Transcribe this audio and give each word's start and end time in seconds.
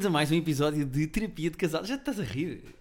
Bem-vindos 0.00 0.06
a 0.06 0.18
mais 0.18 0.32
um 0.32 0.34
episódio 0.36 0.86
de 0.86 1.06
Terapia 1.06 1.50
de 1.50 1.58
Casal. 1.58 1.84
Já 1.84 1.94
te 1.98 2.00
estás 2.00 2.18
a 2.18 2.22
rir? 2.22 2.74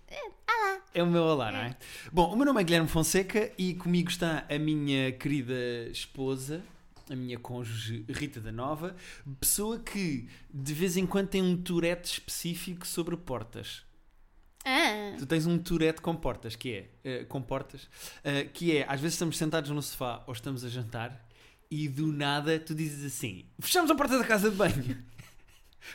Olá. 0.48 0.82
É 0.94 1.04
o 1.04 1.06
meu 1.06 1.22
olá, 1.22 1.52
não 1.52 1.60
é? 1.60 1.76
Bom, 2.14 2.32
o 2.32 2.36
meu 2.38 2.46
nome 2.46 2.62
é 2.62 2.64
Guilherme 2.64 2.88
Fonseca 2.88 3.52
e 3.58 3.74
comigo 3.74 4.10
está 4.10 4.46
a 4.50 4.58
minha 4.58 5.12
querida 5.12 5.54
esposa, 5.92 6.64
a 7.10 7.16
minha 7.18 7.38
cônjuge 7.38 8.06
Rita 8.08 8.40
da 8.40 8.54
Nova, 8.54 8.96
pessoa 9.38 9.80
que 9.80 10.30
de 10.50 10.74
vez 10.74 10.96
em 10.96 11.06
quando 11.06 11.28
tem 11.28 11.42
um 11.42 11.58
tourette 11.58 12.10
específico 12.10 12.88
sobre 12.88 13.18
portas. 13.18 13.84
Ah, 14.64 15.18
Tu 15.18 15.26
tens 15.26 15.46
um 15.46 15.58
tourette 15.58 16.00
com 16.00 16.16
portas, 16.16 16.56
que 16.56 16.72
é, 16.72 16.90
eh, 17.04 17.26
com 17.26 17.42
portas, 17.42 17.90
eh, 18.24 18.46
que 18.46 18.78
é, 18.78 18.86
às 18.88 19.02
vezes 19.02 19.16
estamos 19.16 19.38
sentados 19.38 19.70
no 19.72 19.82
sofá 19.82 20.24
ou 20.26 20.32
estamos 20.32 20.64
a 20.64 20.70
jantar 20.70 21.28
e 21.70 21.90
do 21.90 22.14
nada 22.14 22.58
tu 22.58 22.74
dizes 22.74 23.04
assim, 23.14 23.44
fechamos 23.60 23.92
a 23.92 23.96
porta 23.96 24.18
da 24.18 24.24
casa 24.24 24.50
de 24.50 24.56
banho. 24.56 24.98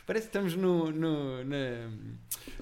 Parece 0.06 0.28
que 0.28 0.36
estamos 0.36 0.54
no, 0.56 0.90
no- 0.90 1.44
na, 1.44 1.90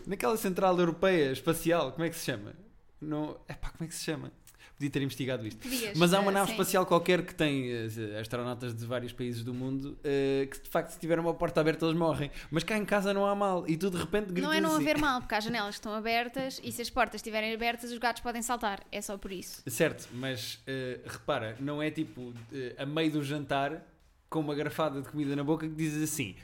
naquela 0.06 0.36
central 0.36 0.78
europeia 0.78 1.32
espacial, 1.32 1.92
como 1.92 2.04
é 2.04 2.10
que 2.10 2.16
se 2.16 2.24
chama? 2.26 2.52
No, 3.00 3.38
epá, 3.48 3.70
como 3.70 3.84
é 3.84 3.86
que 3.88 3.94
se 3.94 4.04
chama? 4.04 4.30
Podia 4.76 4.90
ter 4.90 5.02
investigado 5.02 5.46
isto. 5.46 5.60
podias. 5.60 5.96
Mas 5.96 6.12
há 6.12 6.18
uma 6.20 6.32
nave 6.32 6.46
sim. 6.46 6.52
espacial 6.54 6.84
qualquer 6.86 7.24
que 7.24 7.32
tem 7.34 7.70
eh, 7.70 8.18
astronautas 8.20 8.74
de 8.74 8.84
vários 8.84 9.12
países 9.12 9.44
do 9.44 9.54
mundo 9.54 9.96
eh, 10.02 10.48
que 10.50 10.60
de 10.60 10.68
facto 10.68 10.90
se 10.90 10.98
tiver 10.98 11.20
uma 11.20 11.32
porta 11.34 11.60
aberta 11.60 11.84
eles 11.86 11.96
morrem. 11.96 12.30
Mas 12.50 12.64
cá 12.64 12.77
em 12.77 12.84
casa 12.84 13.14
não 13.14 13.24
há 13.27 13.34
mal 13.34 13.64
e 13.68 13.77
tu 13.77 13.91
de 13.91 13.96
repente 13.96 14.27
gritas 14.32 14.42
Não 14.42 14.52
é 14.52 14.60
não 14.60 14.74
assim. 14.74 14.82
haver 14.82 14.98
mal, 14.98 15.20
porque 15.20 15.34
as 15.36 15.44
janelas 15.44 15.77
estão 15.77 15.94
abertas 15.94 16.60
e 16.64 16.72
se 16.72 16.82
as 16.82 16.91
portas 16.91 17.20
estiverem 17.20 17.54
abertas, 17.54 17.92
os 17.92 17.98
gatos 17.98 18.22
podem 18.22 18.42
saltar. 18.42 18.80
É 18.91 19.00
só 19.00 19.16
por 19.16 19.30
isso. 19.30 19.62
Certo, 19.68 20.08
mas 20.14 20.60
eh, 20.66 20.98
repara, 21.06 21.56
não 21.60 21.80
é 21.80 21.88
tipo 21.91 22.32
a 22.77 22.84
meio 22.86 23.12
do 23.12 23.22
jantar 23.22 23.86
com 24.28 24.41
uma 24.41 24.54
garrafada 24.54 25.00
de 25.00 25.08
comida 25.08 25.36
na 25.36 25.44
boca 25.44 25.69
que 25.69 25.75
dizes 25.75 26.02
assim: 26.10 26.34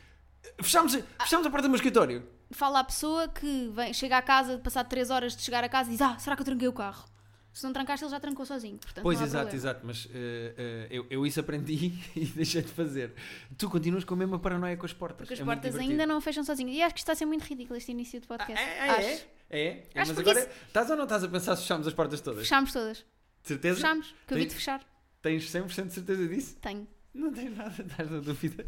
fechamos, 0.60 0.98
fechamos 1.20 1.46
a 1.46 1.50
porta 1.50 1.62
do 1.66 1.70
meu 1.70 1.76
escritório. 1.76 2.26
Fala 2.50 2.80
à 2.80 2.84
pessoa 2.84 3.28
que 3.28 3.70
vem, 3.74 3.92
chega 3.92 4.16
à 4.18 4.22
casa, 4.22 4.58
passado 4.58 4.88
3 4.88 5.10
horas 5.10 5.36
de 5.36 5.42
chegar 5.42 5.62
a 5.64 5.68
casa 5.68 5.88
e 5.90 5.92
diz: 5.92 6.00
Ah, 6.02 6.18
será 6.18 6.34
que 6.36 6.42
eu 6.42 6.46
tranquei 6.46 6.68
o 6.68 6.72
carro? 6.72 7.06
Se 7.52 7.64
não 7.64 7.72
trancaste, 7.72 8.04
ele 8.04 8.10
já 8.12 8.20
trancou 8.20 8.46
sozinho. 8.46 8.78
Portanto, 8.78 9.02
Pois, 9.02 9.18
exato, 9.20 9.48
problema. 9.48 9.56
exato, 9.56 9.80
mas 9.84 10.08
eh, 10.14 10.54
eh, 10.56 10.86
eu, 10.90 11.06
eu 11.10 11.26
isso 11.26 11.40
aprendi 11.40 11.92
e 12.14 12.24
deixei 12.26 12.62
de 12.62 12.68
fazer. 12.68 13.14
Tu 13.56 13.68
continuas 13.68 14.04
com 14.04 14.14
a 14.14 14.16
mesma 14.16 14.38
paranoia 14.38 14.76
com 14.76 14.86
as 14.86 14.92
portas. 14.92 15.26
Porque 15.26 15.34
as 15.34 15.40
É 15.40 15.44
portas 15.44 15.74
ainda 15.76 16.06
não 16.06 16.20
fecham 16.20 16.44
sozinhas. 16.44 16.76
E 16.76 16.82
acho 16.82 16.94
que 16.94 17.00
está 17.00 17.12
a 17.12 17.16
ser 17.16 17.26
muito 17.26 17.42
ridículo 17.42 17.76
este 17.76 17.90
início 17.90 18.20
de 18.20 18.26
Ah, 18.30 18.38
podcast. 18.38 18.64
é, 18.64 18.76
é, 18.78 18.90
Acho. 18.90 19.00
é, 19.00 19.12
é, 19.50 19.66
é. 19.94 20.00
Acho 20.00 20.10
Mas 20.14 20.18
agora, 20.20 20.50
estás 20.68 20.90
ou 20.90 20.96
não 20.96 21.04
estás 21.04 21.24
a 21.24 21.28
pensar 21.28 21.56
se 21.56 21.62
fechamos 21.62 21.86
as 21.88 21.94
portas 21.94 22.20
todas? 22.20 22.40
Fechámos 22.42 22.72
todas. 22.72 23.04
Certeza? 23.42 23.76
Fechámos. 23.76 24.14
Acabei 24.24 24.44
Tem- 24.44 24.48
de 24.48 24.54
fechar. 24.54 24.80
Tens 25.20 25.50
100% 25.50 25.86
de 25.88 25.92
certeza 25.94 26.28
disso? 26.28 26.56
Tenho. 26.60 26.86
Não 27.12 27.32
tens 27.32 27.56
nada, 27.56 27.82
estás 27.82 28.08
na 28.08 28.20
dúvida. 28.20 28.64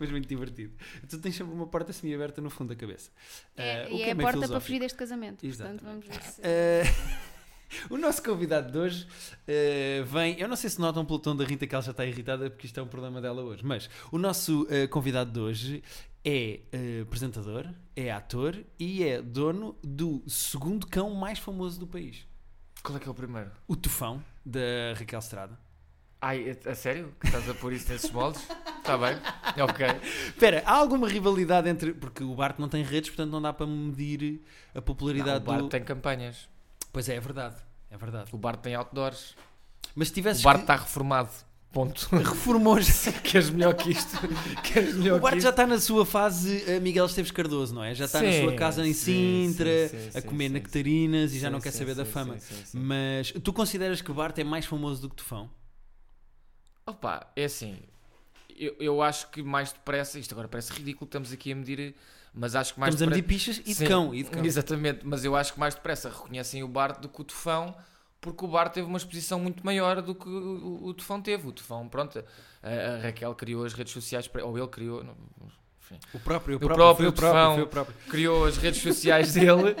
Mas 0.00 0.10
muito 0.10 0.26
divertido. 0.26 0.72
Tu 1.08 1.18
tens 1.18 1.36
sempre 1.36 1.52
uma 1.52 1.66
porta 1.66 1.92
semi-aberta 1.92 2.40
no 2.40 2.48
fundo 2.50 2.70
da 2.70 2.74
cabeça. 2.74 3.10
É, 3.54 3.86
o 3.86 3.94
e 3.94 3.96
que 3.98 4.02
é 4.04 4.12
a 4.12 4.16
porta 4.16 4.48
para 4.48 4.60
fugir 4.60 4.80
deste 4.80 4.96
casamento. 4.96 5.46
Exatamente. 5.46 5.84
Portanto, 5.84 6.02
vamos 6.02 6.16
ver 6.16 6.22
se. 6.22 6.40
Eh, 6.42 6.82
o 7.90 7.96
nosso 7.96 8.22
convidado 8.22 8.72
de 8.72 8.78
hoje 8.78 9.06
eh, 9.46 10.02
vem. 10.06 10.38
Eu 10.40 10.48
não 10.48 10.56
sei 10.56 10.70
se 10.70 10.80
notam 10.80 11.04
pelo 11.04 11.18
tom 11.18 11.36
da 11.36 11.44
Rita 11.44 11.66
que 11.66 11.74
ela 11.74 11.82
já 11.82 11.90
está 11.90 12.04
irritada 12.04 12.50
porque 12.50 12.66
isto 12.66 12.80
é 12.80 12.82
um 12.82 12.88
problema 12.88 13.20
dela 13.20 13.42
hoje, 13.42 13.64
mas 13.64 13.88
o 14.10 14.18
nosso 14.18 14.66
eh, 14.70 14.86
convidado 14.86 15.30
de 15.30 15.38
hoje 15.38 15.82
é 16.24 16.60
eh, 16.72 17.00
apresentador, 17.02 17.68
é 17.94 18.10
ator 18.10 18.58
e 18.78 19.04
é 19.04 19.22
dono 19.22 19.76
do 19.82 20.22
segundo 20.26 20.86
cão 20.86 21.14
mais 21.14 21.38
famoso 21.38 21.78
do 21.78 21.86
país. 21.86 22.26
Qual 22.82 22.96
é 22.96 23.00
que 23.00 23.08
é 23.08 23.10
o 23.10 23.14
primeiro? 23.14 23.50
O 23.68 23.76
Tufão, 23.76 24.22
da 24.44 24.94
Raquel 24.98 25.18
Estrada. 25.18 25.69
Ai, 26.22 26.56
a, 26.66 26.70
a 26.70 26.74
sério? 26.74 27.14
Que 27.18 27.26
estás 27.28 27.48
a 27.48 27.54
pôr 27.54 27.72
isso 27.72 27.90
nesses 27.90 28.10
moldes? 28.10 28.42
Está 28.78 28.98
bem. 28.98 29.16
Ok. 29.62 29.86
Espera, 30.28 30.62
há 30.66 30.72
alguma 30.74 31.08
rivalidade 31.08 31.68
entre. 31.68 31.94
Porque 31.94 32.22
o 32.22 32.34
Bart 32.34 32.58
não 32.58 32.68
tem 32.68 32.82
redes, 32.84 33.08
portanto 33.10 33.30
não 33.30 33.40
dá 33.40 33.52
para 33.52 33.66
medir 33.66 34.40
a 34.74 34.76
Não, 34.78 34.82
popularidade 34.82 35.38
o 35.38 35.46
Bart 35.46 35.60
do. 35.62 35.68
tem 35.68 35.82
campanhas. 35.82 36.48
Pois 36.92 37.08
é, 37.08 37.14
é 37.16 37.20
verdade. 37.20 37.56
É 37.90 37.96
verdade. 37.96 38.28
O 38.32 38.38
Bart 38.38 38.60
tem 38.60 38.74
outdoors. 38.74 39.34
Mas 39.94 40.08
se 40.08 40.14
tivesses. 40.14 40.42
O 40.42 40.44
Bart 40.44 40.58
que- 40.58 40.62
está 40.64 40.76
reformado. 40.76 41.30
Ponto. 41.72 42.08
reformou-se. 42.14 43.12
Queres 43.22 43.48
melhor 43.48 43.74
que 43.74 43.92
isto? 43.92 44.18
Queres 44.64 44.96
melhor 44.96 45.18
O 45.18 45.20
Bart 45.22 45.38
já 45.40 45.50
está 45.50 45.66
na 45.66 45.78
sua 45.78 46.04
fase 46.04 46.64
eh, 46.66 46.80
Miguel 46.80 47.06
Esteves 47.06 47.30
Cardoso, 47.30 47.74
não 47.74 47.82
é? 47.84 47.94
Já 47.94 48.04
está 48.06 48.20
na 48.20 48.30
Sim, 48.30 48.42
sua 48.42 48.54
casa 48.56 48.84
em 48.86 48.92
Sintra, 48.92 49.88
sim, 49.88 50.10
sim, 50.10 50.18
a 50.18 50.20
comer 50.20 50.48
nectarinas 50.50 51.32
e 51.32 51.38
já 51.38 51.48
não 51.48 51.60
quer 51.60 51.70
saber 51.70 51.94
da 51.94 52.04
fama. 52.04 52.36
Mas 52.74 53.32
tu 53.44 53.52
consideras 53.52 54.02
que 54.02 54.10
o 54.10 54.14
Bart 54.14 54.36
é 54.38 54.44
mais 54.44 54.66
famoso 54.66 55.00
do 55.02 55.08
que 55.08 55.16
Tufão? 55.16 55.48
Opa, 56.90 57.26
é 57.36 57.44
assim. 57.44 57.78
Eu, 58.56 58.76
eu 58.78 59.02
acho 59.02 59.28
que 59.30 59.42
mais 59.42 59.72
depressa. 59.72 60.18
Isto 60.18 60.32
agora 60.32 60.48
parece 60.48 60.72
ridículo, 60.72 61.06
estamos 61.06 61.32
aqui 61.32 61.52
a 61.52 61.56
medir. 61.56 61.94
Mas 62.32 62.54
acho 62.54 62.74
que 62.74 62.80
mais 62.80 62.94
Estamos 62.94 63.12
a 63.12 63.16
medir 63.16 63.26
depressa. 63.26 63.52
pichas 63.60 63.76
e 63.76 63.82
de 63.82 63.88
cão. 63.88 64.14
E 64.14 64.22
de 64.22 64.30
cão. 64.30 64.44
Exatamente, 64.44 65.00
mas 65.04 65.24
eu 65.24 65.34
acho 65.34 65.52
que 65.54 65.58
mais 65.58 65.74
depressa 65.74 66.08
reconhecem 66.08 66.62
o 66.62 66.68
Bart 66.68 67.00
do 67.00 67.08
que 67.08 67.20
o 67.20 67.24
Tufão, 67.24 67.74
porque 68.20 68.44
o 68.44 68.48
Bart 68.48 68.72
teve 68.72 68.86
uma 68.86 68.98
exposição 68.98 69.40
muito 69.40 69.64
maior 69.66 70.00
do 70.00 70.14
que 70.14 70.28
o, 70.28 70.84
o 70.84 70.94
Tufão 70.94 71.20
teve. 71.20 71.48
O 71.48 71.52
Tufão, 71.52 71.88
pronto, 71.88 72.22
a, 72.62 72.68
a 72.68 72.98
Raquel 73.00 73.34
criou 73.34 73.64
as 73.64 73.72
redes 73.72 73.92
sociais, 73.92 74.28
para- 74.28 74.44
ou 74.44 74.56
ele 74.56 74.68
criou, 74.68 75.02
não- 75.02 75.16
enfim, 75.90 76.00
O 76.14 76.20
próprio, 76.20 76.54
o 76.54 76.56
O 76.56 76.60
próprio, 76.60 77.08
o 77.08 77.12
próprio, 77.12 77.64
o 77.64 77.66
próprio. 77.66 77.96
criou 78.08 78.44
as 78.44 78.56
redes 78.56 78.80
sociais 78.80 79.32
dele, 79.34 79.76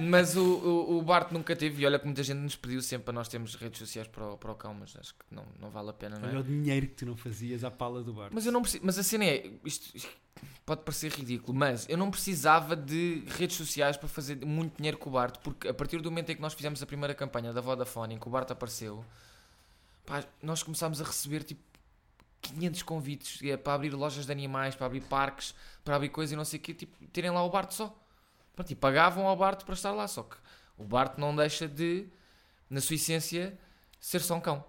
mas 0.00 0.36
o, 0.36 0.42
o, 0.42 0.98
o 0.98 1.02
Bart 1.02 1.30
nunca 1.32 1.56
teve. 1.56 1.82
E 1.82 1.86
olha 1.86 1.98
que 1.98 2.04
muita 2.04 2.22
gente 2.22 2.38
nos 2.38 2.56
pediu 2.56 2.82
sempre 2.82 3.04
para 3.06 3.14
nós 3.14 3.28
termos 3.28 3.54
redes 3.54 3.78
sociais 3.78 4.08
para 4.08 4.32
o, 4.32 4.36
para 4.36 4.52
o 4.52 4.54
cão, 4.54 4.74
mas 4.74 4.94
acho 4.96 5.14
que 5.14 5.24
não, 5.30 5.44
não 5.60 5.70
vale 5.70 5.90
a 5.90 5.92
pena, 5.92 6.18
não 6.18 6.28
é? 6.28 6.32
Olha 6.32 6.40
o 6.40 6.44
dinheiro 6.44 6.86
que 6.88 6.94
tu 6.94 7.06
não 7.06 7.16
fazias 7.16 7.64
à 7.64 7.70
pala 7.70 8.02
do 8.02 8.12
Bart. 8.12 8.32
Mas 8.34 8.44
eu 8.46 8.52
não 8.52 8.62
preciso, 8.62 8.84
mas 8.84 8.98
a 8.98 9.02
cena 9.02 9.24
é, 9.24 9.50
isto, 9.64 9.96
isto 9.96 10.10
pode 10.66 10.82
parecer 10.82 11.12
ridículo, 11.12 11.56
mas 11.56 11.86
eu 11.88 11.96
não 11.96 12.10
precisava 12.10 12.74
de 12.74 13.22
redes 13.38 13.56
sociais 13.56 13.96
para 13.96 14.08
fazer 14.08 14.44
muito 14.44 14.76
dinheiro 14.76 14.98
com 14.98 15.08
o 15.10 15.12
Bart, 15.12 15.36
porque 15.42 15.68
a 15.68 15.74
partir 15.74 16.00
do 16.00 16.10
momento 16.10 16.30
em 16.30 16.36
que 16.36 16.42
nós 16.42 16.54
fizemos 16.54 16.82
a 16.82 16.86
primeira 16.86 17.14
campanha 17.14 17.52
da 17.52 17.60
Vodafone, 17.60 18.14
em 18.14 18.18
que 18.18 18.26
o 18.26 18.30
Bart 18.30 18.50
apareceu, 18.50 19.04
pá, 20.06 20.24
nós 20.42 20.62
começámos 20.62 21.00
a 21.00 21.04
receber 21.04 21.42
tipo 21.44 21.60
500 22.48 22.82
convites 22.82 23.40
é, 23.42 23.56
para 23.56 23.74
abrir 23.74 23.90
lojas 23.94 24.26
de 24.26 24.32
animais, 24.32 24.74
para 24.74 24.86
abrir 24.86 25.00
parques, 25.02 25.54
para 25.84 25.96
abrir 25.96 26.08
coisas 26.10 26.32
e 26.32 26.36
não 26.36 26.44
sei 26.44 26.58
o 26.58 26.62
quê, 26.62 26.74
tipo, 26.74 26.96
terem 27.12 27.30
lá 27.30 27.42
o 27.42 27.50
Bart 27.50 27.70
só. 27.72 27.94
Pronto, 28.54 28.70
e 28.70 28.74
pagavam 28.74 29.26
ao 29.26 29.36
Bart 29.36 29.64
para 29.64 29.74
estar 29.74 29.90
lá, 29.92 30.06
só 30.06 30.22
que 30.22 30.36
o 30.78 30.84
Bart 30.84 31.18
não 31.18 31.34
deixa 31.34 31.66
de, 31.68 32.06
na 32.70 32.80
sua 32.80 32.96
essência, 32.96 33.58
ser 34.00 34.20
só 34.20 34.36
um 34.36 34.40
cão. 34.40 34.64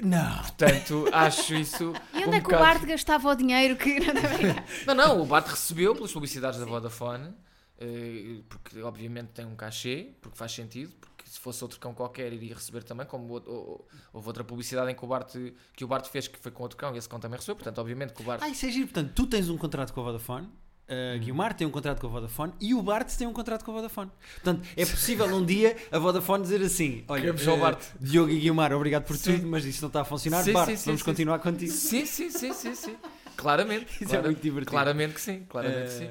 Não. 0.00 0.36
Portanto, 0.42 1.08
acho 1.12 1.54
isso. 1.54 1.92
E 2.14 2.18
onde 2.18 2.28
um 2.28 2.34
é 2.34 2.40
que 2.40 2.46
o 2.46 2.50
bocado- 2.50 2.62
Bart 2.64 2.84
gastava 2.84 3.28
o 3.30 3.34
dinheiro 3.34 3.76
que. 3.76 3.98
Não, 4.86 4.94
não, 4.94 5.20
o 5.22 5.26
Bart 5.26 5.48
recebeu 5.48 5.94
pelas 5.94 6.12
publicidades 6.12 6.60
da 6.60 6.64
Vodafone, 6.66 7.34
eh, 7.80 8.40
porque 8.48 8.80
obviamente 8.82 9.28
tem 9.30 9.44
um 9.44 9.56
cachê, 9.56 10.12
porque 10.20 10.36
faz 10.38 10.52
sentido, 10.52 10.92
porque 11.00 11.17
se 11.28 11.38
fosse 11.38 11.62
outro 11.62 11.78
cão 11.78 11.92
qualquer 11.94 12.32
iria 12.32 12.54
receber 12.54 12.82
também, 12.82 13.06
como 13.06 13.34
o- 13.34 13.38
o- 13.38 13.84
houve 14.12 14.26
outra 14.28 14.42
publicidade 14.44 14.90
em 14.90 14.94
que 14.94 15.04
o 15.04 15.08
Bart, 15.08 15.34
que 15.74 15.84
o 15.84 15.88
Bart 15.88 16.06
fez 16.06 16.26
que 16.28 16.38
foi 16.38 16.50
com 16.50 16.62
outro 16.62 16.76
cão 16.78 16.94
e 16.94 16.98
esse 16.98 17.08
cão 17.08 17.20
também 17.20 17.36
recebeu, 17.38 17.56
portanto 17.56 17.78
obviamente 17.78 18.12
que 18.14 18.22
o 18.22 18.24
Bart... 18.24 18.40
Ah, 18.42 18.48
isso 18.48 18.66
é 18.66 18.70
giro. 18.70 18.86
Portanto, 18.88 19.12
tu 19.14 19.26
tens 19.26 19.48
um 19.48 19.56
contrato 19.58 19.92
com 19.92 20.00
a 20.00 20.04
Vodafone. 20.04 20.48
Uh, 20.90 21.18
Guilmar 21.18 21.52
tem 21.52 21.66
um 21.66 21.70
contrato 21.70 22.00
com 22.00 22.06
a 22.06 22.10
Vodafone 22.10 22.50
e 22.58 22.72
o 22.74 22.80
Bart 22.80 23.14
tem 23.14 23.26
um 23.26 23.32
contrato 23.34 23.62
com 23.62 23.72
a 23.72 23.74
Vodafone. 23.74 24.10
Portanto, 24.36 24.66
é 24.74 24.86
possível 24.86 25.26
um 25.26 25.44
dia 25.44 25.76
a 25.92 25.98
Vodafone 25.98 26.42
dizer 26.42 26.62
assim: 26.62 27.04
Olha, 27.08 27.20
Queremos 27.20 27.46
ao 27.46 27.58
eh, 27.58 27.60
Bart." 27.60 27.84
Diogo 28.00 28.30
e 28.30 28.40
Guilmar, 28.40 28.72
obrigado 28.72 29.04
por 29.04 29.14
Sim. 29.18 29.36
tudo, 29.36 29.48
mas 29.48 29.66
isto 29.66 29.82
não 29.82 29.88
está 29.88 30.00
a 30.00 30.04
funcionar. 30.06 30.42
Sim, 30.42 30.52
Bart, 30.54 30.70
sim, 30.74 30.82
vamos 30.86 31.02
continuar 31.02 31.40
contigo. 31.40 31.70
Sim, 31.70 32.06
sim, 32.06 32.30
sim, 32.30 32.54
sim, 32.54 32.74
sim. 32.74 32.96
Claramente. 33.36 33.84
Isso 34.02 34.04
é 34.04 34.06
clara- 34.06 34.22
muito 34.28 34.40
divertido. 34.40 34.70
Claramente 34.70 35.12
que 35.12 35.20
sim, 35.20 35.44
claramente 35.46 35.84
que 35.84 35.98
sim. 35.98 36.08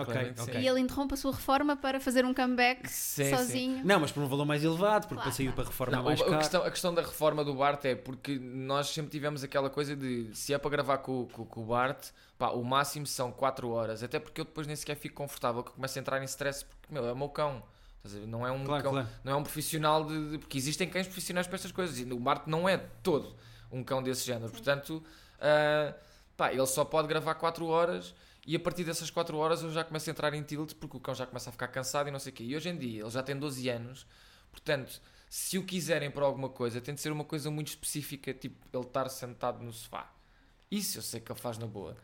Ok, 0.00 0.12
Claramente 0.12 0.40
ok. 0.40 0.54
sim. 0.54 0.60
E 0.60 0.68
ele 0.68 0.80
interrompe 0.80 1.14
a 1.14 1.16
sua 1.16 1.32
reforma 1.32 1.76
para 1.76 1.98
fazer 2.00 2.24
um 2.24 2.32
comeback 2.34 2.88
Sim, 2.88 3.24
sim. 3.24 3.36
sozinho. 3.36 3.84
Não, 3.84 4.00
mas 4.00 4.10
por 4.12 4.22
um 4.22 4.28
valor 4.28 4.44
mais 4.44 4.62
elevado, 4.64 5.08
porque 5.08 5.14
Claro, 5.14 5.30
para 5.30 5.36
sair 5.36 5.46
claro. 5.46 5.56
para 5.56 5.64
a 5.64 5.66
reforma 5.68 5.96
Não, 5.96 6.04
mais 6.04 6.20
a, 6.20 6.24
a 6.24 6.38
questão, 6.38 6.62
a 6.64 6.70
questão 6.70 6.94
da 6.94 7.02
reforma 7.02 7.44
do 7.44 7.54
Bart 7.54 7.84
é 7.84 7.94
porque 7.94 8.38
nós 8.38 8.88
sempre 8.88 9.10
tivemos 9.10 9.42
aquela 9.44 9.68
coisa 9.70 9.94
de 9.96 10.30
se 10.34 10.52
é 10.54 10.58
para 10.58 10.70
gravar 10.70 10.98
com, 10.98 11.26
com, 11.26 11.44
com 11.44 11.60
o 11.62 11.64
Bart, 11.66 12.08
pá, 12.38 12.48
o 12.50 12.64
máximo 12.64 13.06
são 13.06 13.30
4 13.32 13.68
horas. 13.70 14.02
Até 14.02 14.18
porque 14.18 14.40
eu 14.40 14.44
depois 14.44 14.66
nem 14.66 14.76
sequer 14.76 14.96
fico 14.96 15.14
confortável, 15.16 15.62
que 15.62 15.70
eu 15.70 15.74
começo 15.74 15.98
a 15.98 16.00
entrar 16.00 16.20
em 16.22 16.24
stress, 16.24 16.64
porque 16.64 16.92
meu, 16.92 17.06
é 17.06 17.12
o 17.12 17.16
meu 17.16 17.28
cão. 17.28 17.62
Não 18.26 18.46
é 18.46 18.50
um 18.50 18.64
Claro, 18.64 18.82
cão, 18.84 18.92
claro. 18.92 19.08
não 19.22 19.32
é 19.32 19.36
um 19.36 19.42
profissional 19.42 20.02
de, 20.04 20.30
de- 20.30 20.38
Porque 20.38 20.56
existem 20.56 20.88
cães 20.88 21.06
profissionais 21.06 21.46
para 21.46 21.56
estas 21.56 21.72
coisas 21.72 21.98
e 21.98 22.04
o 22.04 22.18
Bart 22.18 22.46
não 22.46 22.66
é 22.68 22.78
todo 23.02 23.34
um 23.70 23.84
cão 23.84 24.02
desse 24.02 24.24
género. 24.24 24.50
Portanto, 24.50 25.02
ah, 25.40 25.92
pá, 26.36 26.52
ele 26.52 26.66
só 26.66 26.84
pode 26.84 27.06
gravar 27.08 27.34
4 27.34 27.66
horas. 27.66 28.14
E 28.50 28.56
a 28.56 28.60
partir 28.60 28.82
dessas 28.82 29.10
4 29.10 29.36
horas 29.36 29.62
eu 29.62 29.70
já 29.70 29.84
começo 29.84 30.08
a 30.08 30.10
entrar 30.10 30.32
em 30.32 30.42
tilt 30.42 30.72
porque 30.76 30.96
o 30.96 31.00
cão 31.00 31.14
já 31.14 31.26
começa 31.26 31.50
a 31.50 31.52
ficar 31.52 31.68
cansado 31.68 32.08
e 32.08 32.10
não 32.10 32.18
sei 32.18 32.32
o 32.32 32.34
quê. 32.34 32.44
E 32.44 32.56
hoje 32.56 32.70
em 32.70 32.78
dia 32.78 33.02
ele 33.02 33.10
já 33.10 33.22
tem 33.22 33.36
12 33.38 33.68
anos, 33.68 34.06
portanto, 34.50 35.02
se 35.28 35.58
o 35.58 35.64
quiserem 35.64 36.10
para 36.10 36.24
alguma 36.24 36.48
coisa, 36.48 36.80
tem 36.80 36.94
de 36.94 37.00
ser 37.02 37.12
uma 37.12 37.24
coisa 37.24 37.50
muito 37.50 37.68
específica, 37.68 38.32
tipo 38.32 38.56
ele 38.72 38.82
estar 38.86 39.06
sentado 39.10 39.62
no 39.62 39.70
sofá. 39.70 40.10
Isso 40.70 40.96
eu 40.96 41.02
sei 41.02 41.20
que 41.20 41.30
ele 41.30 41.38
faz 41.38 41.58
na 41.58 41.66
boa. 41.66 41.94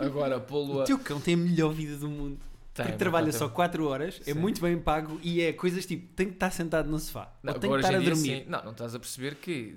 Agora, 0.00 0.40
pô-lo 0.40 0.78
O 0.78 0.80
a. 0.80 0.84
teu 0.84 0.98
cão 0.98 1.20
tem 1.20 1.34
a 1.34 1.36
melhor 1.36 1.72
vida 1.72 1.96
do 1.96 2.08
mundo. 2.08 2.40
Tem, 2.74 2.86
porque 2.86 2.98
trabalha 2.98 3.30
só 3.32 3.46
tem- 3.46 3.54
4 3.54 3.86
horas, 3.86 4.20
é 4.22 4.32
Sim. 4.32 4.34
muito 4.34 4.60
bem 4.60 4.76
pago 4.80 5.20
e 5.22 5.40
é 5.40 5.52
coisas 5.52 5.84
tipo: 5.86 6.12
tem 6.14 6.26
que 6.28 6.34
estar 6.34 6.50
sentado 6.50 6.90
no 6.90 6.98
sofá. 6.98 7.32
Não, 7.44 7.52
ou 7.54 7.60
tem 7.60 7.70
que 7.70 7.76
agora, 7.76 7.80
estar 7.82 7.96
a 7.96 8.00
dormir. 8.00 8.42
sim. 8.42 8.44
Não, 8.48 8.64
não 8.64 8.72
estás 8.72 8.94
a 8.94 8.98
perceber 8.98 9.34
que, 9.36 9.76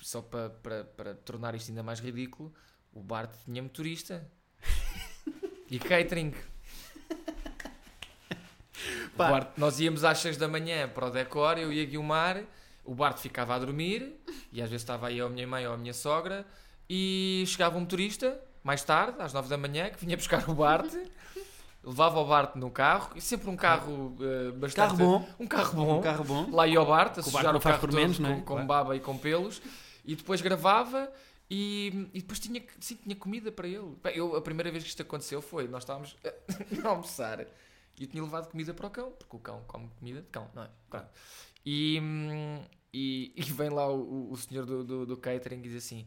só 0.00 0.20
para, 0.22 0.50
para, 0.50 0.84
para 0.84 1.14
tornar 1.14 1.54
isto 1.56 1.70
ainda 1.70 1.82
mais 1.82 1.98
ridículo, 2.00 2.52
o 2.92 3.02
Bart 3.02 3.32
tinha 3.44 3.62
motorista 3.62 4.28
e 5.70 5.78
catering. 5.78 6.32
Bart- 9.16 9.56
nós 9.56 9.78
íamos 9.80 10.04
às 10.04 10.18
6 10.18 10.36
da 10.36 10.48
manhã 10.48 10.88
para 10.88 11.06
o 11.06 11.10
decor, 11.10 11.58
eu 11.58 11.72
e 11.72 11.80
a 11.80 11.84
Guilmar, 11.84 12.42
o 12.84 12.94
Bart 12.94 13.18
ficava 13.18 13.54
a 13.54 13.58
dormir, 13.58 14.12
e 14.52 14.60
às 14.60 14.68
vezes 14.68 14.82
estava 14.82 15.06
aí 15.08 15.20
a 15.20 15.28
minha 15.28 15.46
mãe 15.46 15.66
ou 15.66 15.72
a 15.74 15.76
minha 15.76 15.94
sogra, 15.94 16.44
e 16.90 17.44
chegava 17.46 17.76
um 17.76 17.80
motorista, 17.80 18.38
mais 18.62 18.82
tarde, 18.82 19.16
às 19.20 19.32
9 19.32 19.48
da 19.48 19.56
manhã, 19.56 19.88
que 19.90 20.04
vinha 20.04 20.16
buscar 20.16 20.48
o 20.50 20.54
Bart, 20.54 20.92
levava 21.82 22.18
o 22.18 22.26
Bart 22.26 22.56
no 22.56 22.70
carro, 22.70 23.10
e 23.14 23.20
sempre 23.20 23.48
um 23.48 23.56
carro 23.56 24.16
eh, 24.20 24.50
bastante... 24.52 24.96
Carro 24.96 24.96
bom. 24.96 25.28
Um 25.38 25.46
carro 25.46 25.74
bom. 25.74 25.98
Um 25.98 26.02
carro 26.02 26.24
bom. 26.24 26.50
Lá 26.50 26.66
ia 26.66 26.80
o 26.82 26.86
Bart, 26.86 27.18
a 27.18 27.20
o 27.20 27.24
sujar 27.24 27.44
Bart 27.44 27.56
o 27.56 27.60
carro 27.60 27.78
por 27.78 27.90
todo 27.90 27.96
menos, 27.96 28.16
com, 28.16 28.22
não 28.22 28.30
é? 28.32 28.36
com 28.36 28.44
Claro. 28.44 28.66
baba 28.66 28.96
e 28.96 29.00
com 29.00 29.16
pelos, 29.16 29.62
e 30.04 30.14
depois 30.16 30.40
gravava... 30.42 31.10
E, 31.50 32.08
e 32.14 32.20
depois 32.20 32.38
tinha, 32.40 32.62
sim, 32.80 32.96
tinha 32.96 33.16
comida 33.16 33.52
para 33.52 33.68
ele. 33.68 33.96
Bem, 34.02 34.16
eu, 34.16 34.34
a 34.36 34.40
primeira 34.42 34.70
vez 34.70 34.82
que 34.82 34.88
isto 34.90 35.02
aconteceu 35.02 35.42
foi, 35.42 35.68
nós 35.68 35.82
estávamos 35.82 36.16
a 36.84 36.88
almoçar 36.88 37.40
e 37.98 38.02
eu 38.04 38.08
tinha 38.08 38.22
levado 38.22 38.50
comida 38.50 38.74
para 38.74 38.86
o 38.86 38.90
cão, 38.90 39.12
porque 39.12 39.36
o 39.36 39.38
cão 39.38 39.62
come 39.66 39.88
comida 39.98 40.20
de 40.22 40.28
cão, 40.28 40.50
não 40.54 40.62
é? 40.64 40.70
Pronto. 40.90 41.08
E, 41.64 41.98
hum, 42.02 42.64
e, 42.92 43.32
e 43.36 43.42
vem 43.42 43.70
lá 43.70 43.88
o- 43.92 44.30
o 44.32 44.36
senhor 44.36 44.66
do, 44.66 44.82
do, 44.84 45.06
do 45.06 45.16
catering 45.16 45.58
e 45.58 45.62
diz 45.62 45.76
assim: 45.84 46.06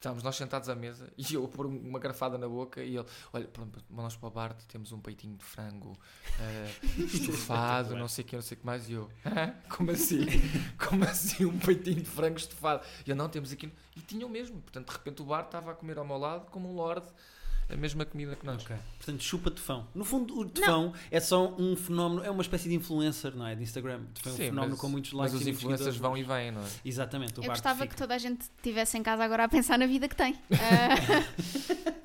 estávamos 0.00 0.24
nós 0.24 0.34
sentados 0.34 0.70
à 0.70 0.74
mesa 0.74 1.12
e 1.16 1.34
eu 1.34 1.44
a 1.44 1.48
pôr 1.48 1.66
uma 1.66 1.98
garfada 1.98 2.38
na 2.38 2.48
boca 2.48 2.82
e 2.82 2.96
ele, 2.96 3.06
olha, 3.34 3.46
pronto, 3.46 3.84
nós 3.90 4.16
para 4.16 4.28
o 4.28 4.30
Bart 4.30 4.58
temos 4.66 4.92
um 4.92 4.98
peitinho 4.98 5.36
de 5.36 5.44
frango 5.44 5.92
eh, 6.40 6.70
estufado, 7.04 7.94
não 7.94 8.08
sei 8.08 8.24
o 8.24 8.26
que, 8.26 8.34
não 8.34 8.42
sei 8.42 8.56
o 8.56 8.60
que 8.60 8.66
mais. 8.66 8.88
E 8.88 8.94
eu, 8.94 9.10
"Hã? 9.26 9.54
como 9.68 9.90
assim? 9.90 10.24
Como 10.88 11.04
assim 11.04 11.44
um 11.44 11.58
peitinho 11.58 12.00
de 12.02 12.08
frango 12.08 12.38
estufado? 12.38 12.82
E 13.06 13.10
eu, 13.10 13.16
não, 13.16 13.28
temos 13.28 13.52
aqui. 13.52 13.70
E 13.94 14.00
tinham 14.00 14.28
mesmo, 14.28 14.60
portanto, 14.62 14.86
de 14.86 14.92
repente 14.92 15.20
o 15.20 15.24
Bart 15.26 15.46
estava 15.46 15.72
a 15.72 15.74
comer 15.74 15.98
ao 15.98 16.04
meu 16.06 16.16
lado 16.16 16.50
como 16.50 16.70
um 16.70 16.74
lord 16.74 17.06
a 17.72 17.76
mesma 17.76 18.04
comida 18.04 18.34
que 18.36 18.44
nós. 18.44 18.62
Ok. 18.62 18.76
Portanto, 18.96 19.22
chupa 19.22 19.50
tefão. 19.50 19.86
No 19.94 20.04
fundo, 20.04 20.38
o 20.38 20.44
tefão 20.48 20.92
é 21.10 21.20
só 21.20 21.54
um 21.58 21.76
fenómeno, 21.76 22.24
é 22.24 22.30
uma 22.30 22.42
espécie 22.42 22.68
de 22.68 22.74
influencer, 22.74 23.34
não 23.36 23.46
é? 23.46 23.54
De 23.54 23.62
Instagram. 23.62 24.00
Tefão 24.14 24.32
é 24.32 24.34
um 24.34 24.36
Sim, 24.38 24.44
fenómeno 24.44 24.70
mas- 24.72 24.80
com 24.80 24.88
muitos 24.88 25.12
Mas 25.12 25.32
likes 25.32 25.34
os 25.34 25.40
e 25.42 25.44
muitos 25.44 25.62
influencers 25.62 25.96
vão 25.96 26.16
e 26.16 26.22
vêm, 26.22 26.50
não 26.52 26.62
é? 26.62 26.66
Exatamente. 26.84 27.40
O 27.40 27.44
Eu 27.44 27.48
gostava 27.48 27.80
fica. 27.82 27.88
que 27.88 27.96
toda 27.96 28.14
a 28.14 28.18
gente 28.18 28.42
estivesse 28.42 28.98
em 28.98 29.02
casa 29.02 29.24
agora 29.24 29.44
a 29.44 29.48
pensar 29.48 29.78
na 29.78 29.86
vida 29.86 30.08
que 30.08 30.16
tem. 30.16 30.36
Ah, 30.52 31.24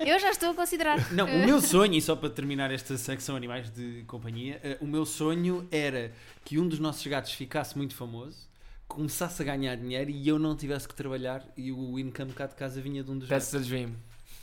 eu 0.06 0.18
já 0.18 0.30
estou 0.30 0.50
a 0.50 0.54
considerar. 0.54 1.12
Não, 1.12 1.26
o 1.26 1.46
meu 1.46 1.60
sonho, 1.60 1.94
e 1.94 2.02
só 2.02 2.14
para 2.16 2.30
terminar 2.30 2.70
esta 2.70 2.96
secção 2.96 3.36
animais 3.36 3.70
de 3.70 4.04
companhia, 4.06 4.60
eh, 4.62 4.78
o 4.80 4.86
meu 4.86 5.04
sonho 5.04 5.66
era 5.70 6.12
que 6.44 6.58
um 6.58 6.68
dos 6.68 6.78
nossos 6.78 7.06
gatos 7.06 7.32
ficasse 7.32 7.76
muito 7.76 7.94
famoso, 7.94 8.46
começasse 8.88 9.42
a 9.42 9.44
ganhar 9.44 9.74
dinheiro 9.76 10.10
e 10.10 10.28
eu 10.28 10.38
não 10.38 10.54
tivesse 10.56 10.86
que 10.86 10.94
trabalhar 10.94 11.44
e 11.56 11.72
o 11.72 11.98
income 11.98 12.32
cá 12.32 12.46
de 12.46 12.54
casa 12.54 12.80
vinha 12.80 13.02
de 13.02 13.10
um 13.10 13.18
dos 13.18 13.28
That's 13.28 13.50
gatos. 13.52 13.66
the 13.68 13.74
dream. 13.74 13.92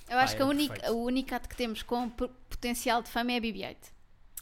Eu 0.10 0.18
acho 0.18 0.34
Pá, 0.34 0.38
que 0.38 0.44
a 0.44 0.46
era 0.46 0.50
única, 0.54 0.92
único 0.92 1.36
ato 1.36 1.50
que 1.50 1.56
temos 1.56 1.82
com 1.84 2.10
potencial 2.10 3.02
de 3.02 3.10
fama 3.10 3.32
é 3.32 3.38
a 3.38 3.42
BB-8. 3.42 3.76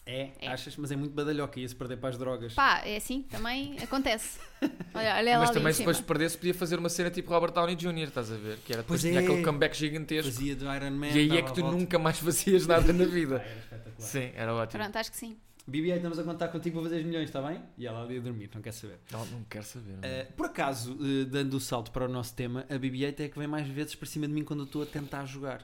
É, 0.04 0.32
É. 0.42 0.48
achas? 0.48 0.76
Mas 0.78 0.92
é 0.92 0.96
muito 0.96 1.14
badalhoca, 1.14 1.60
ia-se 1.60 1.76
perder 1.76 1.96
para 1.98 2.10
as 2.10 2.18
drogas. 2.18 2.54
Pá, 2.56 2.82
é 2.84 2.98
assim, 2.98 3.22
também 3.22 3.78
acontece. 3.82 4.40
Olha, 4.94 5.16
olha 5.16 5.40
Mas 5.40 5.50
lá 5.50 5.54
também 5.54 5.72
se 5.74 5.80
depois 5.80 5.98
cima. 5.98 6.08
perdesse 6.08 6.38
podia 6.38 6.54
fazer 6.56 6.78
uma 6.80 6.90
cena 6.90 7.10
tipo 7.12 7.32
Robert 7.32 7.52
Downey 7.54 7.76
Jr., 7.76 8.08
estás 8.08 8.32
a 8.32 8.36
ver? 8.36 8.58
Que 8.66 8.74
era 8.74 8.82
depois 8.82 9.00
Pois 9.02 9.12
tinha 9.14 9.22
é. 9.22 9.24
aquele 9.24 9.44
comeback 9.44 9.76
gigantesco. 9.78 10.32
Fazia 10.32 10.56
do 10.56 10.66
Iron 10.74 10.92
Man. 10.92 11.08
E 11.08 11.20
aí 11.20 11.38
é 11.38 11.42
que 11.44 11.50
a 11.50 11.54
tu 11.54 11.62
volta. 11.62 11.78
nunca 11.78 12.00
mais 12.00 12.18
fazias 12.20 12.66
nada 12.68 12.92
na 12.92 13.04
Ah, 13.06 13.08
vida. 13.08 13.36
era 13.36 13.58
espetacular. 13.60 14.08
Sim, 14.08 14.32
era 14.36 14.54
ótimo. 14.56 14.84
Pronto, 14.84 14.96
acho 14.98 15.12
que 15.12 15.18
sim. 15.18 15.38
BB-8, 15.70 15.96
estamos 15.98 16.20
a 16.20 16.24
contar 16.24 16.48
contigo 16.50 16.76
para 16.80 16.90
fazer 16.90 17.02
os 17.02 17.06
milhões, 17.06 17.26
está 17.26 17.42
bem? 17.42 17.62
E 17.78 17.86
ela 17.86 18.04
ali 18.04 18.18
a 18.18 18.22
dormir, 18.22 18.50
não 18.54 18.62
quer 18.62 18.72
saber. 18.74 19.00
Não, 19.12 19.26
não 19.28 19.44
quero 19.50 19.64
saber. 19.66 19.92
não. 19.94 20.00
Uh, 20.10 20.34
por 20.34 20.46
acaso, 20.48 20.94
uh, 20.94 21.26
dando 21.26 21.54
o 21.56 21.60
salto 21.60 21.92
para 21.92 22.06
o 22.06 22.08
nosso 22.08 22.34
tema, 22.36 22.66
a 22.70 22.74
BB-8 22.76 23.20
é 23.22 23.28
que 23.30 23.38
vem 23.38 23.48
mais 23.48 23.68
vezes 23.68 23.94
para 23.96 24.08
cima 24.08 24.28
de 24.28 24.34
mim 24.34 24.44
quando 24.44 24.62
eu 24.62 24.66
estou 24.66 24.84
a 24.84 24.86
tentar 24.86 25.26
jogar. 25.26 25.62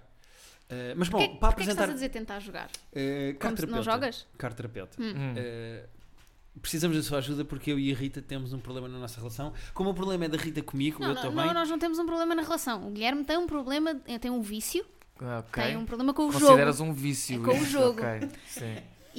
Uh, 0.69 0.93
mas 0.97 1.07
bom, 1.09 1.17
Porquê, 1.19 1.35
para 1.39 1.47
porquê 1.49 1.63
que 1.63 1.69
estás 1.69 1.89
apresentar. 1.89 1.91
a 1.91 1.93
dizer 1.93 2.09
tentar 2.09 2.39
jogar? 2.39 2.65
Uh, 2.91 3.31
Como 3.33 3.39
caro 3.39 3.57
se 3.57 3.65
não 3.67 3.81
jogas? 3.83 4.27
Caro 4.37 4.53
terapeuta. 4.53 5.01
Hum. 5.01 5.13
Hum. 5.15 5.33
Uh, 5.33 6.59
precisamos 6.61 6.97
da 6.97 7.03
sua 7.03 7.17
ajuda 7.19 7.45
porque 7.45 7.71
eu 7.71 7.79
e 7.79 7.91
a 7.91 7.95
Rita 7.95 8.21
temos 8.21 8.51
um 8.53 8.59
problema 8.59 8.87
na 8.87 8.99
nossa 8.99 9.17
relação. 9.19 9.53
Como 9.73 9.89
o 9.91 9.93
problema 9.93 10.25
é 10.25 10.27
da 10.29 10.37
Rita 10.37 10.61
comigo, 10.61 11.01
eu 11.01 11.07
Não, 11.07 11.15
estou 11.15 11.31
não, 11.31 11.37
bem. 11.37 11.47
não, 11.47 11.53
nós 11.53 11.69
não 11.69 11.79
temos 11.79 11.97
um 11.99 12.05
problema 12.05 12.35
na 12.35 12.41
relação. 12.41 12.85
O 12.87 12.91
Guilherme 12.91 13.23
tem 13.23 13.37
um 13.37 13.47
problema, 13.47 13.95
tem 14.19 14.29
um 14.29 14.41
vício, 14.41 14.85
Ah, 15.21 15.43
ok. 15.47 15.63
tem 15.63 15.77
um 15.77 15.85
problema 15.85 16.13
com 16.13 16.23
o 16.27 16.31
jogo. 16.31 16.45
Consideras 16.45 16.79
um 16.81 16.91
vício. 16.93 17.41
É 17.41 17.45
com 17.45 17.51
o 17.51 17.55
isso, 17.55 17.65
jogo. 17.71 18.01
ok. 18.01 18.27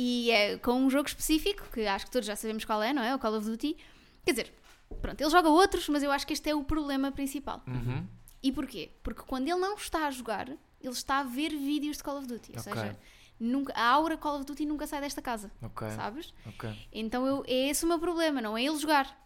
E 0.00 0.30
é 0.30 0.56
com 0.58 0.74
um 0.74 0.88
jogo 0.88 1.08
específico, 1.08 1.64
que 1.72 1.84
acho 1.84 2.04
que 2.04 2.12
todos 2.12 2.24
já 2.24 2.36
sabemos 2.36 2.64
qual 2.64 2.80
é, 2.80 2.92
não 2.92 3.02
é? 3.02 3.12
O 3.16 3.18
Call 3.18 3.34
of 3.36 3.44
Duty. 3.50 3.76
Quer 4.24 4.30
dizer, 4.30 4.54
pronto, 5.02 5.20
ele 5.20 5.28
joga 5.28 5.48
outros, 5.48 5.88
mas 5.88 6.04
eu 6.04 6.12
acho 6.12 6.24
que 6.24 6.32
este 6.32 6.48
é 6.48 6.54
o 6.54 6.62
problema 6.62 7.10
principal. 7.10 7.60
Uhum. 7.66 8.06
E 8.40 8.52
porquê? 8.52 8.92
Porque 9.02 9.22
quando 9.22 9.48
ele 9.48 9.58
não 9.58 9.74
está 9.74 10.06
a 10.06 10.10
jogar, 10.12 10.48
ele 10.48 10.92
está 10.92 11.18
a 11.18 11.22
ver 11.24 11.48
vídeos 11.48 11.96
de 11.96 12.04
Call 12.04 12.18
of 12.18 12.28
Duty. 12.28 12.52
Ou 12.54 12.62
seja, 12.62 12.96
nunca, 13.40 13.72
a 13.72 13.88
aura 13.88 14.16
Call 14.16 14.36
of 14.36 14.44
Duty 14.44 14.66
nunca 14.66 14.86
sai 14.86 15.00
desta 15.00 15.20
casa, 15.20 15.50
Ok. 15.60 15.90
sabes? 15.90 16.32
Ok. 16.46 16.70
Então 16.92 17.26
eu, 17.26 17.42
é 17.48 17.68
esse 17.68 17.84
o 17.84 17.88
meu 17.88 17.98
problema, 17.98 18.40
não 18.40 18.56
é 18.56 18.62
ele 18.62 18.78
jogar. 18.78 19.18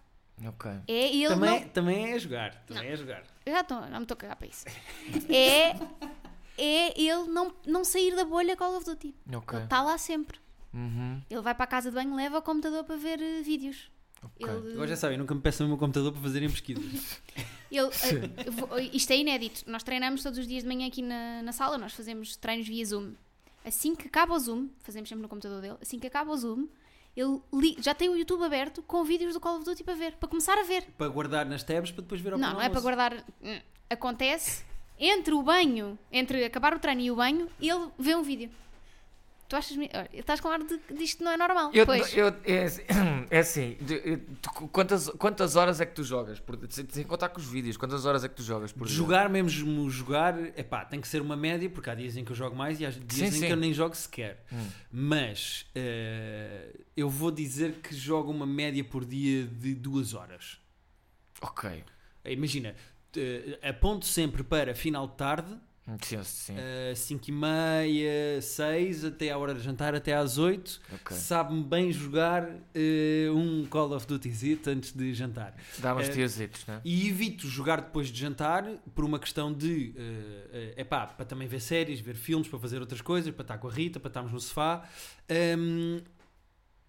Ok. 0.42 0.70
É 0.88 1.14
ele 1.14 1.28
Também, 1.28 1.60
não... 1.60 1.68
também 1.68 2.12
é 2.12 2.18
jogar. 2.18 2.54
Também 2.64 2.88
é 2.88 2.96
jogar. 2.96 3.24
Eu 3.44 3.52
já 3.52 3.60
estou, 3.60 3.78
não 3.82 3.98
me 3.98 4.04
estou 4.04 4.14
a 4.14 4.18
cagar 4.18 4.36
para 4.36 4.46
isso. 4.46 4.64
É, 5.28 5.76
é 6.56 6.98
ele 6.98 7.24
não, 7.28 7.54
não 7.66 7.84
sair 7.84 8.16
da 8.16 8.24
bolha 8.24 8.56
Call 8.56 8.74
of 8.78 8.86
Duty. 8.86 9.14
Ok. 9.34 9.58
Ele 9.58 9.64
está 9.64 9.82
lá 9.82 9.98
sempre. 9.98 10.40
Uhum. 10.74 11.20
Ele 11.30 11.40
vai 11.42 11.54
para 11.54 11.64
a 11.64 11.66
casa 11.68 11.90
de 11.90 11.94
banho, 11.94 12.14
leva 12.14 12.38
o 12.38 12.42
computador 12.42 12.84
para 12.84 12.96
ver 12.96 13.20
eh, 13.20 13.42
vídeos. 13.42 13.90
Ok. 14.22 14.46
Ele, 14.48 14.72
Agora 14.74 14.88
já 14.88 14.96
sabem, 14.96 15.18
nunca 15.18 15.34
me 15.34 15.40
peçam 15.40 15.66
o 15.66 15.68
meu 15.68 15.76
computador 15.78 16.12
para 16.12 16.22
fazerem 16.22 16.48
pesquisas. 16.48 17.20
ele, 17.70 17.88
eh, 18.46 18.50
vou- 18.50 18.78
isto 18.78 19.10
é 19.12 19.16
inédito. 19.18 19.64
Nós 19.70 19.82
treinamos 19.82 20.22
todos 20.22 20.38
os 20.38 20.46
dias 20.46 20.62
de 20.62 20.68
manhã 20.68 20.86
aqui 20.86 21.02
na, 21.02 21.42
na 21.42 21.52
sala, 21.52 21.76
nós 21.76 21.92
fazemos 21.92 22.36
treinos 22.36 22.66
via 22.66 22.84
Zoom. 22.84 23.12
Assim 23.64 23.94
que 23.94 24.06
acaba 24.08 24.34
o 24.34 24.38
Zoom, 24.38 24.68
fazemos 24.80 25.08
sempre 25.08 25.22
no 25.22 25.28
computador 25.28 25.60
dele, 25.60 25.76
assim 25.80 25.98
que 25.98 26.06
acaba 26.06 26.32
o 26.32 26.36
Zoom, 26.36 26.66
ele 27.16 27.40
li- 27.52 27.76
já 27.80 27.94
tem 27.94 28.08
o 28.08 28.16
YouTube 28.16 28.42
aberto 28.44 28.82
com 28.82 29.04
vídeos 29.04 29.34
do 29.34 29.40
Call 29.40 29.56
of 29.56 29.64
Duty 29.64 29.84
para 29.84 29.94
ver, 29.94 30.14
para 30.16 30.28
começar 30.28 30.56
a 30.58 30.62
ver. 30.64 30.84
para 30.96 31.06
guardar 31.08 31.44
nas 31.46 31.62
tabs 31.62 31.90
para 31.92 32.02
depois 32.02 32.20
ver 32.20 32.32
ao 32.32 32.38
Não, 32.38 32.54
não 32.54 32.60
é 32.62 32.68
para 32.68 32.80
guardar. 32.80 33.24
Hum, 33.42 33.60
Acontece 33.90 34.64
entre 34.98 35.34
o 35.34 35.42
banho, 35.42 35.98
entre 36.10 36.44
acabar 36.44 36.74
o 36.74 36.78
treino 36.78 37.00
e 37.02 37.10
o 37.10 37.16
banho, 37.16 37.48
ele 37.60 37.88
vê 37.98 38.14
um 38.16 38.22
vídeo. 38.22 38.50
Tu 39.52 39.56
achas. 39.56 39.76
olha, 39.76 40.08
Estás 40.14 40.40
com 40.40 40.48
ar 40.48 40.60
de 40.60 40.78
que 40.78 40.94
disto 40.94 41.22
não 41.22 41.30
é 41.30 41.36
normal. 41.36 41.70
Eu, 41.74 41.84
pois. 41.84 42.16
eu- 42.16 42.34
é, 42.46 42.64
assim- 42.64 42.82
é 43.28 43.38
assim, 43.38 43.76
tu- 44.40 44.50
quantas, 44.68 45.10
quantas 45.10 45.56
horas 45.56 45.78
é 45.78 45.84
que 45.84 45.94
tu 45.94 46.02
jogas? 46.02 46.40
Por, 46.40 46.58
sem, 46.70 47.04
contar 47.04 47.28
com 47.28 47.38
os 47.38 47.46
vídeos, 47.46 47.76
quantas 47.76 48.06
horas 48.06 48.24
é 48.24 48.28
que 48.30 48.34
tu 48.34 48.42
jogas 48.42 48.72
por 48.72 48.86
dia? 48.86 48.96
Jogar 48.96 49.28
mesmo, 49.28 49.90
jogar, 49.90 50.38
epá, 50.58 50.86
tem 50.86 51.02
que 51.02 51.06
ser 51.06 51.20
uma 51.20 51.36
média, 51.36 51.68
porque 51.68 51.90
há 51.90 51.94
dias 51.94 52.16
em 52.16 52.24
que 52.24 52.32
eu 52.32 52.36
jogo 52.36 52.56
mais 52.56 52.80
e 52.80 52.86
há 52.86 52.90
dias 52.90 53.04
Sim, 53.12 53.24
em 53.26 53.30
sim. 53.40 53.46
que 53.46 53.52
eu 53.52 53.56
nem 53.58 53.74
jogo 53.74 53.94
sequer. 53.94 54.42
Hum. 54.50 54.66
Mas 54.90 55.66
eh, 55.74 56.74
eu 56.96 57.10
vou 57.10 57.30
dizer 57.30 57.72
que 57.82 57.94
jogo 57.94 58.30
uma 58.30 58.46
média 58.46 58.82
por 58.82 59.04
dia 59.04 59.44
de 59.44 59.74
duas 59.74 60.14
horas. 60.14 60.58
Ok. 61.42 61.84
Imagina, 62.24 62.74
eh, 63.14 63.58
aponto 63.68 64.06
sempre 64.06 64.42
para 64.42 64.74
final 64.74 65.06
de 65.08 65.14
tarde, 65.16 65.54
Sim, 66.00 66.22
sim. 66.22 66.54
5 66.94 67.28
e 67.28 67.32
meia, 67.32 68.40
6, 68.40 69.04
até 69.04 69.30
à 69.30 69.38
hora 69.38 69.52
de 69.52 69.60
jantar, 69.60 69.94
até 69.94 70.14
às 70.14 70.38
8. 70.38 70.80
ok. 70.94 71.16
Sabe-me 71.16 71.64
bem 71.64 71.90
jogar 71.90 72.48
eh, 72.72 73.28
um 73.30 73.66
Call 73.66 73.92
of 73.92 74.06
Duty 74.06 74.30
Z 74.30 74.60
antes 74.68 74.92
de 74.92 75.12
jantar. 75.12 75.54
Dá 75.78 75.92
umas 75.92 76.08
eh, 76.08 76.12
tiazitos, 76.12 76.64
né? 76.66 76.80
E 76.84 77.08
evito 77.08 77.48
jogar 77.48 77.80
depois 77.80 78.08
de 78.08 78.20
jantar 78.20 78.64
por 78.94 79.04
uma 79.04 79.18
questão 79.18 79.52
de 79.52 79.92
é 80.76 80.82
epá, 80.82 81.06
para 81.06 81.26
também 81.26 81.48
ver 81.48 81.60
séries, 81.60 81.98
ver 82.00 82.14
filmes, 82.14 82.46
para 82.46 82.58
fazer 82.58 82.78
outras 82.80 83.00
coisas, 83.00 83.32
para 83.34 83.42
estar 83.42 83.58
com 83.58 83.68
a 83.68 83.72
Rita, 83.72 83.98
para 83.98 84.08
estarmos 84.08 84.32
no 84.32 84.40
sofá. 84.40 84.88
Hum, 85.58 86.00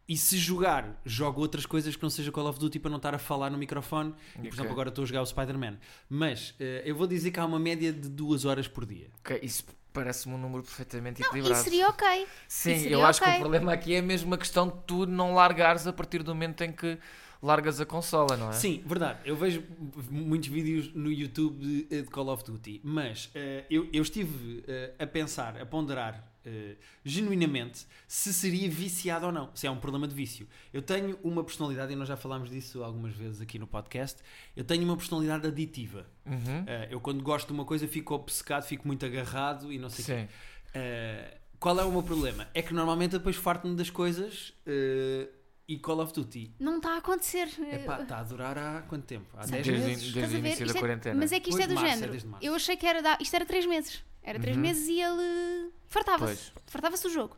e 0.07 0.17
se 0.17 0.37
jogar, 0.37 0.99
jogo 1.05 1.39
outras 1.41 1.65
coisas 1.65 1.95
que 1.95 2.03
não 2.03 2.09
seja 2.09 2.31
Call 2.31 2.47
of 2.47 2.59
Duty 2.59 2.79
para 2.79 2.89
não 2.89 2.97
estar 2.97 3.15
a 3.15 3.17
falar 3.17 3.49
no 3.49 3.57
microfone. 3.57 4.13
E, 4.35 4.47
por 4.47 4.53
exemplo, 4.53 4.71
agora 4.71 4.89
estou 4.89 5.03
a 5.03 5.07
jogar 5.07 5.21
o 5.21 5.25
Spider-Man. 5.25 5.77
Mas 6.09 6.53
eh, 6.59 6.81
eu 6.85 6.95
vou 6.95 7.07
dizer 7.07 7.31
que 7.31 7.39
há 7.39 7.45
uma 7.45 7.59
média 7.59 7.91
de 7.93 8.09
duas 8.09 8.43
horas 8.45 8.67
por 8.67 8.85
dia. 8.85 9.07
Ok, 9.19 9.39
Isso 9.41 9.63
parece-me 9.93 10.33
um 10.33 10.37
número 10.37 10.63
perfeitamente 10.63 11.21
Não, 11.21 11.27
equilibrado. 11.27 11.55
isso 11.55 11.69
seria 11.69 11.87
ok. 11.87 12.27
Sim, 12.47 12.71
isso 12.71 12.79
eu 12.85 12.89
seria 12.89 13.07
acho 13.07 13.19
que 13.21 13.25
ok. 13.27 13.37
o 13.37 13.41
problema 13.41 13.73
aqui 13.73 13.93
é 13.93 14.01
mesmo 14.01 14.33
a 14.33 14.37
questão 14.37 14.67
de 14.67 14.75
tu 14.87 15.05
não 15.05 15.35
largares 15.35 15.85
a 15.87 15.93
partir 15.93 16.23
do 16.23 16.33
momento 16.33 16.61
em 16.63 16.71
que 16.71 16.97
largas 17.41 17.79
a 17.79 17.85
consola, 17.85 18.35
não 18.35 18.49
é? 18.49 18.53
Sim, 18.53 18.81
verdade. 18.85 19.19
Eu 19.25 19.35
vejo 19.35 19.63
muitos 20.09 20.49
vídeos 20.49 20.93
no 20.93 21.11
YouTube 21.11 21.59
de, 21.59 22.01
de 22.01 22.09
Call 22.09 22.29
of 22.29 22.43
Duty, 22.43 22.81
mas 22.83 23.29
eh, 23.35 23.65
eu, 23.69 23.87
eu 23.93 24.01
estive 24.01 24.63
eh, 24.67 24.93
a 24.97 25.05
pensar, 25.05 25.61
a 25.61 25.65
ponderar 25.65 26.32
eh, 26.45 26.75
genuinamente 27.03 27.85
se 28.07 28.33
seria 28.33 28.69
viciado 28.69 29.25
ou 29.25 29.31
não, 29.31 29.49
se 29.55 29.67
é 29.67 29.71
um 29.71 29.77
problema 29.77 30.07
de 30.07 30.15
vício. 30.15 30.47
Eu 30.71 30.81
tenho 30.81 31.17
uma 31.23 31.43
personalidade, 31.43 31.93
e 31.93 31.95
nós 31.95 32.07
já 32.07 32.17
falámos 32.17 32.49
disso 32.49 32.83
algumas 32.83 33.13
vezes 33.13 33.41
aqui 33.41 33.57
no 33.57 33.67
podcast, 33.67 34.21
eu 34.55 34.63
tenho 34.63 34.83
uma 34.83 34.97
personalidade 34.97 35.47
aditiva. 35.47 36.05
Uhum. 36.25 36.63
Eh, 36.67 36.87
eu 36.91 36.99
quando 36.99 37.23
gosto 37.23 37.47
de 37.47 37.53
uma 37.53 37.65
coisa 37.65 37.87
fico 37.87 38.13
obcecado, 38.13 38.63
fico 38.63 38.87
muito 38.87 39.05
agarrado 39.05 39.71
e 39.71 39.77
não 39.77 39.89
sei 39.89 40.03
o 40.03 40.05
quê. 40.05 40.27
Sim. 40.27 40.79
Uh, 40.79 41.43
qual 41.59 41.79
é 41.79 41.85
o 41.85 41.91
meu 41.91 42.03
problema? 42.03 42.47
É 42.53 42.61
que 42.61 42.73
normalmente 42.73 43.11
depois 43.11 43.35
farto-me 43.35 43.75
das 43.75 43.89
coisas 43.89 44.53
uh, 44.67 45.29
e 45.67 45.77
Call 45.79 45.99
of 46.01 46.13
Duty. 46.13 46.53
Não 46.59 46.77
está 46.77 46.95
a 46.95 46.97
acontecer. 46.97 47.47
Epá, 47.71 48.01
está 48.01 48.19
a 48.19 48.23
durar 48.23 48.57
há 48.57 48.81
quanto 48.83 49.05
tempo? 49.05 49.27
Há 49.37 49.43
Sabe, 49.43 49.61
10 49.63 49.65
Desde- 49.67 49.87
meses? 49.87 50.13
desde- 50.13 50.35
a 50.35 50.37
o 50.37 50.39
início 50.39 50.65
da 50.67 50.73
é- 50.73 50.79
quarentena. 50.79 51.19
Mas 51.19 51.31
é 51.31 51.39
que 51.39 51.49
isto 51.49 51.57
Pois 51.57 51.63
é 51.63 51.67
do 51.67 51.69
de 51.69 51.75
março, 51.75 51.87
é 51.89 51.95
género. 51.95 52.11
desde 52.11 52.27
março. 52.29 52.45
eu 52.45 52.55
achei 52.55 52.75
que 52.77 52.85
era 52.85 53.01
da- 53.01 53.17
isto 53.21 53.33
era 53.35 53.45
3 53.45 53.65
meses. 53.65 54.03
Era 54.21 54.39
3 54.39 54.55
Uhum. 54.55 54.61
meses 54.61 54.87
e 54.87 54.99
ele 55.01 55.71
fartava-se. 55.87 56.51
Fartava-se 56.67 57.07
o 57.07 57.09
jogo. 57.09 57.37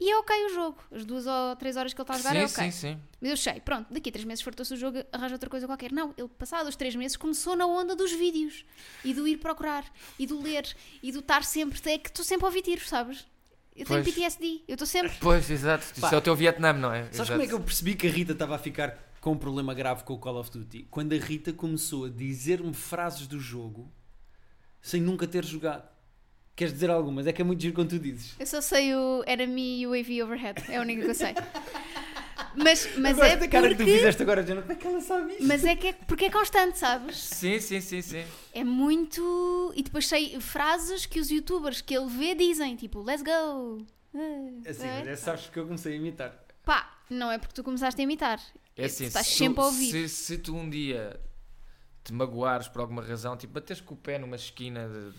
E 0.00 0.10
é 0.10 0.18
ok 0.18 0.46
o 0.46 0.48
jogo. 0.48 0.78
As 0.90 1.04
duas 1.04 1.26
ou 1.26 1.54
três 1.56 1.76
horas 1.76 1.94
que 1.94 2.00
ele 2.00 2.04
está 2.04 2.14
a 2.14 2.18
jogar 2.18 2.30
sim, 2.32 2.38
é 2.38 2.44
ok. 2.44 2.72
sim, 2.72 2.94
sim. 2.94 3.00
Mas 3.20 3.30
eu 3.30 3.36
sei, 3.36 3.60
pronto, 3.60 3.92
daqui 3.92 4.08
a 4.08 4.12
três 4.12 4.24
meses 4.24 4.42
fartou-se 4.42 4.74
o 4.74 4.76
jogo, 4.76 4.98
arranja 5.12 5.34
outra 5.36 5.48
coisa 5.48 5.64
qualquer. 5.66 5.92
Não, 5.92 6.12
ele, 6.18 6.28
passado 6.28 6.66
os 6.68 6.74
três 6.74 6.96
meses, 6.96 7.16
começou 7.16 7.54
na 7.54 7.66
onda 7.66 7.94
dos 7.94 8.10
vídeos 8.12 8.64
e 9.04 9.14
do 9.14 9.28
ir 9.28 9.36
procurar 9.38 9.84
e 10.18 10.26
do 10.26 10.40
ler 10.42 10.66
e 11.02 11.12
do 11.12 11.20
estar 11.20 11.44
sempre. 11.44 11.78
É 11.88 11.98
que 11.98 12.08
estou 12.08 12.24
sempre 12.24 12.44
a 12.44 12.48
ouvir 12.48 12.62
tiros, 12.62 12.88
sabes? 12.88 13.24
Eu 13.74 13.86
tenho 13.86 14.02
Pois. 14.02 14.14
PTSD, 14.14 14.62
eu 14.68 14.74
estou 14.74 14.86
sempre. 14.86 15.12
Pois, 15.20 15.50
exato. 15.50 15.84
Isso 15.92 16.00
Pá. 16.00 16.10
é 16.12 16.16
o 16.16 16.20
teu 16.20 16.36
Vietnã, 16.36 16.72
não 16.72 16.92
é? 16.92 17.04
Sabes 17.04 17.14
Exato. 17.14 17.30
como 17.32 17.42
é 17.42 17.46
que 17.46 17.52
eu 17.54 17.60
percebi 17.60 17.94
que 17.94 18.06
a 18.06 18.10
Rita 18.10 18.32
estava 18.32 18.54
a 18.54 18.58
ficar 18.58 18.98
com 19.20 19.32
um 19.32 19.36
problema 19.38 19.72
grave 19.72 20.04
com 20.04 20.12
o 20.14 20.18
Call 20.18 20.36
of 20.38 20.50
Duty? 20.50 20.86
Quando 20.90 21.14
a 21.14 21.16
Rita 21.18 21.52
começou 21.52 22.04
a 22.04 22.08
dizer-me 22.10 22.74
frases 22.74 23.26
do 23.26 23.40
jogo 23.40 23.90
sem 24.80 25.00
nunca 25.00 25.26
ter 25.26 25.44
jogado. 25.44 25.90
Queres 26.54 26.74
dizer 26.74 26.90
algumas? 26.90 27.26
É 27.26 27.32
que 27.32 27.40
é 27.40 27.44
muito 27.44 27.62
giro 27.62 27.74
quando 27.74 27.88
tu 27.90 27.98
dizes. 27.98 28.34
Eu 28.38 28.44
só 28.44 28.60
sei 28.60 28.94
o 28.94 29.24
Enemy 29.26 29.86
UAV 29.86 30.22
Overhead, 30.24 30.62
é 30.68 30.76
a 30.76 30.80
única 30.82 31.02
que 31.02 31.08
eu 31.08 31.14
sei. 31.14 31.32
Mas, 32.54 32.96
mas 32.98 33.10
Eu 33.16 33.16
gosto 33.16 33.32
é 33.32 33.36
da 33.36 33.48
cara 33.48 33.68
que 33.68 33.74
tu 33.74 33.78
porque. 33.78 33.92
fizeste 33.96 34.22
agora, 34.22 34.42
Jana. 34.46 34.60
Como 34.62 34.72
é 34.72 34.76
que 34.76 34.86
ela 34.86 35.00
sabe 35.00 35.32
isso? 35.34 35.46
Mas 35.46 35.64
é 35.64 35.74
que 35.76 35.86
é 35.88 35.92
porque 35.92 36.24
é 36.26 36.30
constante, 36.30 36.78
sabes? 36.78 37.16
Sim, 37.18 37.58
sim, 37.60 37.80
sim, 37.80 38.02
sim. 38.02 38.24
É 38.52 38.62
muito. 38.64 39.72
E 39.76 39.82
depois 39.82 40.06
sei 40.06 40.38
frases 40.40 41.06
que 41.06 41.18
os 41.20 41.30
youtubers 41.30 41.80
que 41.80 41.96
ele 41.96 42.08
vê 42.08 42.34
dizem, 42.34 42.76
tipo, 42.76 43.02
let's 43.02 43.22
go. 43.22 43.84
Ah, 44.14 44.68
Assim, 44.70 44.86
é? 44.86 44.98
mas 45.00 45.08
é 45.08 45.16
sabes 45.16 45.48
que 45.48 45.58
eu 45.58 45.64
comecei 45.66 45.94
a 45.94 45.96
imitar. 45.96 46.38
Pá, 46.64 46.98
não 47.08 47.30
é 47.30 47.38
porque 47.38 47.54
tu 47.54 47.64
começaste 47.64 48.00
a 48.00 48.04
imitar. 48.04 48.40
É 48.76 48.84
assim, 48.84 49.04
tu 49.04 49.08
estás 49.08 49.26
se, 49.26 49.34
sempre 49.36 49.54
tu, 49.56 49.60
a 49.62 49.66
ouvir. 49.66 49.90
se, 49.90 50.08
se 50.08 50.38
tu 50.38 50.54
um 50.56 50.68
dia 50.68 51.18
te 52.04 52.12
magoares 52.12 52.68
por 52.68 52.80
alguma 52.80 53.02
razão, 53.02 53.36
tipo, 53.36 53.52
bateres 53.54 53.80
com 53.80 53.94
o 53.94 53.96
pé 53.96 54.18
numa 54.18 54.36
esquina 54.36 54.88
de- 54.88 55.12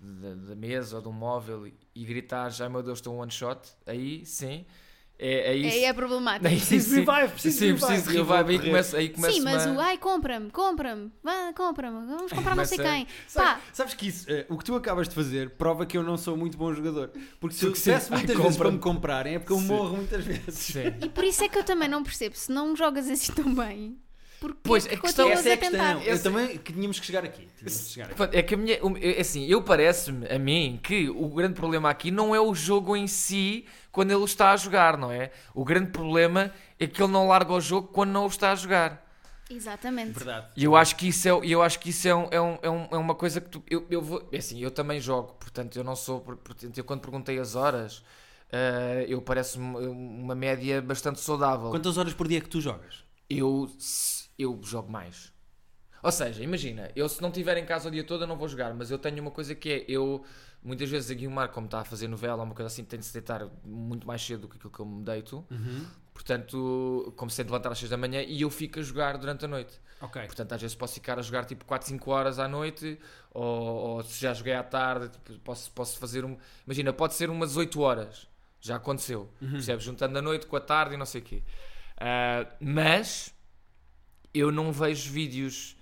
de- 0.00 0.46
da 0.48 0.54
mesa 0.56 0.96
ou 0.96 1.02
de 1.02 1.08
um 1.08 1.12
móvel 1.12 1.66
e, 1.94 2.04
gritares, 2.04 2.60
ai 2.60 2.68
meu 2.68 2.82
Deus, 2.82 2.98
estou 2.98 3.14
um 3.14 3.18
one 3.20 3.30
shot, 3.30 3.60
aí 3.86 4.24
sim, 4.26 4.64
é, 5.22 5.52
é 5.52 5.56
isso. 5.56 5.76
Aí 5.76 5.84
é 5.84 5.92
problemático. 5.92 6.46
Aí 6.48 6.56
Preciso 6.56 6.88
de 6.88 6.94
sim. 6.94 7.04
revive, 7.04 7.32
preciso 7.32 7.54
de 7.54 7.60
Sim, 7.60 7.66
revive. 7.66 7.86
preciso 7.86 8.10
de 8.10 8.16
revive. 8.18 8.52
Aí 8.52 8.58
começa, 8.70 8.96
aí 8.96 9.08
começa 9.08 9.34
Sim, 9.34 9.40
mas 9.42 9.66
uma... 9.66 9.74
o 9.76 9.80
ai, 9.80 9.98
compra-me, 9.98 10.50
compra-me, 10.50 11.12
vá, 11.22 11.52
compra-me, 11.54 12.06
vamos 12.06 12.32
comprar 12.32 12.56
não 12.56 12.64
sei 12.64 12.78
quem. 12.78 13.06
Sabes, 13.28 13.52
Pá, 13.52 13.60
sabes 13.72 13.94
que 13.94 14.08
isso, 14.08 14.30
eh, 14.30 14.44
o 14.48 14.58
que 14.58 14.64
tu 14.64 14.74
acabas 14.74 15.08
de 15.08 15.14
fazer 15.14 15.50
prova 15.50 15.86
que 15.86 15.96
eu 15.96 16.02
não 16.02 16.16
sou 16.16 16.36
muito 16.36 16.58
bom 16.58 16.72
jogador. 16.74 17.10
Porque 17.40 17.54
se 17.54 17.64
eu 17.64 17.74
sim, 17.74 17.92
peço 17.92 18.12
ai, 18.12 18.18
muitas 18.18 18.36
vezes 18.36 18.56
para 18.56 18.70
me 18.70 18.78
comprarem 18.78 19.34
é 19.36 19.38
porque 19.38 19.52
eu 19.52 19.58
Sim. 19.58 19.66
morro 19.66 19.96
muitas 19.96 20.24
vezes. 20.24 20.54
Sim. 20.54 20.92
e 21.02 21.08
por 21.08 21.22
isso 21.24 21.44
é 21.44 21.48
que 21.48 21.56
eu 21.58 21.64
também 21.64 21.88
não 21.88 22.02
percebo, 22.02 22.36
se 22.36 22.50
não 22.50 22.74
jogas 22.74 23.08
assim 23.08 23.32
tão 23.32 23.54
bem, 23.54 23.96
porque 24.42 24.60
Pois, 24.64 24.86
que 24.86 24.94
a 24.94 24.98
questão- 24.98 25.24
continuas 25.26 25.40
Essa 25.40 25.48
é 25.48 25.52
a 25.52 25.54
a 25.54 25.58
tentar? 25.58 25.78
questão. 25.94 26.02
Eu 26.02 26.14
Esse- 26.14 26.22
também 26.24 26.58
que 26.58 26.72
tínhamos 26.72 26.98
que 27.00 27.06
chegar 27.06 27.24
aqui. 27.24 27.48
Tínhamos 27.56 27.80
que 27.84 27.90
chegar 27.92 28.10
aqui. 28.10 28.36
É 28.36 28.42
que 28.42 28.54
a 28.54 28.56
minha, 28.56 28.78
é 29.00 29.20
assim, 29.20 29.46
eu 29.46 29.62
parece-me 29.62 30.26
a 30.28 30.38
mim 30.38 30.80
que 30.82 31.08
o 31.08 31.28
grande 31.28 31.54
problema 31.54 31.88
aqui 31.88 32.10
não 32.10 32.34
é 32.34 32.40
o 32.40 32.54
jogo 32.54 32.96
em 32.96 33.06
si 33.06 33.64
quando 33.92 34.10
ele 34.10 34.20
o 34.20 34.24
está 34.24 34.50
a 34.52 34.56
jogar, 34.56 34.96
não 34.98 35.10
é? 35.12 35.30
O 35.54 35.64
grande 35.64 35.90
problema 35.92 36.52
é 36.78 36.86
que 36.86 37.00
ele 37.02 37.12
não 37.12 37.28
larga 37.28 37.52
o 37.52 37.60
jogo 37.60 37.88
quando 37.88 38.10
não 38.10 38.24
o 38.24 38.28
está 38.28 38.50
a 38.52 38.54
jogar. 38.56 39.06
Exatamente. 39.50 40.12
Verdade. 40.12 40.46
E 40.56 40.64
eu 40.64 40.74
acho 40.74 40.96
que 40.96 41.08
isso 41.08 41.28
é, 41.28 41.30
eu 41.30 41.62
acho 41.62 41.78
que 41.78 41.90
isso 41.90 42.08
é, 42.08 42.14
um- 42.14 42.28
é, 42.30 42.40
um- 42.40 42.58
é, 42.62 42.66
é 42.92 42.96
uma 42.96 43.14
coisa 43.14 43.40
que 43.40 43.48
tu, 43.50 43.62
eu, 43.68 43.86
eu 43.90 44.00
vou, 44.00 44.26
é 44.32 44.38
assim, 44.38 44.58
eu 44.60 44.70
também 44.70 44.98
jogo, 45.00 45.34
portanto 45.38 45.76
eu 45.76 45.84
não 45.84 45.94
sou, 45.94 46.20
por- 46.20 46.36
portanto 46.38 46.76
eu 46.78 46.84
quando 46.84 47.00
perguntei 47.00 47.38
as 47.38 47.54
horas, 47.54 48.02
eh, 48.50 49.04
eu 49.08 49.20
parece-me 49.20 49.64
uma 49.86 50.34
média 50.34 50.80
bastante 50.80 51.20
saudável. 51.20 51.70
Quantas 51.70 51.98
horas 51.98 52.14
por 52.14 52.26
dia 52.28 52.38
é 52.38 52.40
que 52.40 52.48
tu 52.48 52.60
jogas? 52.60 53.04
eu, 53.28 53.66
eu 54.42 54.60
jogo 54.62 54.90
mais. 54.90 55.32
Ou 56.02 56.10
seja, 56.10 56.42
imagina, 56.42 56.90
eu 56.96 57.08
se 57.08 57.22
não 57.22 57.28
estiver 57.28 57.56
em 57.56 57.64
casa 57.64 57.88
o 57.88 57.90
dia 57.90 58.02
todo 58.02 58.24
eu 58.24 58.26
não 58.26 58.36
vou 58.36 58.48
jogar, 58.48 58.74
mas 58.74 58.90
eu 58.90 58.98
tenho 58.98 59.22
uma 59.22 59.30
coisa 59.30 59.54
que 59.54 59.70
é, 59.70 59.84
eu 59.86 60.24
muitas 60.62 60.90
vezes 60.90 61.10
a 61.10 61.14
Guilmar, 61.14 61.48
como 61.50 61.66
está 61.66 61.80
a 61.80 61.84
fazer 61.84 62.08
novela 62.08 62.38
ou 62.38 62.44
uma 62.44 62.54
coisa 62.54 62.66
assim, 62.66 62.84
tem 62.84 62.98
de 62.98 63.06
se 63.06 63.12
deitar 63.12 63.48
muito 63.64 64.06
mais 64.06 64.20
cedo 64.20 64.42
do 64.42 64.48
que 64.48 64.56
aquilo 64.56 64.72
que 64.72 64.80
eu 64.80 64.86
me 64.86 65.04
deito, 65.04 65.44
portanto, 66.12 67.12
como 67.16 67.30
se 67.30 67.36
tem 67.36 67.46
de 67.46 67.52
levantar 67.52 67.70
às 67.70 67.78
6 67.78 67.90
da 67.90 67.96
manhã 67.96 68.20
e 68.22 68.42
eu 68.42 68.50
fico 68.50 68.80
a 68.80 68.82
jogar 68.82 69.16
durante 69.16 69.44
a 69.44 69.48
noite. 69.48 69.80
Ok. 70.00 70.20
Portanto, 70.26 70.52
às 70.52 70.60
vezes 70.60 70.74
posso 70.76 70.94
ficar 70.94 71.18
a 71.18 71.22
jogar 71.22 71.44
tipo 71.44 71.64
4, 71.64 71.86
5 71.88 72.10
horas 72.10 72.38
à 72.40 72.48
noite, 72.48 72.98
ou, 73.30 73.44
ou 73.44 74.02
se 74.02 74.20
já 74.20 74.34
joguei 74.34 74.54
à 74.54 74.62
tarde, 74.64 75.08
tipo, 75.08 75.38
posso, 75.40 75.70
posso 75.70 75.98
fazer 75.98 76.24
um. 76.24 76.36
Imagina, 76.66 76.92
pode 76.92 77.14
ser 77.14 77.30
umas 77.30 77.56
8 77.56 77.80
horas, 77.80 78.28
já 78.60 78.76
aconteceu, 78.76 79.32
percebes? 79.38 79.84
Juntando 79.84 80.18
a 80.18 80.22
noite 80.22 80.46
com 80.46 80.56
a 80.56 80.60
tarde 80.60 80.94
e 80.94 80.98
não 80.98 81.06
sei 81.06 81.20
o 81.20 81.24
quê. 81.24 81.42
Ah, 81.96 82.46
mas 82.60 83.32
eu 84.34 84.50
não 84.52 84.72
vejo 84.72 85.10
vídeos 85.10 85.76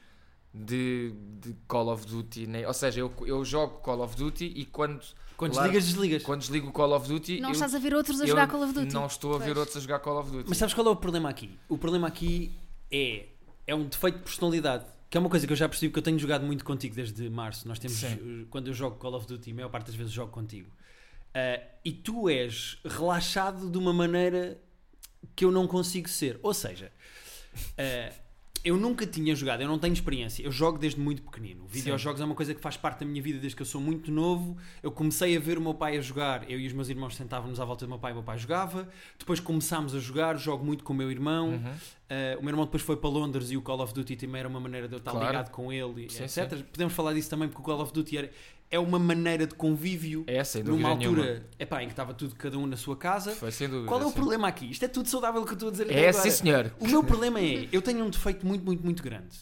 de, 0.52 1.12
de 1.40 1.54
Call 1.68 1.88
of 1.92 2.06
Duty, 2.06 2.46
nem, 2.46 2.66
ou 2.66 2.74
seja, 2.74 3.00
eu, 3.00 3.12
eu 3.26 3.44
jogo 3.44 3.78
Call 3.80 4.00
of 4.02 4.16
Duty 4.16 4.44
e 4.56 4.64
quando, 4.64 5.00
Quando 5.36 5.52
Claro. 5.52 5.68
desligas, 5.70 5.88
desligas. 5.88 6.22
quando 6.24 6.40
desligo 6.40 6.68
o 6.68 6.72
Call 6.72 6.92
of 6.92 7.06
Duty, 7.08 7.40
Não 7.40 7.50
eu, 7.50 7.52
estás 7.52 7.74
a 7.74 7.78
ver 7.78 7.94
outros 7.94 8.20
a 8.20 8.26
jogar 8.26 8.48
Call 8.48 8.62
of 8.64 8.72
Duty. 8.72 8.92
não 8.92 9.06
estou 9.06 9.34
a 9.34 9.38
ver 9.38 9.44
Pois. 9.46 9.58
outros 9.58 9.76
a 9.76 9.80
jogar 9.80 9.98
Call 10.00 10.18
of 10.20 10.30
Duty. 10.30 10.48
Mas 10.48 10.58
sabes 10.58 10.74
qual 10.74 10.86
é 10.86 10.90
o 10.90 10.96
problema 10.96 11.28
aqui? 11.30 11.50
O 11.68 11.78
problema 11.78 12.08
aqui 12.08 12.52
é, 12.90 13.26
é 13.66 13.74
um 13.74 13.84
defeito 13.88 14.18
de 14.18 14.24
personalidade. 14.24 14.84
Que 15.08 15.16
é 15.16 15.20
uma 15.20 15.28
coisa 15.30 15.44
que 15.46 15.52
eu 15.52 15.56
já 15.56 15.68
percebi 15.68 15.92
que 15.92 15.98
eu 15.98 16.02
tenho 16.02 16.18
jogado 16.20 16.44
muito 16.46 16.64
contigo 16.64 16.94
desde 16.94 17.28
março. 17.30 17.66
Nós 17.66 17.80
temos, 17.80 17.96
Sim. 17.96 18.42
eh, 18.42 18.46
quando 18.48 18.68
eu 18.68 18.74
jogo 18.74 18.96
Call 18.96 19.14
of 19.14 19.26
Duty, 19.26 19.50
a 19.50 19.54
maior 19.54 19.68
parte 19.68 19.86
das 19.86 19.94
vezes 19.96 20.12
jogo 20.12 20.30
contigo. 20.30 20.70
Ah, 21.34 21.60
e 21.84 21.90
tu 21.92 22.28
és 22.28 22.78
relaxado 22.84 23.68
de 23.70 23.76
uma 23.78 23.92
maneira 23.92 24.60
que 25.34 25.44
eu 25.44 25.50
não 25.50 25.66
consigo 25.66 26.08
ser. 26.08 26.38
Ou 26.44 26.54
seja, 26.54 26.92
ah, 27.76 28.12
eu 28.62 28.76
nunca 28.76 29.06
tinha 29.06 29.34
jogado, 29.34 29.62
eu 29.62 29.68
não 29.68 29.78
tenho 29.78 29.92
experiência. 29.92 30.42
Eu 30.42 30.52
jogo 30.52 30.78
desde 30.78 31.00
muito 31.00 31.22
pequenino. 31.22 31.66
Videojogos 31.66 32.20
é 32.20 32.24
uma 32.24 32.34
coisa 32.34 32.54
que 32.54 32.60
faz 32.60 32.76
parte 32.76 33.00
da 33.00 33.06
minha 33.06 33.22
vida 33.22 33.38
desde 33.38 33.56
que 33.56 33.62
eu 33.62 33.66
sou 33.66 33.80
muito 33.80 34.10
novo. 34.10 34.56
Eu 34.82 34.90
comecei 34.90 35.36
a 35.36 35.40
ver 35.40 35.56
o 35.56 35.60
meu 35.60 35.74
pai 35.74 35.96
a 35.96 36.00
jogar, 36.00 36.48
eu 36.50 36.60
e 36.60 36.66
os 36.66 36.72
meus 36.72 36.88
irmãos 36.88 37.16
sentávamos 37.16 37.58
à 37.58 37.64
volta 37.64 37.86
do 37.86 37.88
meu 37.88 37.98
pai 37.98 38.10
e 38.10 38.12
o 38.12 38.16
meu 38.16 38.24
pai 38.24 38.38
jogava. 38.38 38.88
Depois 39.18 39.40
começámos 39.40 39.94
a 39.94 39.98
jogar, 39.98 40.36
jogo 40.36 40.64
muito 40.64 40.84
com 40.84 40.92
o 40.92 40.96
meu 40.96 41.10
irmão. 41.10 41.50
Uhum. 41.50 41.56
Uh, 41.56 42.38
o 42.38 42.42
meu 42.42 42.50
irmão 42.50 42.64
depois 42.64 42.82
foi 42.82 42.96
para 42.96 43.08
Londres 43.08 43.50
e 43.50 43.56
o 43.56 43.62
Call 43.62 43.80
of 43.80 43.94
Duty 43.94 44.16
também 44.16 44.40
era 44.40 44.48
uma 44.48 44.60
maneira 44.60 44.88
de 44.88 44.94
eu 44.94 44.98
estar 44.98 45.12
Claro. 45.12 45.26
ligado 45.28 45.50
com 45.50 45.72
ele, 45.72 46.10
Sim, 46.10 46.24
etc. 46.24 46.62
Podemos 46.64 46.92
falar 46.92 47.14
disso 47.14 47.30
também 47.30 47.48
porque 47.48 47.62
o 47.62 47.64
Call 47.64 47.80
of 47.80 47.92
Duty 47.92 48.18
era, 48.18 48.30
é 48.70 48.78
uma 48.78 48.98
maneira 48.98 49.46
de 49.46 49.54
convívio 49.54 50.24
É, 50.26 50.44
sem 50.44 50.62
numa 50.62 50.94
nenhuma. 50.94 51.18
altura 51.22 51.48
epá, 51.58 51.82
em 51.82 51.86
que 51.86 51.92
estava 51.92 52.14
tudo 52.14 52.34
cada 52.36 52.56
um 52.56 52.66
na 52.66 52.76
sua 52.76 52.96
casa. 52.96 53.32
Foi 53.32 53.50
sem 53.50 53.68
dúvida. 53.68 53.88
Qual 53.88 54.00
é 54.00 54.04
o 54.04 54.08
sim. 54.08 54.14
problema 54.14 54.46
aqui? 54.48 54.70
Isto 54.70 54.84
é 54.84 54.88
tudo 54.88 55.08
saudável 55.08 55.44
que 55.44 55.50
eu 55.50 55.54
estou 55.54 55.68
a 55.68 55.72
dizer 55.72 55.90
É, 55.90 56.08
agora. 56.08 56.12
sim 56.12 56.30
senhor. 56.30 56.72
O 56.78 56.86
meu 56.86 57.02
problema 57.02 57.40
é, 57.40 57.68
eu 57.72 57.82
tenho 57.82 58.04
um 58.04 58.10
defeito 58.10 58.46
muito, 58.46 58.64
muito, 58.64 58.84
muito 58.84 59.02
grande. 59.02 59.36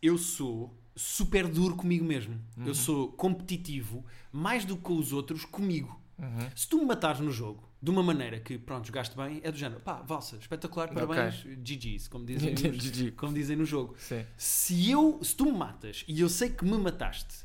Eu 0.00 0.16
sou 0.16 0.74
super 0.94 1.46
duro 1.48 1.76
comigo 1.76 2.04
mesmo. 2.04 2.40
Uhum. 2.56 2.66
Eu 2.66 2.74
sou 2.74 3.12
competitivo 3.12 4.04
mais 4.32 4.64
do 4.64 4.76
que 4.76 4.82
com 4.82 4.96
os 4.96 5.12
outros 5.12 5.44
comigo. 5.44 6.00
Uhum. 6.18 6.48
Se 6.56 6.66
tu 6.66 6.78
me 6.78 6.86
matares 6.86 7.20
no 7.20 7.30
jogo 7.30 7.68
de 7.82 7.90
uma 7.90 8.02
maneira 8.02 8.40
que, 8.40 8.56
pronto, 8.56 8.86
jogaste 8.86 9.14
bem, 9.14 9.38
é 9.44 9.52
do 9.52 9.58
género, 9.58 9.80
pá, 9.82 10.00
valsa, 10.00 10.36
espetacular, 10.36 10.88
parabéns, 10.92 11.44
GG's, 11.62 12.08
como 12.08 12.24
dizem, 12.24 12.54
nos- 12.72 13.10
como 13.16 13.34
dizem 13.34 13.54
no 13.54 13.66
jogo. 13.66 13.94
Sim. 13.98 14.24
Se 14.36 14.90
eu, 14.90 15.20
se 15.22 15.36
tu 15.36 15.44
me 15.44 15.52
matas 15.52 16.02
e 16.08 16.18
eu 16.20 16.28
sei 16.30 16.48
que 16.48 16.64
me 16.64 16.78
mataste 16.78 17.44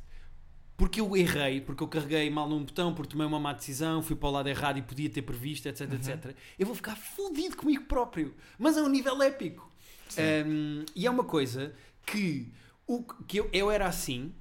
porque 0.81 0.99
eu 0.99 1.15
errei, 1.15 1.61
porque 1.61 1.83
eu 1.83 1.87
carreguei 1.87 2.27
mal 2.31 2.49
num 2.49 2.63
botão, 2.63 2.91
porque 2.91 3.11
tomei 3.11 3.27
uma 3.27 3.39
má 3.39 3.53
decisão, 3.53 4.01
fui 4.01 4.15
para 4.15 4.29
o 4.29 4.31
lado 4.31 4.49
errado 4.49 4.79
e 4.79 4.81
podia 4.81 5.07
ter 5.11 5.21
previsto, 5.21 5.69
etc, 5.69 5.87
Uhum. 5.87 5.95
etc, 5.95 6.35
eu 6.57 6.65
vou 6.65 6.73
ficar 6.73 6.95
fodido 6.95 7.55
comigo 7.55 7.83
próprio. 7.83 8.33
Mas 8.57 8.75
a 8.75 8.81
um 8.81 8.89
nível 8.89 9.21
épico. 9.21 9.71
Um, 10.17 10.83
e 10.95 11.05
é 11.05 11.11
uma 11.11 11.23
coisa 11.23 11.75
que, 12.03 12.51
o, 12.87 13.03
que 13.27 13.39
eu, 13.39 13.47
eu 13.53 13.69
era 13.69 13.85
assim, 13.85 14.33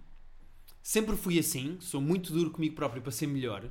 sempre 0.83 1.15
fui 1.15 1.39
assim, 1.39 1.77
sou 1.79 2.01
muito 2.01 2.33
duro 2.33 2.51
comigo 2.51 2.75
próprio 2.75 3.03
para 3.03 3.13
ser 3.13 3.27
melhor. 3.27 3.71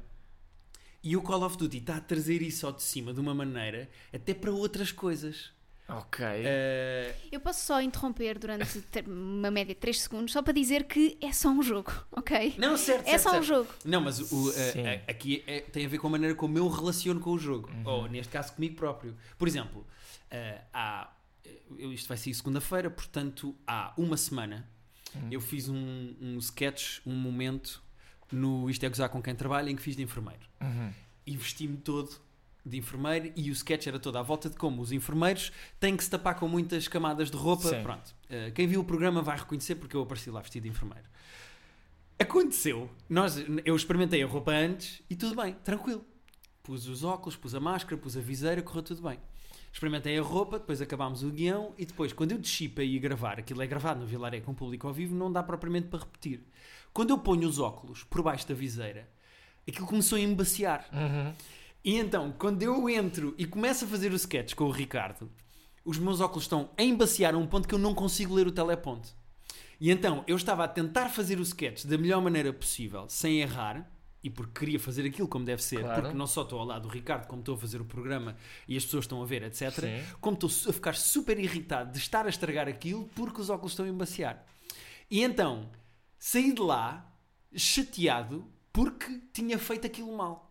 E 1.01 1.17
o 1.17 1.23
Call 1.23 1.41
of 1.41 1.57
Duty 1.57 1.79
está 1.79 1.97
a 1.97 2.01
trazer 2.01 2.43
isso 2.43 2.67
ao 2.67 2.71
de 2.71 2.83
cima 2.83 3.11
de 3.11 3.19
uma 3.19 3.33
maneira 3.33 3.89
até 4.13 4.31
para 4.31 4.51
outras 4.51 4.91
coisas. 4.91 5.51
Ok. 5.89 6.23
Uh, 6.25 7.15
Eu 7.31 7.39
posso 7.39 7.65
só 7.65 7.81
interromper 7.81 8.37
durante 8.37 8.83
uma 9.07 9.49
média 9.49 9.73
de 9.73 9.79
3 9.81 10.01
segundos 10.01 10.31
só 10.31 10.41
para 10.41 10.53
dizer 10.53 10.83
que 10.85 11.17
é 11.21 11.31
só 11.33 11.49
um 11.49 11.63
jogo, 11.63 11.91
ok? 12.11 12.53
não, 12.57 12.77
certo, 12.77 13.07
É 13.07 13.11
certo, 13.17 13.23
só 13.23 13.29
um 13.29 13.31
certo. 13.33 13.45
jogo. 13.45 13.69
Não, 13.83 13.99
mas 14.01 14.19
o, 14.31 14.49
uh, 14.49 14.53
a- 15.07 15.11
aqui 15.11 15.43
é- 15.47 15.61
tem 15.61 15.85
a 15.85 15.89
ver 15.89 15.97
com 15.97 16.07
a 16.07 16.09
maneira 16.11 16.35
como 16.35 16.57
eu 16.57 16.67
relaciono 16.67 17.19
com 17.19 17.31
o 17.31 17.39
jogo. 17.39 17.69
Uhum. 17.71 17.83
Ou, 17.87 18.07
neste 18.07 18.31
caso, 18.31 18.53
comigo 18.53 18.75
próprio. 18.75 19.15
Por 19.37 19.47
exemplo, 19.47 19.81
uh, 19.81 20.61
há, 20.73 21.11
isto 21.79 22.07
vai 22.07 22.17
sair 22.17 22.33
segunda-feira, 22.35 22.89
portanto, 22.89 23.55
há 23.65 23.93
uma 23.97 24.17
semana 24.17 24.69
Uhum. 25.15 25.27
eu 25.31 25.41
fiz 25.41 25.67
um, 25.67 26.15
um 26.21 26.37
sketch, 26.37 26.99
um 27.03 27.15
momento 27.15 27.81
no 28.31 28.69
Isto 28.69 28.85
é 28.85 28.89
Gozar 28.89 29.09
com 29.09 29.19
quem 29.23 29.33
trabalha, 29.33 29.71
em 29.71 29.75
que 29.75 29.81
fiz 29.81 29.95
de 29.95 30.03
enfermeiro. 30.03 30.41
Uhum. 30.61 30.93
E 31.25 31.35
vesti-me 31.35 31.77
todo 31.77 32.11
de 32.69 32.77
enfermeiro 32.77 33.31
e 33.35 33.49
o 33.49 33.53
sketch 33.53 33.87
era 33.87 33.99
todo 33.99 34.17
à 34.17 34.21
volta 34.21 34.49
de 34.49 34.55
como 34.55 34.81
os 34.81 34.91
enfermeiros 34.91 35.51
têm 35.79 35.97
que 35.97 36.03
se 36.03 36.09
tapar 36.09 36.35
com 36.35 36.47
muitas 36.47 36.87
camadas 36.87 37.29
de 37.29 37.37
roupa. 37.37 37.69
Sim. 37.69 37.83
Pronto. 37.83 38.15
Uh, 38.29 38.51
quem 38.53 38.67
viu 38.67 38.81
o 38.81 38.83
programa 38.83 39.21
vai 39.21 39.37
reconhecer 39.37 39.75
porque 39.75 39.95
eu 39.95 40.01
apareci 40.01 40.29
lá 40.29 40.41
vestido 40.41 40.63
de 40.63 40.69
enfermeiro. 40.69 41.05
Aconteceu. 42.19 42.89
Nós, 43.09 43.37
eu 43.63 43.75
experimentei 43.75 44.21
a 44.21 44.27
roupa 44.27 44.51
antes 44.51 45.01
e 45.09 45.15
tudo 45.15 45.41
bem, 45.41 45.53
tranquilo. 45.63 46.05
Pus 46.61 46.87
os 46.87 47.03
óculos, 47.03 47.35
pus 47.35 47.55
a 47.55 47.59
máscara, 47.59 47.97
pus 47.97 48.15
a 48.17 48.21
viseira, 48.21 48.61
correu 48.61 48.83
tudo 48.83 49.01
bem. 49.01 49.17
Experimentei 49.71 50.17
a 50.17 50.21
roupa, 50.21 50.59
depois 50.59 50.81
acabámos 50.81 51.23
o 51.23 51.29
guião 51.29 51.73
e 51.77 51.85
depois, 51.85 52.11
quando 52.11 52.31
eu 52.31 52.37
desci 52.37 52.67
para 52.67 52.83
ir 52.83 52.99
gravar, 52.99 53.39
aquilo 53.39 53.61
é 53.61 53.67
gravado 53.67 54.01
no 54.01 54.05
Vilaré 54.05 54.41
com 54.41 54.53
público 54.53 54.87
ao 54.87 54.93
vivo, 54.93 55.15
não 55.15 55.31
dá 55.31 55.43
propriamente 55.43 55.87
para 55.87 55.99
repetir. 55.99 56.43
Quando 56.91 57.11
eu 57.11 57.17
ponho 57.19 57.47
os 57.47 57.59
óculos 57.59 58.03
por 58.03 58.21
baixo 58.21 58.47
da 58.47 58.55
viseira, 58.55 59.07
aquilo 59.67 59.85
começou 59.85 60.17
a 60.17 60.21
embaciar. 60.21 60.87
Uhum. 60.91 61.33
E 61.83 61.95
então, 61.95 62.33
quando 62.37 62.61
eu 62.61 62.89
entro 62.89 63.33
e 63.37 63.45
começo 63.45 63.85
a 63.85 63.87
fazer 63.87 64.11
o 64.11 64.15
sketch 64.15 64.53
com 64.53 64.65
o 64.65 64.71
Ricardo, 64.71 65.29
os 65.85 65.97
meus 65.97 66.19
óculos 66.19 66.43
estão 66.43 66.69
a 66.77 66.83
embaciar 66.83 67.33
a 67.33 67.37
um 67.37 67.47
ponto 67.47 67.67
que 67.67 67.73
eu 67.73 67.79
não 67.79 67.95
consigo 67.95 68.33
ler 68.33 68.47
o 68.47 68.51
teleponto. 68.51 69.09
E 69.79 69.89
então, 69.89 70.23
eu 70.27 70.35
estava 70.35 70.65
a 70.65 70.67
tentar 70.67 71.07
fazer 71.09 71.39
o 71.39 71.41
sketch 71.41 71.85
da 71.85 71.97
melhor 71.97 72.21
maneira 72.21 72.51
possível, 72.51 73.05
sem 73.07 73.39
errar, 73.39 73.89
e 74.21 74.29
porque 74.29 74.59
queria 74.59 74.77
fazer 74.79 75.05
aquilo 75.07 75.29
como 75.29 75.45
deve 75.45 75.63
ser, 75.63 75.79
Claro. 75.79 76.01
porque 76.01 76.17
não 76.17 76.27
só 76.27 76.41
estou 76.41 76.59
ao 76.59 76.65
lado 76.65 76.81
do 76.83 76.89
Ricardo, 76.89 77.25
como 77.27 77.39
estou 77.39 77.55
a 77.55 77.57
fazer 77.57 77.79
o 77.79 77.85
programa 77.85 78.35
e 78.67 78.75
as 78.75 78.83
pessoas 78.83 79.05
estão 79.05 79.21
a 79.23 79.25
ver, 79.25 79.43
etc. 79.43 79.71
Sim. 79.71 80.03
Como 80.19 80.35
estou 80.37 80.49
a 80.69 80.73
ficar 80.73 80.93
super 80.95 81.39
irritado 81.39 81.93
de 81.93 81.97
estar 81.99 82.25
a 82.25 82.29
estragar 82.29 82.67
aquilo 82.67 83.09
porque 83.15 83.39
os 83.39 83.49
óculos 83.49 83.71
estão 83.71 83.85
a 83.85 83.89
embaciar. 83.89 84.45
E 85.09 85.23
então, 85.23 85.69
saí 86.17 86.51
de 86.53 86.61
lá 86.61 87.09
chateado 87.55 88.45
porque 88.73 89.21
tinha 89.31 89.57
feito 89.57 89.87
aquilo 89.87 90.15
mal. 90.15 90.48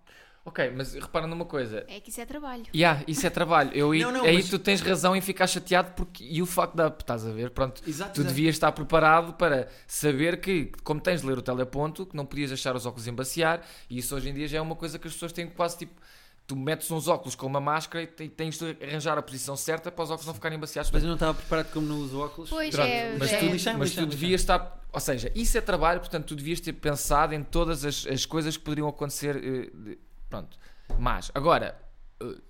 Ok, 0.49 0.73
mas 0.77 0.95
repara 0.95 1.27
numa 1.27 1.45
coisa. 1.45 1.85
É 1.89 2.01
que 2.01 2.11
isso 2.11 2.21
é 2.21 2.27
trabalho. 2.27 2.65
Yeah, 2.75 3.03
isso 3.07 3.27
é 3.27 3.31
trabalho. 3.31 3.71
Eu, 3.75 3.93
Não, 4.01 4.11
não, 4.13 4.25
aí 4.25 4.37
mas- 4.37 4.49
tu 4.49 4.59
tens 4.59 4.81
razão 4.81 5.15
em 5.15 5.21
ficar 5.21 5.47
chateado 5.47 5.93
porque 5.93 6.25
e 6.25 6.41
o 6.43 6.47
facto 6.47 6.75
da 6.75 6.89
estás 6.89 7.27
a 7.27 7.31
ver, 7.31 7.51
pronto. 7.51 7.83
Exato, 7.87 8.13
tu 8.15 8.21
exato. 8.21 8.35
devias 8.35 8.55
estar 8.55 8.73
preparado 8.73 9.35
para 9.35 9.69
saber 9.87 10.41
que, 10.41 10.73
como 10.83 11.01
tens 11.01 11.21
de 11.21 11.27
ler 11.27 11.39
o 11.39 11.43
teleponto, 11.43 12.07
que 12.07 12.17
não 12.17 12.25
podias 12.27 12.49
deixar 12.51 12.75
os 12.75 12.87
óculos 12.87 13.07
embaciar, 13.07 13.61
e 13.91 13.99
isso 13.99 14.15
hoje 14.17 14.29
em 14.31 14.35
dia 14.35 14.49
já 14.49 14.59
é 14.59 14.61
uma 14.61 14.75
coisa 14.77 14.99
que 14.99 15.07
as 15.07 15.13
pessoas 15.15 15.33
têm 15.33 15.47
quase 15.49 15.79
tipo. 15.79 16.01
Tu 16.47 16.57
metes 16.57 16.91
uns 16.91 17.09
óculos 17.09 17.35
com 17.35 17.47
uma 17.47 17.61
máscara 17.61 18.03
e 18.05 18.07
te- 18.07 18.27
tens 18.31 18.59
de 18.59 18.75
arranjar 18.83 19.19
a 19.19 19.23
posição 19.23 19.55
certa 19.55 19.93
para 19.93 20.03
os 20.03 20.11
óculos 20.11 20.27
não 20.27 20.33
ficarem 20.33 20.57
embaciados. 20.57 20.91
Mas 20.91 21.03
eu 21.03 21.07
não 21.09 21.15
estava 21.17 21.35
preparado 21.35 21.71
como 21.75 21.87
não 21.87 21.99
uso 21.99 22.19
óculos. 22.19 22.49
Pois 22.49 22.75
Pronto, 22.75 22.89
é, 22.89 23.17
mas 23.19 23.31
é. 23.35 23.37
tu, 23.39 23.79
mas 23.79 23.95
tu 23.95 24.07
devias 24.07 24.41
estar. 24.41 24.83
Ou 24.91 24.99
seja, 24.99 25.31
isso 25.35 25.59
é 25.59 25.61
trabalho, 25.61 26.01
portanto, 26.01 26.25
tu 26.29 26.35
devias 26.35 26.59
ter 26.59 26.73
pensado 26.73 27.35
em 27.35 27.43
todas 27.43 27.85
as, 27.85 28.07
as 28.07 28.25
coisas 28.25 28.57
que 28.57 28.65
poderiam 28.65 28.89
acontecer. 28.89 29.37
eh, 29.37 29.71
de- 29.75 29.99
pronto. 30.29 30.59
Mas, 30.99 31.31
agora, 31.35 31.81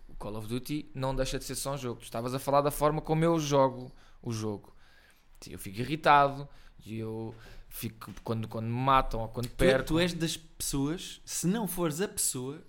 o 0.09 0.15
Call 0.19 0.37
of 0.37 0.47
Duty 0.49 0.91
não 0.95 1.15
deixa 1.15 1.39
de 1.39 1.45
ser 1.45 1.55
só 1.55 1.75
um 1.75 1.79
jogo. 1.79 2.01
Tu 2.01 2.05
estavas 2.05 2.35
a 2.35 2.39
falar 2.39 2.61
da 2.61 2.71
forma 2.71 3.01
como 3.01 3.25
eu 3.25 3.39
jogo 3.39 3.93
o 4.23 4.33
jogo. 4.33 4.75
Eu 5.49 5.59
fico 5.59 5.79
irritado 5.81 6.49
e 6.85 6.99
eu 6.99 7.35
fico. 7.69 8.13
Quando, 8.25 8.49
quando 8.49 8.67
me 8.67 8.73
matam 8.73 9.21
ou 9.21 9.29
quando 9.29 9.47
Tu, 9.49 9.53
é- 9.65 9.67
perco. 9.69 9.87
tu 9.89 9.99
és 9.99 10.13
das 10.13 10.37
pessoas, 10.37 11.21
se 11.25 11.47
não 11.47 11.67
fores 11.69 12.01
a 12.01 12.09
pessoa 12.09 12.63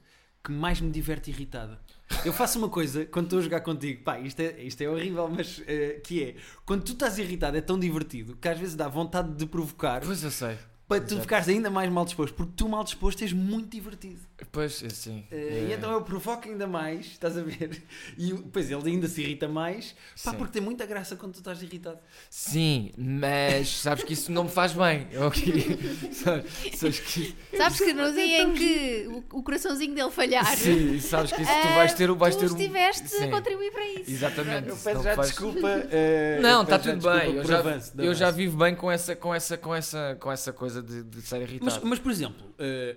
que 0.44 0.52
mais 0.52 0.80
me 0.80 0.90
diverte 0.92 1.30
irritada. 1.32 1.80
Eu 2.24 2.32
faço 2.32 2.58
uma 2.58 2.70
coisa 2.70 3.06
quando 3.06 3.26
estou 3.26 3.40
a 3.40 3.42
jogar 3.42 3.62
contigo, 3.62 4.04
pá, 4.04 4.20
isto 4.20 4.40
é, 4.40 4.64
isto 4.64 4.82
é 4.82 4.90
horrível, 4.90 5.28
mas 5.28 5.62
eh, 5.68 6.00
que 6.04 6.24
é 6.24 6.36
quando 6.66 6.84
tu 6.84 6.94
estás 6.94 7.18
irritado 7.20 7.58
é 7.58 7.62
tão 7.62 7.78
divertido 7.78 8.36
que 8.38 8.48
às 8.48 8.58
vezes 8.58 8.74
dá 8.76 8.88
vontade 8.88 9.34
de 9.36 9.46
provocar 9.46 10.02
Pois 10.02 10.24
eu 10.24 10.32
sei. 10.32 10.58
para 10.88 11.02
tu 11.02 11.08
exato. 11.14 11.22
ficares 11.22 11.50
ainda 11.50 11.70
mais 11.70 11.92
mal 11.92 12.06
disposto, 12.06 12.34
porque 12.36 12.54
tu 12.56 12.70
mal 12.70 12.84
disposto 12.86 13.22
és 13.22 13.34
muito 13.34 13.70
divertido. 13.70 14.22
Pois, 14.52 14.84
assim. 14.84 15.26
Eh, 15.32 15.68
E 15.70 15.74
então 15.74 15.92
eu 15.92 16.02
provoco 16.02 16.48
ainda 16.48 16.66
mais, 16.66 17.06
estás 17.08 17.38
a 17.38 17.42
ver? 17.42 17.84
E 18.18 18.34
depois 18.34 18.72
ele 18.72 18.90
ainda 18.90 19.08
se 19.08 19.22
irrita 19.22 19.48
mais, 19.48 19.92
pá, 20.24 20.32
Sim. 20.32 20.38
porque 20.38 20.54
tem 20.54 20.62
muita 20.62 20.86
graça 20.86 21.16
quando 21.16 21.34
tu 21.34 21.40
estás 21.40 21.62
irritado. 21.62 22.00
Sim, 22.30 22.92
mas 22.98 23.70
sabes 23.82 24.04
que 24.04 24.14
isso 24.14 24.32
não 24.32 24.46
me 24.46 24.50
faz 24.50 24.74
bem. 24.74 25.08
Queria. 25.34 25.78
Sabes, 26.14 26.46
sabes 26.78 27.00
que. 27.00 27.36
Sabes 27.58 27.78
que 27.80 27.94
no 27.94 28.12
dia 28.14 28.42
em 28.44 28.54
que 28.54 29.08
o, 29.32 29.40
o 29.40 29.44
coraçãozinho 29.44 29.94
dele 29.94 30.12
falhar, 30.12 30.46
Sim, 30.58 31.00
sabes 31.00 31.32
que 31.32 31.42
isso 31.42 31.52
tu 31.52 31.68
ah, 31.68 31.76
vais 31.76 31.94
ter, 31.94 32.10
o- 32.10 32.16
vais 32.16 32.36
tu 32.36 32.40
ter 32.40 32.52
um- 32.52 32.58
estiveste 32.58 33.10
Sim. 33.10 33.26
a 33.26 33.32
contribuir 33.32 33.72
para 33.72 33.86
isso. 33.86 34.10
Exatamente. 34.12 34.70
Eu 34.70 34.76
peço 34.78 34.96
não 34.98 35.04
já 35.04 35.16
faz- 35.16 35.28
desculpa. 35.30 35.68
eh, 35.92 36.40
Não, 36.42 36.64
está 36.64 36.80
tudo 36.80 37.10
bem. 37.10 37.36
Eu 37.36 37.46
já, 37.46 37.60
avanço, 37.60 37.94
eu 37.98 38.14
já 38.16 38.32
vivo 38.32 38.58
bem 38.58 38.76
com 38.76 38.90
essa, 38.92 39.16
com 39.16 39.34
essa, 39.36 39.58
com 39.58 39.76
essa, 39.76 40.18
com 40.20 40.32
essa 40.32 40.54
coisa 40.54 40.82
de, 40.82 41.04
de 41.04 41.22
ser 41.22 41.42
irritado. 41.42 41.66
Mas, 41.66 41.84
mas, 41.84 42.00
por 42.00 42.12
exemplo, 42.12 42.54
eh, 42.58 42.96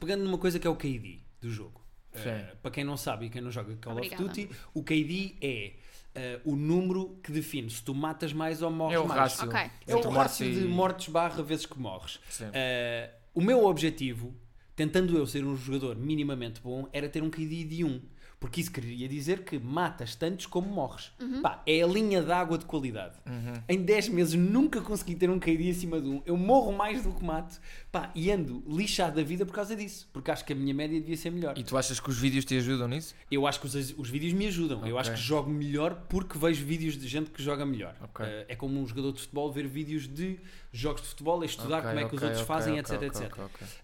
pegando 0.00 0.24
numa 0.24 0.38
coisa 0.38 0.58
que 0.58 0.66
é 0.66 0.70
o 0.70 0.76
KD 0.76 1.20
do 1.40 1.50
jogo. 1.50 1.84
Sim. 2.14 2.30
para 2.62 2.70
quem 2.70 2.82
não 2.82 2.96
sabe 2.96 3.26
e 3.26 3.28
quem 3.28 3.42
não 3.42 3.50
joga 3.50 3.76
Call 3.76 3.92
Obrigada. 3.92 4.22
of 4.22 4.28
Duty, 4.30 4.48
o 4.72 4.82
KD 4.82 5.36
é 5.42 5.72
eh, 6.14 6.40
o 6.46 6.56
número 6.56 7.18
que 7.22 7.30
define 7.30 7.68
se 7.68 7.82
tu 7.82 7.94
matas 7.94 8.32
mais 8.32 8.62
ou 8.62 8.70
morres 8.70 8.96
é 8.96 8.98
o 8.98 9.06
mais. 9.06 9.20
rácio. 9.20 9.48
Ok. 9.48 9.70
É 9.86 9.94
o 9.94 10.08
rácio 10.08 10.50
de 10.50 10.60
mortes 10.66 11.08
barra 11.08 11.42
vezes 11.42 11.66
que 11.66 11.78
morres. 11.78 12.18
Eh, 12.54 13.10
o 13.34 13.42
meu 13.42 13.66
objetivo, 13.66 14.34
tentando 14.74 15.14
eu 15.14 15.26
ser 15.26 15.44
um 15.44 15.54
jogador 15.54 15.94
minimamente 15.94 16.58
bom, 16.62 16.88
era 16.90 17.06
ter 17.06 17.22
um 17.22 17.28
KD 17.28 17.64
de 17.64 17.84
1. 17.84 18.00
Porque 18.46 18.60
isso 18.60 18.70
queria 18.70 19.08
dizer 19.08 19.42
que 19.42 19.58
matas 19.58 20.14
tantos 20.14 20.46
como 20.46 20.68
morres. 20.68 21.10
Pá, 21.42 21.60
é 21.66 21.82
a 21.82 21.86
linha 21.86 22.22
d'água 22.22 22.56
de 22.56 22.64
qualidade. 22.64 23.16
Uhum. 23.26 23.60
Em 23.68 23.82
10 23.82 24.10
meses 24.10 24.34
nunca 24.34 24.80
consegui 24.80 25.16
ter 25.16 25.28
um 25.28 25.36
KD 25.40 25.68
acima 25.70 26.00
de 26.00 26.06
1. 26.08 26.22
Eu 26.24 26.36
morro 26.36 26.70
mais 26.72 27.02
do 27.02 27.12
que 27.12 27.24
mato. 27.24 27.60
Pá, 27.90 28.12
e 28.14 28.30
ando 28.30 28.62
lixado 28.68 29.16
da 29.16 29.22
vida 29.24 29.44
por 29.44 29.52
causa 29.52 29.74
disso. 29.74 30.08
Porque 30.12 30.30
acho 30.30 30.44
que 30.44 30.52
a 30.52 30.56
minha 30.56 30.72
média 30.72 31.00
devia 31.00 31.16
ser 31.16 31.30
melhor. 31.32 31.58
E 31.58 31.64
tu 31.64 31.76
achas 31.76 31.98
que 31.98 32.08
os 32.08 32.16
vídeos 32.16 32.44
te 32.44 32.56
ajudam 32.56 32.86
nisso? 32.86 33.16
Eu 33.28 33.48
acho 33.48 33.58
que 33.58 33.66
os, 33.66 33.74
os 33.74 34.08
vídeos 34.08 34.32
me 34.32 34.46
ajudam. 34.46 34.78
Eu 34.86 34.94
Ok. 34.94 35.00
acho 35.00 35.10
que 35.10 35.16
jogo 35.20 35.50
melhor 35.50 36.06
porque 36.08 36.38
vejo 36.38 36.64
vídeos 36.64 36.96
de 36.96 37.08
gente 37.08 37.30
que 37.32 37.42
joga 37.42 37.66
melhor. 37.66 37.96
Ok. 38.00 38.24
Eh, 38.24 38.46
é 38.50 38.54
como 38.54 38.80
um 38.80 38.86
jogador 38.86 39.10
de 39.10 39.22
futebol 39.22 39.50
ver 39.50 39.66
vídeos 39.66 40.06
de 40.06 40.38
jogos 40.72 41.02
de 41.02 41.08
futebol, 41.08 41.42
a 41.42 41.46
estudar 41.46 41.78
Ok, 41.80 41.88
como 41.88 41.98
é 42.00 42.08
que 42.08 42.14
os 42.14 42.22
outros 42.22 42.42
fazem, 42.42 42.78
etc, 42.78 43.02
etc. 43.02 43.32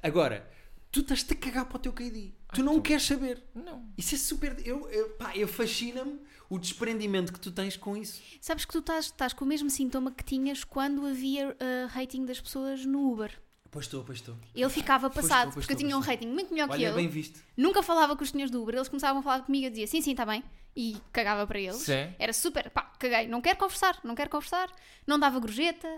Agora, 0.00 0.48
tu 0.92 1.00
estás-te 1.00 1.32
a 1.32 1.36
cagar 1.36 1.64
para 1.64 1.78
o 1.78 1.80
teu 1.80 1.92
KD. 1.92 2.30
Tu 2.52 2.60
Ah, 2.60 2.64
não 2.64 2.74
tu- 2.74 2.82
queres 2.82 3.02
saber. 3.04 3.42
Não. 3.54 3.86
Isso 3.96 4.14
é 4.14 4.18
super. 4.18 4.56
Eu, 4.66 4.88
eu, 4.90 5.10
pá, 5.10 5.34
eu 5.36 5.48
fascina-me 5.48 6.18
o 6.50 6.58
desprendimento 6.58 7.32
que 7.32 7.40
tu 7.40 7.50
tens 7.50 7.76
com 7.76 7.96
isso. 7.96 8.20
Sabes 8.40 8.64
que 8.64 8.72
tu 8.72 8.78
estás, 8.80 9.06
estás 9.06 9.32
com 9.32 9.44
o 9.44 9.48
mesmo 9.48 9.70
sintoma 9.70 10.10
que 10.12 10.22
tinhas 10.22 10.62
quando 10.64 11.06
havia 11.06 11.56
ah, 11.58 11.86
rating 11.88 12.24
das 12.26 12.40
pessoas 12.40 12.84
no 12.84 13.10
Uber. 13.12 13.40
Pois 13.70 13.86
estou, 13.86 14.04
pois 14.04 14.18
estou. 14.18 14.36
Ele 14.54 14.68
ficava 14.68 15.08
Pois 15.08 15.24
passado, 15.26 15.48
estou, 15.48 15.52
pois 15.54 15.64
porque 15.66 15.72
eu 15.72 15.86
tinha 15.86 15.96
um 15.96 16.00
rating 16.00 16.26
muito 16.28 16.52
melhor 16.52 16.66
que 16.68 16.74
Olha, 16.74 16.86
ele. 16.88 16.94
bem 16.96 17.08
visto. 17.08 17.40
Nunca 17.56 17.82
falava 17.82 18.14
com 18.14 18.22
os 18.22 18.28
senhores 18.28 18.50
do 18.50 18.60
Uber, 18.62 18.74
eles 18.74 18.88
começavam 18.88 19.20
a 19.20 19.22
falar 19.22 19.40
comigo 19.46 19.64
e 19.64 19.66
eu 19.68 19.70
dizia 19.70 19.86
sim, 19.86 20.02
sim, 20.02 20.10
está 20.10 20.26
bem. 20.26 20.44
E 20.76 20.98
cagava 21.10 21.46
para 21.46 21.58
eles. 21.58 21.76
Sim. 21.76 22.12
Era 22.18 22.34
super, 22.34 22.68
pá, 22.70 22.82
caguei, 22.98 23.26
não 23.28 23.40
quero 23.40 23.58
conversar, 23.58 23.98
não 24.04 24.14
quero 24.14 24.28
conversar. 24.28 24.70
Não 25.06 25.18
dava 25.18 25.38
gorjeta, 25.38 25.88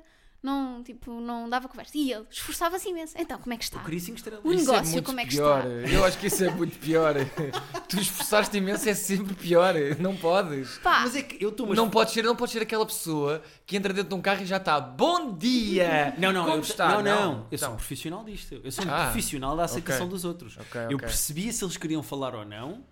não, 0.45 0.83
tipo, 0.83 1.11
não 1.21 1.49
dava 1.49 1.67
conversa. 1.69 1.97
E 1.97 2.13
ele 2.13 2.25
esforçava-se 2.31 2.89
imenso. 2.89 3.15
Então, 3.19 3.39
como 3.39 3.55
é 3.55 3.57
que 3.57 3.65
está? 3.65 3.79
Eu 3.79 3.85
queria 3.85 3.99
5 4.01 4.17
estrelas. 4.19 4.45
O 4.45 4.53
Isso 4.53 4.67
negócio, 4.71 4.89
é 4.91 4.93
muito 4.93 5.07
como 5.07 5.21
é 5.21 5.25
que 5.25 5.31
pior. 5.31 5.67
está? 5.67 5.91
Eu 5.91 6.05
acho 6.05 6.19
que 6.19 6.27
isso 6.27 6.45
é 6.45 6.51
muito 6.51 6.79
pior. 6.79 7.15
tu 7.89 7.99
esforçaste 7.99 8.57
imenso 8.57 8.89
é 8.89 8.95
sempre 8.95 9.35
pior. 9.35 9.75
Não 9.99 10.15
podes. 10.17 10.79
Pá, 10.79 11.01
Mas 11.01 11.17
é 11.17 11.23
que 11.23 11.43
eu 11.43 11.49
estou 11.49 11.75
Não 11.75 11.89
podes 11.89 12.13
ser, 12.13 12.23
não 12.23 12.37
podes 12.37 12.53
ser 12.53 12.63
aquela 12.63 12.85
pessoa 12.85 13.43
que 13.67 13.77
entra 13.77 13.93
dentro 13.93 14.11
de 14.11 14.15
um 14.15 14.21
carro 14.21 14.43
e 14.43 14.47
já 14.47 14.59
está 14.59 14.79
bom 14.81 15.33
dia. 15.37 16.15
Não, 16.19 16.31
não, 16.33 16.45
Como 16.45 16.57
eu, 16.57 16.61
está? 16.61 16.89
não, 16.89 17.03
não, 17.03 17.47
Eu 17.51 17.59
sou 17.59 17.69
um 17.69 17.73
Então, 17.73 17.77
profissional 17.77 18.25
disto. 18.25 18.61
Eu 18.63 18.71
sou 18.71 18.85
um 18.85 18.91
Ah, 18.91 19.05
profissional 19.05 19.57
da 19.57 19.65
aceitação 19.65 20.03
ok. 20.07 20.11
dos 20.15 20.25
outros. 20.25 20.57
Ok, 20.59 20.81
Eu 20.83 20.97
ok. 20.97 20.99
percebia 20.99 21.53
se 21.53 21.65
eles 21.65 21.77
queriam 21.77 22.03
falar 22.03 22.35
ou 22.35 22.45
não 22.45 22.85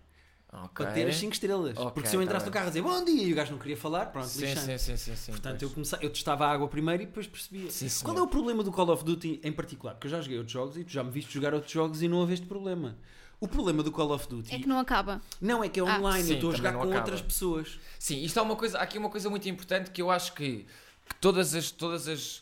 ok. 0.53 0.69
para 0.85 0.93
ter 0.93 1.09
as 1.09 1.17
5 1.17 1.33
estrelas. 1.33 1.77
Ok, 1.77 1.93
Porque 1.93 2.09
se 2.09 2.17
eu 2.17 2.21
tá 2.21 2.25
entrasse 2.25 2.45
bem. 2.45 2.51
no 2.51 2.53
carro 2.53 2.67
a 2.67 2.69
dizer 2.69 2.83
bom 2.83 3.05
dia 3.05 3.23
e 3.25 3.33
o 3.33 3.37
gajo 3.37 3.53
não 3.53 3.59
queria 3.59 3.77
falar, 3.77 4.07
pronto, 4.07 4.29
Sim, 4.29 4.41
lixante. 4.47 4.67
sim, 4.67 4.79
sim, 4.79 4.97
sim, 4.97 5.17
sim. 5.17 5.33
Portanto, 5.33 5.53
pois. 5.59 5.63
eu, 5.63 5.71
comecei, 5.71 5.99
eu 6.03 6.11
testava 6.11 6.47
a 6.47 6.51
água 6.53 6.69
primeiro 6.69 7.03
e 7.03 7.07
depois 7.07 7.27
percebia. 7.27 7.71
Sim. 7.71 7.89
Qual 8.05 8.17
é 8.17 8.23
o 8.23 8.27
problema 8.27 8.63
do 8.63 8.71
Call 8.71 8.91
of 8.91 9.05
Duty 9.05 9.41
em 9.43 9.53
particular? 9.53 9.95
Porque 9.95 10.07
eu 10.07 10.11
já 10.11 10.21
joguei 10.21 10.39
outros 10.39 10.53
jogos 10.53 10.77
e 10.77 10.85
tu 10.85 10.91
já 10.93 11.03
me 11.03 11.11
viste 11.11 11.33
jogar 11.33 11.55
outros 11.55 11.73
jogos 11.73 12.03
e 12.03 12.09
não 12.09 12.19
houve 12.19 12.35
este 12.35 12.47
problema. 12.47 12.97
O 13.41 13.49
problema 13.49 13.83
do 13.83 13.91
Call 13.91 14.13
of 14.13 14.29
Duty 14.29 14.55
é 14.55 14.59
que 14.61 14.69
não 14.69 14.79
acaba. 14.79 15.21
não 15.41 15.65
é 15.65 15.69
que 15.69 15.81
é 15.81 15.83
Ah. 15.83 15.99
online, 15.99 16.23
Sim, 16.25 16.31
eu 16.31 16.35
estou 16.37 16.51
a 16.53 16.55
jogar 16.55 16.73
com 16.75 16.79
acaba. 16.83 16.97
outras 16.97 17.21
pessoas. 17.21 17.79
Sim, 17.99 18.23
isto 18.23 18.39
é 18.39 18.43
uma 18.43 18.55
coisa, 18.55 18.79
há 18.79 18.83
aqui 18.83 18.99
uma 18.99 19.09
coisa 19.11 19.29
muito 19.29 19.49
importante 19.49 19.91
que 19.91 20.01
eu 20.01 20.11
acho 20.13 20.33
que, 20.35 20.65
que 21.09 21.15
todas 21.21 21.53
as 21.55 21.71
todas 21.73 22.07
as 22.07 22.42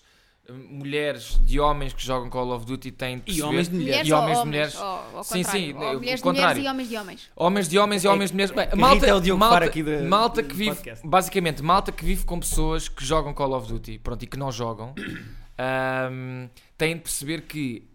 mulheres 0.68 1.38
de 1.44 1.58
homens 1.60 1.92
que 1.92 2.02
jogam 2.04 2.28
Call 2.30 2.50
of 2.52 2.64
Duty 2.66 2.90
têm 2.92 3.16
de 3.16 3.22
E 3.22 3.24
perceber- 3.26 3.46
homens 3.48 3.68
de 3.68 3.74
mulheres. 3.76 4.08
E 4.08 4.12
homens 4.12 4.38
de 4.40 4.44
mulheres. 4.46 4.74
ou- 5.14 5.24
Sim, 5.24 5.42
sim, 5.44 5.72
Ou 5.74 5.80
o 5.80 5.94
mulheres 5.98 6.20
de 6.20 6.22
contrário. 6.22 6.56
mulheres 6.62 6.64
e 6.64 6.68
homens 6.68 6.88
de 6.88 6.96
homens. 6.96 7.30
Homens 7.36 7.68
de 7.68 7.78
homens 7.78 8.04
e 8.04 8.06
É- 8.06 8.10
homens 8.10 8.30
de 8.30 8.34
mulheres. 8.34 8.54
Bem, 8.54 8.68
malta, 8.76 8.94
irrita 8.96 9.06
é 9.10 9.14
o 9.14 9.20
Diogo 9.20 9.40
malta, 9.40 9.64
aqui 9.64 9.82
malta 9.82 10.42
que 10.42 10.54
vive, 10.54 10.78
basicamente, 11.04 11.62
malta 11.62 11.92
que 11.92 12.04
vive 12.04 12.24
com 12.24 12.38
pessoas 12.40 12.88
que 12.88 13.04
jogam 13.04 13.32
Call 13.34 13.52
of 13.54 13.68
Duty, 13.68 13.98
pronto, 13.98 14.22
e 14.22 14.26
que 14.26 14.36
não 14.38 14.50
jogam, 14.52 14.94
ahm, 15.58 16.48
têm 16.78 16.96
de 16.96 17.02
perceber 17.02 17.42
que 17.42 17.88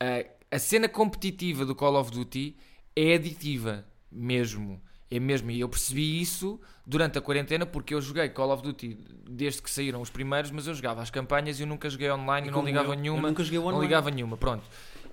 ah, 0.00 0.24
a 0.50 0.58
cena 0.58 0.88
competitiva 0.88 1.64
do 1.64 1.74
Call 1.74 1.96
of 1.96 2.10
Duty 2.10 2.56
é 2.94 3.14
aditiva, 3.14 3.84
mesmo. 4.10 4.80
É 5.10 5.20
mesmo, 5.20 5.50
e 5.52 5.60
eu 5.60 5.68
percebi 5.68 6.20
isso 6.20 6.60
durante 6.84 7.16
a 7.16 7.20
quarentena 7.20 7.64
porque 7.64 7.94
eu 7.94 8.00
joguei 8.00 8.28
Call 8.28 8.50
of 8.50 8.62
Duty 8.62 8.98
desde 9.30 9.62
que 9.62 9.70
saíram 9.70 10.00
os 10.00 10.10
primeiros, 10.10 10.50
mas 10.50 10.66
eu 10.66 10.74
jogava 10.74 11.00
as 11.00 11.10
campanhas 11.10 11.60
e 11.60 11.62
eu 11.62 11.66
nunca 11.66 11.88
joguei 11.88 12.10
online 12.10 12.48
e, 12.48 12.50
não 12.50 12.64
ligava 12.64 12.88
eu, 12.88 12.94
eu 12.94 12.98
nenhuma. 13.00 13.28
nunca 13.28 13.44
joguei 13.44 13.58
o 13.58 13.62
Não 13.62 13.68
online. 13.68 13.84
ligava 13.86 14.10
nenhuma, 14.10 14.36
pronto. 14.36 14.64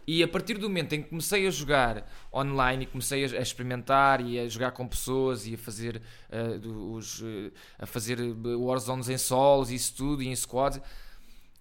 E 0.05 0.21
a 0.21 0.27
partir 0.27 0.57
do 0.57 0.67
momento 0.67 0.93
em 0.93 1.01
que 1.03 1.09
comecei 1.09 1.47
a 1.47 1.51
jogar 1.51 2.11
online 2.33 2.83
e 2.83 2.87
comecei 2.87 3.23
a, 3.23 3.39
experimentar 3.41 4.19
e 4.19 4.37
a 4.39 4.49
jogar 4.49 4.71
com 4.71 4.85
pessoas 4.87 5.45
e 5.47 5.53
a 5.53 5.57
fazer 5.57 6.01
do- 6.59 6.91
os, 6.93 7.21
eh, 7.23 7.51
a 7.79 7.85
fazer 7.85 8.19
eh, 8.19 8.55
Warzones 8.57 9.07
em 9.07 9.17
solos 9.17 9.71
e 9.71 9.75
isso 9.75 9.95
tudo 9.95 10.21
e 10.21 10.27
em 10.27 10.35
squads, 10.35 10.81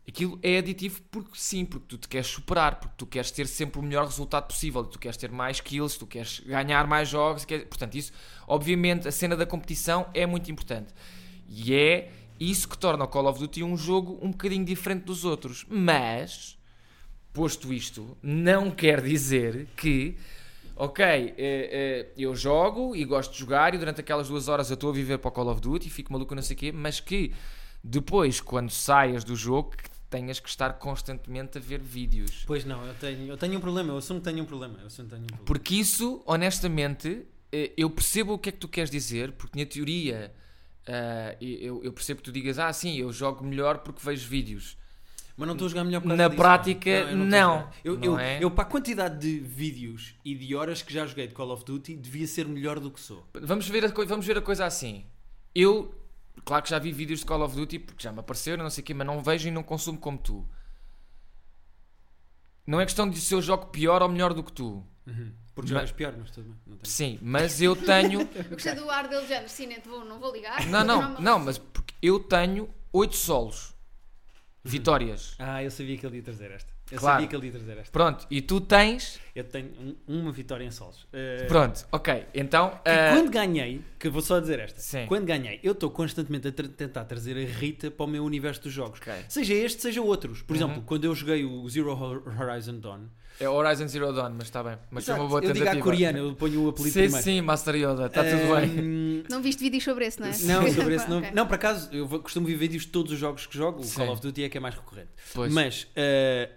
aquilo 0.06 0.38
é 0.42 0.58
aditivo 0.58 1.00
porque 1.10 1.32
sim, 1.34 1.64
porque 1.64 1.86
tu 1.88 1.98
te 1.98 2.08
queres 2.08 2.26
superar, 2.26 2.80
porque 2.80 2.94
tu 2.96 3.06
queres 3.06 3.30
ter 3.30 3.46
sempre 3.46 3.78
o 3.78 3.82
melhor 3.82 4.06
resultado 4.06 4.46
possível, 4.46 4.84
tu 4.84 4.98
queres 4.98 5.16
ter 5.16 5.30
mais 5.30 5.60
kills, 5.60 5.98
tu 5.98 6.06
queres 6.06 6.40
ganhar 6.40 6.86
mais 6.86 7.08
jogos, 7.08 7.44
queres- 7.44 7.66
portanto 7.66 7.94
isso, 7.94 8.12
obviamente, 8.46 9.06
a 9.06 9.12
cena 9.12 9.36
da 9.36 9.46
competição 9.46 10.06
é 10.12 10.26
muito 10.26 10.50
importante. 10.50 10.92
E 11.48 11.74
é 11.74 12.10
isso 12.40 12.68
que 12.68 12.76
torna 12.76 13.04
o 13.04 13.08
Call 13.08 13.26
of 13.26 13.38
Duty 13.38 13.62
um 13.62 13.76
jogo 13.76 14.18
um 14.20 14.30
bocadinho 14.30 14.64
diferente 14.64 15.04
dos 15.04 15.24
outros. 15.24 15.64
Mas, 15.68 16.58
posto 17.32 17.72
isto, 17.72 18.16
não 18.22 18.70
quer 18.70 19.00
dizer 19.00 19.68
que 19.76 20.16
ok, 20.74 21.04
eh, 21.04 21.34
eh, 21.38 22.08
eu 22.16 22.34
jogo 22.34 22.96
e 22.96 23.04
gosto 23.04 23.32
de 23.32 23.38
jogar 23.38 23.74
e 23.74 23.78
durante 23.78 24.00
aquelas 24.00 24.28
duas 24.28 24.48
horas 24.48 24.70
eu 24.70 24.74
estou 24.74 24.90
a 24.90 24.92
viver 24.92 25.18
para 25.18 25.28
o 25.28 25.32
Call 25.32 25.48
of 25.48 25.60
Duty 25.60 25.86
e 25.86 25.90
fico 25.90 26.12
maluco 26.12 26.34
não 26.34 26.42
sei 26.42 26.56
o 26.56 26.58
quê, 26.58 26.72
mas 26.72 26.98
que 26.98 27.32
depois, 27.84 28.40
quando 28.40 28.70
saias 28.70 29.24
do 29.24 29.34
jogo, 29.34 29.70
que 29.76 29.90
tenhas 30.12 30.38
que 30.38 30.48
estar 30.48 30.74
constantemente 30.74 31.58
a 31.58 31.60
ver 31.60 31.80
vídeos. 31.80 32.44
Pois 32.46 32.64
não, 32.64 32.84
eu 32.84 32.94
tenho, 32.94 33.26
eu 33.26 33.36
tenho 33.36 33.58
um 33.58 33.60
problema, 33.60 33.92
eu 33.92 33.96
assumo 33.96 34.20
que 34.20 34.24
tenho 34.30 34.42
um 34.42 34.46
problema. 34.46 34.78
Eu 34.80 34.86
assumo 34.86 35.08
que 35.08 35.14
tenho 35.14 35.24
um 35.24 35.26
problema. 35.26 35.46
Porque 35.46 35.74
isso, 35.74 36.22
honestamente, 36.26 37.26
eh, 37.50 37.72
eu 37.76 37.90
percebo 37.90 38.34
o 38.34 38.38
que 38.38 38.50
é 38.50 38.52
que 38.52 38.58
tu 38.58 38.68
queres 38.68 38.90
dizer, 38.90 39.32
porque 39.32 39.58
na 39.58 39.66
teoria 39.66 40.32
ah, 40.86 41.36
eu, 41.40 41.82
eu 41.82 41.92
percebo 41.92 42.18
que 42.18 42.24
tu 42.24 42.32
digas, 42.32 42.58
ah, 42.58 42.72
sim, 42.72 42.96
eu 42.98 43.12
jogo 43.12 43.44
melhor 43.44 43.78
porque 43.78 44.00
vejo 44.04 44.28
vídeos. 44.28 44.76
Mas 45.36 45.46
não 45.46 45.54
estou 45.54 45.66
a 45.66 45.68
jogar 45.70 45.84
melhor 45.84 46.00
por 46.00 46.08
causa 46.08 46.22
Na 46.22 46.28
disso, 46.28 46.42
prática, 46.42 47.08
a 47.08 47.14
não. 47.14 47.58
jogar. 47.58 47.74
Eu, 47.82 47.96
Não 47.96 48.04
eu, 48.04 48.18
é? 48.18 48.44
eu, 48.44 48.50
para 48.50 48.64
a 48.64 48.66
quantidade 48.66 49.18
de 49.18 49.38
vídeos 49.40 50.14
e 50.24 50.34
de 50.34 50.54
horas 50.54 50.82
que 50.82 50.92
já 50.92 51.06
joguei 51.06 51.26
de 51.26 51.32
Call 51.34 51.50
of 51.50 51.64
Duty, 51.64 51.96
devia 51.96 52.26
ser 52.26 52.46
melhor 52.46 52.78
do 52.78 52.90
que 52.90 53.00
sou. 53.00 53.26
Vamos 53.40 53.66
ver, 53.66 53.84
a, 53.84 53.88
vamos 53.88 54.26
ver 54.26 54.36
a 54.36 54.42
coisa 54.42 54.66
assim. 54.66 55.06
Eu, 55.54 55.94
claro 56.44 56.62
que 56.62 56.70
já 56.70 56.78
vi 56.78 56.92
vídeos 56.92 57.20
de 57.20 57.26
Call 57.26 57.42
of 57.42 57.54
Duty 57.54 57.78
porque 57.78 58.02
já 58.02 58.12
me 58.12 58.20
apareceram, 58.20 58.62
não 58.62 58.70
sei 58.70 58.82
o 58.82 58.84
quê, 58.84 58.94
mas 58.94 59.06
não 59.06 59.22
vejo 59.22 59.48
e 59.48 59.50
não 59.50 59.62
consumo 59.62 59.98
como 59.98 60.18
tu. 60.18 60.48
Não 62.66 62.80
é 62.80 62.84
questão 62.84 63.08
de 63.08 63.20
se 63.20 63.34
eu 63.34 63.42
jogo 63.42 63.66
pior 63.66 64.02
ou 64.02 64.08
melhor 64.08 64.32
do 64.34 64.42
que 64.42 64.52
tu. 64.52 64.84
Porque 65.54 65.70
Mas- 65.72 65.80
jogas 65.88 65.92
pior, 65.92 66.14
mas 66.16 66.30
tudo 66.30 66.44
bem. 66.48 66.56
Não 66.66 66.76
tenho. 66.78 66.86
Sim, 66.90 67.18
mas 67.20 67.60
eu 67.60 67.76
tenho. 67.76 68.20
Eu 68.34 68.44
gostei 68.50 68.74
do 68.74 68.88
ar 68.88 69.06
dele, 69.08 69.26
já, 69.26 69.46
sim, 69.48 69.68
te 69.68 69.86
vou, 69.88 70.04
não 70.04 70.18
vou 70.18 70.32
ligar. 70.32 70.64
Não, 70.66 70.82
não, 70.84 71.20
não, 71.20 71.38
mas 71.38 71.58
porque 71.58 71.92
eu 72.00 72.18
tenho 72.20 72.72
8 72.92 73.14
solos. 73.16 73.74
Vitórias. 74.64 75.34
Ah, 75.38 75.62
eu 75.62 75.70
sabia 75.70 75.98
que 75.98 76.06
ele 76.06 76.18
ia 76.18 76.22
trazer 76.22 76.50
esta. 76.52 76.71
Eu 76.92 76.98
Claro. 76.98 77.14
sabia 77.14 77.28
que 77.28 77.34
ele 77.36 77.46
ia 77.46 77.52
trazer 77.52 77.78
esta. 77.78 77.90
Pronto, 77.90 78.26
e 78.30 78.42
tu 78.42 78.60
tens. 78.60 79.18
Eu 79.34 79.44
tenho 79.44 79.70
um- 79.80 80.20
uma 80.20 80.30
vitória 80.30 80.62
em 80.64 80.70
solos. 80.70 81.04
Uh, 81.04 81.46
Pronto, 81.48 81.86
ok. 81.90 82.26
Então. 82.34 82.68
que 82.84 82.90
ah, 82.90 83.12
quando 83.14 83.30
ganhei, 83.30 83.80
que 83.98 84.06
eu 84.08 84.12
vou 84.12 84.20
só 84.20 84.38
dizer 84.38 84.58
esta, 84.60 84.78
Sim. 84.78 85.06
quando 85.06 85.24
ganhei, 85.24 85.58
eu 85.62 85.72
estou 85.72 85.90
constantemente 85.90 86.48
a 86.48 86.52
tra- 86.52 86.68
tentar 86.68 87.04
trazer 87.06 87.34
a 87.36 87.58
Rita 87.58 87.90
para 87.90 88.04
o 88.04 88.08
meu 88.08 88.22
universo 88.24 88.62
dos 88.62 88.72
jogos. 88.72 89.00
Ok. 89.00 89.10
Seja 89.28 89.54
este, 89.54 89.80
seja 89.80 90.02
outros. 90.02 90.42
Por 90.42 90.54
Uhum. 90.54 90.62
exemplo, 90.62 90.82
quando 90.84 91.04
eu 91.04 91.14
joguei 91.14 91.44
o 91.46 91.66
Zero 91.70 91.90
Hor- 91.92 92.22
Horizon 92.38 92.78
Dawn, 92.78 93.06
É 93.40 93.48
Horizon 93.48 93.88
Zero 93.88 94.12
Dawn, 94.12 94.30
mas 94.34 94.44
está 94.48 94.62
bem. 94.62 94.76
Mas 94.90 95.06
foi 95.06 95.14
uma 95.14 95.20
Exato, 95.20 95.28
boa 95.30 95.38
eu 95.42 95.52
digo 95.54 95.64
tentativa. 95.64 95.80
à 95.80 95.82
coreana, 95.82 96.18
eu 96.18 96.34
ponho 96.34 96.64
o 96.64 96.68
apelido 96.68 96.92
Sim, 96.92 97.00
primeiro. 97.00 97.24
sim, 97.24 97.40
Master 97.40 97.74
Yoda, 97.74 98.06
está 98.06 98.22
tudo 98.22 98.54
bem. 98.54 99.24
Não 99.30 99.40
viste 99.40 99.60
vídeos 99.60 99.82
sobre 99.82 100.04
esse, 100.04 100.20
não 100.20 100.26
é? 100.28 100.30
Não, 100.42 100.62
sobre 100.70 100.94
esse 100.96 101.08
não. 101.08 101.18
Ok. 101.18 101.30
Não, 101.32 101.46
por 101.46 101.54
acaso, 101.54 101.88
eu 101.92 102.06
costumo 102.20 102.46
ver 102.46 102.56
vídeos 102.56 102.82
de 102.82 102.88
todos 102.88 103.10
os 103.10 103.18
jogos 103.18 103.46
que 103.46 103.56
jogo. 103.56 103.80
O 103.80 103.84
Sim. 103.84 103.96
Call 103.96 104.10
of 104.12 104.20
Duty 104.20 104.44
é 104.44 104.48
que 104.50 104.58
é 104.58 104.60
mais 104.60 104.74
recorrente. 104.74 105.08
Pois. 105.32 105.50
Mas 105.52 105.88
ah, 105.96 106.50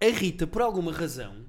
a 0.00 0.06
Rita, 0.06 0.46
por 0.46 0.62
alguma 0.62 0.92
razão, 0.92 1.44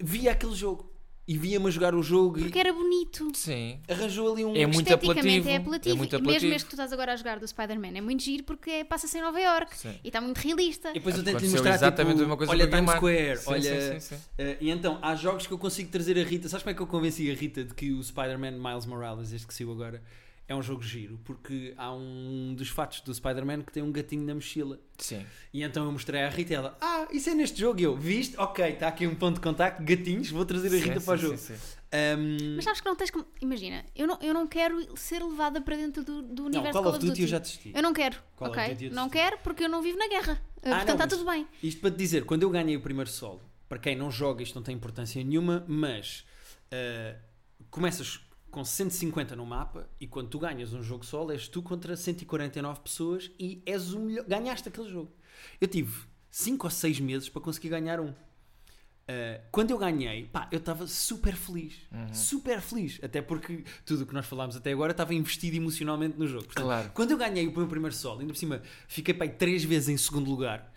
via 0.00 0.32
aquele 0.32 0.54
jogo 0.54 0.90
e 1.28 1.38
via-me 1.38 1.68
a 1.68 1.70
jogar 1.70 1.94
o 1.94 2.02
jogo 2.02 2.40
Porque 2.40 2.58
e 2.58 2.60
era 2.60 2.72
bonito. 2.72 3.30
Sim. 3.34 3.78
arranjou 3.88 4.32
ali 4.32 4.44
um. 4.44 4.56
É 4.56 4.66
muito 4.66 4.80
Esteticamente 4.80 5.20
apelativo. 5.20 5.48
é 5.50 5.56
apelativo. 5.56 5.94
É 5.94 5.96
muito 5.96 6.10
E 6.10 6.18
mesmo 6.18 6.28
apelativo. 6.30 6.54
este 6.54 6.64
que 6.64 6.70
tu 6.70 6.74
estás 6.74 6.92
agora 6.92 7.12
a 7.12 7.16
jogar 7.16 7.38
do 7.38 7.46
Spider-Man 7.46 7.96
é 7.96 8.00
muito 8.00 8.22
giro 8.24 8.42
porque 8.42 8.70
é- 8.70 8.84
passa-se 8.84 9.16
em 9.18 9.20
Nova 9.20 9.38
York 9.40 9.76
Sim. 9.78 9.94
e 10.02 10.08
está 10.08 10.20
muito 10.20 10.38
realista. 10.38 10.90
E 10.90 10.94
depois 10.94 11.16
eu 11.16 11.22
tento 11.22 11.26
lhe 11.34 11.36
Aconteceu 11.36 11.52
mostrar 11.58 11.74
exatamente 11.76 12.14
tipo, 12.16 12.18
a 12.24 12.26
mesma 12.26 12.36
coisa 12.36 12.52
olha 12.52 12.66
com 12.66 12.74
o 12.74 12.76
Times 12.80 12.94
Guilherme. 13.00 13.36
Square, 13.36 13.62
Sim, 13.62 13.68
olha... 13.70 13.92
sim, 13.92 14.00
sim, 14.00 14.16
sim. 14.16 14.42
Uh, 14.42 14.56
e 14.60 14.70
então, 14.70 14.98
há 15.00 15.14
jogos 15.14 15.46
que 15.46 15.52
eu 15.52 15.58
consigo 15.58 15.90
trazer 15.92 16.18
a 16.18 16.24
Rita. 16.24 16.48
Sabes 16.48 16.64
como 16.64 16.72
é 16.72 16.74
que 16.74 16.82
eu 16.82 16.86
convenci 16.88 17.30
a 17.30 17.34
Rita 17.34 17.62
de 17.64 17.72
que 17.72 17.92
o 17.92 18.02
Spider-Man 18.02 18.52
Miles 18.58 18.86
Morales, 18.86 19.32
este 19.32 19.46
que 19.46 19.54
saiu 19.54 19.70
agora, 19.70 20.02
é 20.48 20.54
um 20.54 20.62
jogo 20.62 20.82
giro? 20.82 21.18
Porque 21.24 21.72
há 21.76 21.92
um 21.92 22.54
dos 22.56 22.68
fatos 22.68 23.00
do 23.00 23.14
Spider-Man 23.14 23.62
que 23.62 23.72
tem 23.72 23.82
um 23.82 23.92
gatinho 23.92 24.24
na 24.24 24.34
mochila. 24.34 24.78
Sim. 24.98 25.24
E 25.52 25.62
então 25.62 25.84
eu 25.84 25.92
mostrei 25.92 26.22
à 26.22 26.28
Rita 26.28 26.52
e 26.52 26.56
ela, 26.56 26.76
ah, 26.80 27.06
isso 27.10 27.30
é 27.30 27.34
neste 27.34 27.60
jogo. 27.60 27.80
E 27.80 27.84
eu, 27.84 27.96
viste? 27.96 28.36
Ok, 28.38 28.64
está 28.64 28.88
aqui 28.88 29.06
um 29.06 29.14
ponto 29.14 29.36
de 29.36 29.40
contacto, 29.40 29.82
gatinhos, 29.82 30.30
vou 30.30 30.44
trazer 30.44 30.68
a 30.68 30.80
Rita 30.80 31.00
Sim, 31.00 31.06
para 31.06 31.14
o 31.14 31.18
sim, 31.18 31.22
jogo. 31.24 31.38
sim, 31.38 31.56
sim. 31.56 31.82
Um, 31.94 32.56
Mas 32.56 32.64
sabes 32.64 32.80
que 32.80 32.86
não 32.86 32.96
tens 32.96 33.10
como. 33.10 33.26
Imagina, 33.40 33.84
eu 33.94 34.06
não, 34.06 34.18
eu 34.22 34.32
não 34.32 34.46
quero 34.46 34.96
ser 34.96 35.22
levada 35.22 35.60
para 35.60 35.76
dentro 35.76 36.02
do, 36.02 36.22
do 36.22 36.42
não, 36.44 36.46
universo 36.46 36.72
Call 36.72 36.82
Call 36.84 36.92
of 36.94 37.06
Duty 37.06 37.22
eu 37.22 37.28
já 37.28 37.38
desisti. 37.38 37.70
Eu 37.74 37.82
não 37.82 37.92
quero, 37.92 38.16
Call 38.34 38.48
of 38.48 38.58
ok? 38.58 38.72
Duty 38.72 38.84
eu 38.86 38.92
Não 38.92 39.10
quero 39.10 39.38
porque 39.38 39.64
eu 39.64 39.68
não 39.68 39.82
vivo 39.82 39.98
na 39.98 40.08
guerra. 40.08 40.40
Ah, 40.56 40.60
Portanto, 40.62 40.86
não, 40.86 40.94
está 40.94 41.06
tudo 41.06 41.24
bem. 41.30 41.46
Isto 41.62 41.80
para 41.82 41.90
te 41.90 41.96
dizer, 41.98 42.24
quando 42.24 42.44
eu 42.44 42.50
ganhei 42.50 42.76
o 42.76 42.80
primeiro 42.80 43.10
solo, 43.10 43.42
para 43.68 43.78
quem 43.78 43.94
não 43.94 44.10
joga 44.10 44.42
isto 44.42 44.54
não 44.54 44.62
tem 44.62 44.74
importância 44.74 45.22
nenhuma, 45.22 45.64
mas 45.68 46.24
uh, 46.72 47.18
começas 47.70 48.20
com 48.52 48.62
150 48.64 49.34
no 49.34 49.46
mapa 49.46 49.88
e 49.98 50.06
quando 50.06 50.28
tu 50.28 50.38
ganhas 50.38 50.72
um 50.74 50.82
jogo 50.82 51.04
solo 51.04 51.32
és 51.32 51.48
tu 51.48 51.62
contra 51.62 51.96
149 51.96 52.80
pessoas 52.80 53.30
e 53.40 53.62
és 53.64 53.94
o 53.94 53.98
melhor, 53.98 54.26
ganhaste 54.26 54.68
aquele 54.68 54.90
jogo. 54.90 55.10
Eu 55.60 55.66
tive 55.66 55.92
5 56.30 56.66
ou 56.66 56.70
6 56.70 57.00
meses 57.00 57.28
para 57.30 57.40
conseguir 57.42 57.70
ganhar 57.70 57.98
um. 57.98 58.10
Uh, 58.10 59.40
quando 59.50 59.70
eu 59.70 59.78
ganhei, 59.78 60.26
pá, 60.26 60.48
eu 60.52 60.58
estava 60.58 60.86
super 60.86 61.34
feliz. 61.34 61.74
Uhum. 61.90 62.14
Super 62.14 62.60
feliz. 62.60 63.00
Até 63.02 63.20
porque 63.22 63.64
tudo 63.84 64.02
o 64.04 64.06
que 64.06 64.14
nós 64.14 64.26
falámos 64.26 64.54
até 64.54 64.70
agora 64.70 64.92
estava 64.92 65.14
investido 65.14 65.56
emocionalmente 65.56 66.18
no 66.18 66.26
jogo. 66.28 66.44
Portanto, 66.44 66.64
Claro. 66.64 66.90
quando 66.94 67.10
eu 67.10 67.18
ganhei 67.18 67.48
o 67.48 67.56
meu 67.56 67.66
primeiro 67.66 67.94
solo, 67.96 68.20
ainda 68.20 68.32
por 68.32 68.38
cima 68.38 68.62
fiquei 68.86 69.14
pá, 69.14 69.26
três 69.26 69.64
vezes 69.64 69.88
em 69.88 69.96
segundo 69.96 70.30
lugar. 70.30 70.71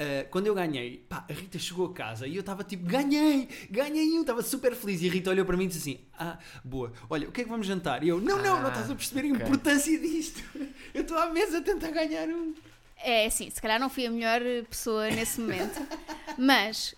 Uh, 0.00 0.26
quando 0.30 0.46
eu 0.46 0.54
ganhei, 0.54 1.04
pá, 1.08 1.26
a 1.28 1.32
Rita 1.34 1.58
chegou 1.58 1.84
a 1.84 1.92
casa 1.92 2.26
e 2.26 2.34
eu 2.34 2.40
estava 2.40 2.64
tipo, 2.64 2.86
ganhei, 2.86 3.46
ganhei 3.70 4.16
um, 4.16 4.22
estava 4.22 4.40
super 4.42 4.74
feliz. 4.74 5.02
E 5.02 5.08
a 5.08 5.12
Rita 5.12 5.28
olhou 5.28 5.44
para 5.44 5.58
mim 5.58 5.64
e 5.64 5.66
disse 5.66 5.78
assim: 5.90 6.00
Ah, 6.18 6.38
boa, 6.64 6.90
olha, 7.10 7.28
o 7.28 7.32
que 7.32 7.42
é 7.42 7.44
que 7.44 7.50
vamos 7.50 7.66
jantar? 7.66 8.02
E 8.02 8.08
eu, 8.08 8.18
não, 8.18 8.38
não, 8.38 8.60
não 8.60 8.66
Ah, 8.66 8.68
estás 8.70 8.90
a 8.90 8.94
perceber 8.94 9.20
a 9.26 9.26
importância 9.26 9.98
disto. 9.98 10.42
Eu 10.94 11.02
estou 11.02 11.18
à 11.18 11.26
mesa 11.28 11.58
a 11.58 11.60
tentar 11.60 11.90
ganhar 11.90 12.26
um. 12.30 12.54
É 12.96 13.26
assim, 13.26 13.50
se 13.50 13.60
calhar 13.60 13.78
não 13.78 13.90
fui 13.90 14.06
a 14.06 14.10
melhor 14.10 14.40
eh, 14.40 14.62
pessoa 14.62 15.08
nesse 15.10 15.40
momento, 15.40 15.78
mas 16.38 16.94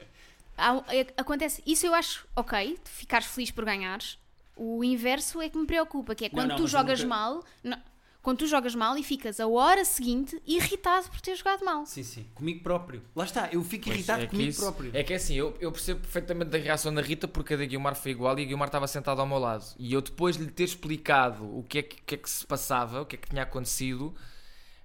há- 0.56 0.82
é- 0.88 1.06
acontece. 1.16 1.62
Isso 1.66 1.84
eu 1.86 1.94
acho 1.94 2.26
ok, 2.36 2.78
de 2.84 2.90
ficares 2.90 3.26
feliz 3.26 3.50
por 3.50 3.64
ganhares. 3.64 4.16
O 4.56 4.84
inverso 4.84 5.40
é 5.40 5.48
que 5.48 5.58
me 5.58 5.66
preocupa, 5.66 6.14
que 6.14 6.26
é 6.26 6.28
Não, 6.28 6.34
quando 6.34 6.48
não, 6.50 6.56
tu 6.56 6.62
mas 6.62 6.72
eu 6.72 6.78
jogas 6.78 7.00
nunca- 7.02 7.08
mal. 7.16 7.44
não, 7.64 7.78
quando 8.22 8.38
tu 8.38 8.46
jogas 8.46 8.74
mal 8.74 8.96
e 8.96 9.02
ficas 9.02 9.40
a 9.40 9.46
hora 9.48 9.84
seguinte 9.84 10.40
irritado 10.46 11.10
por 11.10 11.20
ter 11.20 11.34
jogado 11.34 11.64
mal. 11.64 11.84
Sim, 11.86 12.02
sim, 12.04 12.26
comigo 12.34 12.62
próprio. 12.62 13.02
Lá 13.16 13.24
está, 13.24 13.48
eu 13.52 13.62
fico 13.64 13.84
Pois, 13.86 13.96
irritado 13.96 14.22
é 14.22 14.26
comigo 14.28 14.48
isso- 14.50 14.60
próprio. 14.60 14.90
É 14.94 15.02
que 15.02 15.12
é 15.12 15.16
assim, 15.16 15.34
eu, 15.34 15.56
eu 15.60 15.72
percebo 15.72 16.00
perfeitamente 16.00 16.50
da 16.50 16.58
reação 16.58 16.94
da 16.94 17.02
Rita 17.02 17.26
porque 17.26 17.54
a 17.54 17.56
da 17.56 17.64
Guilmar 17.64 17.96
foi 17.96 18.12
igual 18.12 18.38
e 18.38 18.42
a 18.42 18.44
Guilmar 18.46 18.68
estava 18.68 18.86
sentada 18.86 19.20
ao 19.20 19.26
meu 19.26 19.38
lado. 19.38 19.64
E 19.78 19.92
eu 19.92 20.00
depois 20.00 20.36
de 20.36 20.44
lhe 20.44 20.50
ter 20.50 20.64
explicado 20.64 21.44
o 21.44 21.64
que 21.64 21.78
é 21.78 21.82
que, 21.82 21.96
o 21.96 22.04
que 22.06 22.14
é 22.14 22.18
que 22.18 22.30
se 22.30 22.46
passava, 22.46 23.00
o 23.02 23.06
que 23.06 23.16
é 23.16 23.18
que 23.18 23.28
tinha 23.28 23.42
acontecido, 23.42 24.14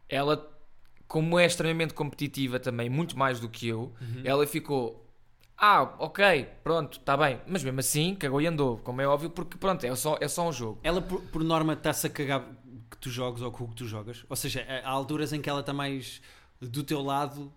ela, 0.10 0.50
como 1.08 1.38
é 1.38 1.46
extremamente 1.46 1.94
competitiva 1.94 2.60
também, 2.60 2.90
muito 2.90 3.18
mais 3.18 3.40
do 3.40 3.48
que 3.50 3.68
eu, 3.68 3.94
Uhum. 4.02 4.22
ela 4.24 4.48
ficou. 4.48 5.04
Ah, 5.60 5.96
ok, 5.98 6.48
pronto, 6.64 7.00
está 7.00 7.18
bem. 7.18 7.42
Mas 7.48 7.64
mesmo 7.64 7.80
assim, 7.80 8.14
cagou 8.14 8.40
e 8.40 8.46
andou, 8.46 8.78
como 8.80 9.02
é 9.02 9.08
óbvio, 9.08 9.30
porque 9.30 9.58
pronto, 9.58 9.84
é 9.86 9.96
só, 9.96 10.16
é 10.22 10.28
só 10.28 10.48
um 10.48 10.54
jogo. 10.54 10.80
Ela, 10.84 11.02
por, 11.02 11.20
por 11.24 11.44
norma, 11.44 11.74
está-se 11.74 12.06
a 12.06 12.10
cagar 12.12 12.46
que 12.98 13.02
tu 13.02 13.10
jogas 13.10 13.42
ou 13.42 13.52
com 13.52 13.64
o 13.64 13.68
que 13.70 13.76
tu 13.76 13.86
jogas. 13.88 14.26
Ou 14.28 14.36
seja, 14.36 14.66
há 14.84 14.90
alturas 14.90 15.32
em 15.34 15.42
que 15.42 15.50
ela 15.50 15.62
está 15.62 15.74
mais 15.74 16.22
do 16.60 16.84
teu 16.84 17.02
lado 17.02 17.54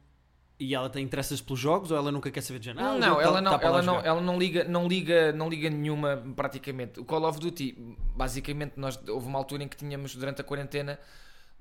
e 0.58 0.74
ela 0.74 0.90
tem 0.90 1.02
interesses 1.02 1.40
pelos 1.40 1.58
jogos 1.58 1.90
ou 1.90 1.96
ela 1.96 2.12
nunca 2.12 2.30
quer 2.30 2.42
saber 2.42 2.58
de 2.58 2.66
género? 2.66 2.86
Ah, 2.86 2.98
não, 2.98 3.20
ela, 3.20 3.34
tá- 3.34 3.40
não, 3.40 3.58
tá 3.58 3.66
ela, 3.66 3.82
não, 3.82 3.94
jogar. 3.96 4.08
ela 4.08 4.20
não 4.20 4.38
liga, 4.38 4.64
não 4.64 4.86
liga, 4.86 5.32
não 5.32 5.48
liga 5.48 5.70
nenhuma 5.70 6.22
praticamente. 6.36 7.00
O 7.00 7.04
Call 7.04 7.24
of 7.24 7.40
Duty, 7.40 7.74
basicamente, 8.14 8.74
nós 8.76 9.00
houve 9.08 9.26
uma 9.26 9.38
altura 9.38 9.64
em 9.64 9.68
que 9.68 9.76
tínhamos 9.76 10.14
durante 10.14 10.40
a 10.42 10.44
quarentena 10.44 10.98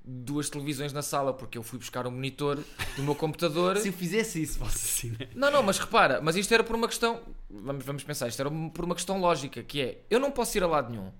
duas 0.04 0.48
televisões 0.48 0.92
na 0.92 1.02
sala 1.02 1.32
porque 1.32 1.58
eu 1.58 1.62
fui 1.62 1.78
buscar 1.78 2.06
um 2.06 2.10
monitor 2.10 2.58
do 2.96 3.02
meu 3.02 3.14
computador. 3.14 3.76
Se 3.80 3.88
eu 3.88 3.92
fizesse 3.92 4.42
isso, 4.42 4.58
fosse 4.58 4.76
assim, 4.76 5.16
né? 5.18 5.28
Não, 5.34 5.50
não, 5.50 5.62
mas 5.62 5.78
repara, 5.78 6.20
mas 6.22 6.36
isto 6.36 6.52
era 6.52 6.64
por 6.64 6.74
uma 6.76 6.88
questão, 6.88 7.20
vamos, 7.48 7.84
vamos 7.84 8.02
pensar, 8.04 8.28
isto 8.28 8.40
era 8.40 8.50
por 8.50 8.84
uma 8.84 8.94
questão 8.94 9.18
lógica, 9.20 9.62
que 9.62 9.80
é, 9.80 10.02
eu 10.10 10.18
não 10.18 10.30
posso 10.30 10.56
ir 10.56 10.62
a 10.62 10.66
lado 10.66 10.90
nenhum, 10.90 11.10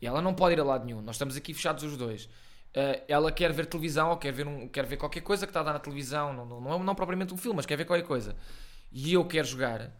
e 0.00 0.06
ela 0.06 0.20
não 0.22 0.34
pode 0.34 0.54
ir 0.54 0.60
a 0.60 0.64
lado 0.64 0.84
nenhum, 0.84 1.00
nós 1.00 1.16
estamos 1.16 1.36
aqui 1.36 1.52
fechados 1.54 1.84
os 1.84 1.96
dois. 1.96 2.24
Uh, 2.76 3.00
ela 3.08 3.32
quer 3.32 3.52
ver 3.52 3.66
televisão 3.66 4.10
ou 4.10 4.16
quer 4.16 4.30
ver, 4.32 4.46
um, 4.46 4.68
quer 4.68 4.84
ver 4.84 4.96
qualquer 4.98 5.22
coisa 5.22 5.46
que 5.46 5.50
está 5.50 5.60
a 5.60 5.62
dar 5.62 5.72
na 5.72 5.78
televisão, 5.78 6.32
não, 6.32 6.44
não, 6.44 6.60
não, 6.60 6.74
é- 6.74 6.84
não 6.84 6.94
propriamente 6.94 7.32
um 7.32 7.36
filme, 7.36 7.56
mas 7.56 7.66
quer 7.66 7.76
ver 7.76 7.86
qualquer 7.86 8.06
coisa. 8.06 8.36
E 8.92 9.12
eu 9.14 9.24
quero 9.24 9.46
jogar, 9.46 9.90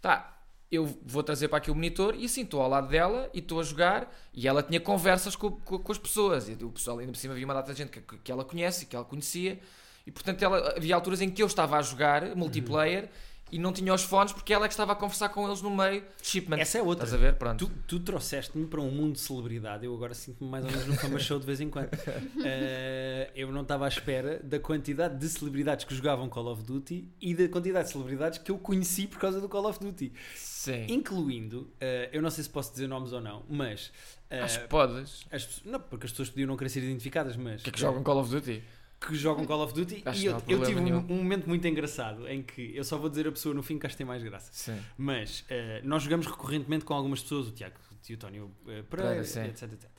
tá, 0.00 0.38
eu 0.70 0.86
vou 1.04 1.22
trazer 1.22 1.48
para 1.48 1.58
aqui 1.58 1.70
o 1.70 1.74
monitor 1.74 2.14
e 2.14 2.26
assim 2.26 2.42
estou 2.42 2.60
ao 2.60 2.68
lado 2.68 2.88
dela 2.88 3.30
e 3.32 3.38
estou 3.38 3.58
a 3.60 3.62
jogar. 3.62 4.14
E 4.34 4.46
ela 4.46 4.62
tinha 4.62 4.80
conversas 4.80 5.34
com, 5.34 5.50
com, 5.50 5.78
com 5.78 5.92
as 5.92 5.98
pessoas. 5.98 6.48
E 6.48 6.52
o 6.52 6.70
pessoal 6.70 6.98
ainda 6.98 7.12
por 7.12 7.18
cima 7.18 7.32
havia 7.32 7.44
uma 7.44 7.54
data 7.54 7.72
de 7.72 7.78
gente 7.78 7.90
que, 7.90 8.00
que 8.18 8.30
ela 8.30 8.44
conhece 8.44 8.86
que 8.86 8.94
ela 8.94 9.04
conhecia. 9.04 9.58
E 10.06 10.10
portanto 10.10 10.42
ela, 10.42 10.74
havia 10.76 10.94
alturas 10.94 11.20
em 11.20 11.30
que 11.30 11.42
eu 11.42 11.46
estava 11.46 11.78
a 11.78 11.82
jogar 11.82 12.36
multiplayer 12.36 13.10
e 13.50 13.58
não 13.58 13.72
tinha 13.72 13.92
os 13.94 14.02
fones 14.02 14.32
porque 14.32 14.52
ela 14.52 14.64
é 14.64 14.68
que 14.68 14.74
estava 14.74 14.92
a 14.92 14.96
conversar 14.96 15.28
com 15.30 15.46
eles 15.46 15.60
no 15.62 15.70
meio 15.74 16.00
de 16.00 16.06
shipment. 16.26 16.58
Essa 16.58 16.78
é 16.78 16.82
outra. 16.82 17.04
Estás 17.04 17.14
a 17.20 17.24
ver? 17.24 17.34
Pronto. 17.36 17.66
Tu, 17.66 17.72
tu 17.86 18.00
trouxeste-me 18.00 18.66
para 18.66 18.80
um 18.80 18.90
mundo 18.90 19.14
de 19.14 19.20
celebridade. 19.20 19.84
Eu 19.84 19.94
agora 19.94 20.14
sinto-me 20.14 20.50
mais 20.50 20.64
ou 20.64 20.70
menos 20.70 20.86
no 20.86 20.94
Fama 20.96 21.18
Show 21.18 21.38
de 21.38 21.46
vez 21.46 21.60
em 21.60 21.68
quando. 21.70 21.88
Eh, 22.44 23.30
eu 23.34 23.50
não 23.52 23.62
estava 23.62 23.84
à 23.84 23.88
espera 23.88 24.40
da 24.42 24.58
quantidade 24.58 25.16
de 25.18 25.28
celebridades 25.28 25.84
que 25.84 25.94
jogavam 25.94 26.28
Call 26.28 26.46
of 26.46 26.62
Duty 26.62 27.08
e 27.20 27.34
da 27.34 27.48
quantidade 27.48 27.86
de 27.86 27.92
celebridades 27.92 28.38
que 28.38 28.50
eu 28.50 28.58
conheci 28.58 29.06
por 29.06 29.18
causa 29.18 29.40
do 29.40 29.48
Call 29.48 29.66
of 29.66 29.78
Duty. 29.78 30.12
Sim. 30.34 30.86
Incluindo, 30.88 31.70
eh, 31.80 32.08
eu 32.12 32.20
não 32.22 32.30
sei 32.30 32.44
se 32.44 32.50
posso 32.50 32.70
dizer 32.72 32.86
nomes 32.86 33.12
ou 33.12 33.20
não, 33.20 33.42
mas. 33.48 33.92
eh, 34.30 34.40
Acho 34.40 34.60
que 34.60 34.68
podes. 34.68 35.26
as 35.30 35.62
não, 35.64 35.80
porque 35.80 36.06
as 36.06 36.12
pessoas 36.12 36.28
podiam 36.30 36.46
não 36.48 36.56
querer 36.56 36.68
ser 36.70 36.82
identificadas, 36.82 37.36
mas. 37.36 37.62
Que 37.62 37.70
é 37.70 37.72
que 37.72 37.80
jogam 37.80 38.02
Call 38.02 38.18
of 38.18 38.30
Duty? 38.30 38.62
Que 39.00 39.14
jogam 39.14 39.44
Call 39.44 39.62
of 39.62 39.72
Duty 39.72 40.02
Acho 40.04 40.20
e 40.20 40.26
eu, 40.26 40.42
eu 40.48 40.62
tive 40.64 40.80
um, 40.80 40.96
um 40.96 41.16
momento 41.18 41.48
muito 41.48 41.66
engraçado 41.66 42.28
em 42.28 42.42
que 42.42 42.74
eu 42.74 42.82
só 42.82 42.98
vou 42.98 43.08
dizer 43.08 43.28
a 43.28 43.32
pessoa 43.32 43.54
no 43.54 43.62
fim 43.62 43.78
que 43.78 43.86
acho 43.86 43.94
que 43.94 43.98
tem 43.98 44.06
mais 44.06 44.22
graça. 44.22 44.50
Sim. 44.52 44.78
Mas 44.96 45.44
eh, 45.48 45.80
nós 45.84 46.02
jogamos 46.02 46.26
recorrentemente 46.26 46.84
com 46.84 46.94
algumas 46.94 47.22
pessoas, 47.22 47.48
o 47.48 47.52
Tiago 47.52 47.76
e 48.08 48.14
o 48.14 48.16
Tónio 48.16 48.50
eh, 48.66 48.82
Pereira, 48.82 49.22
sim. 49.24 49.42
etc, 49.42 49.72
etc. 49.72 49.90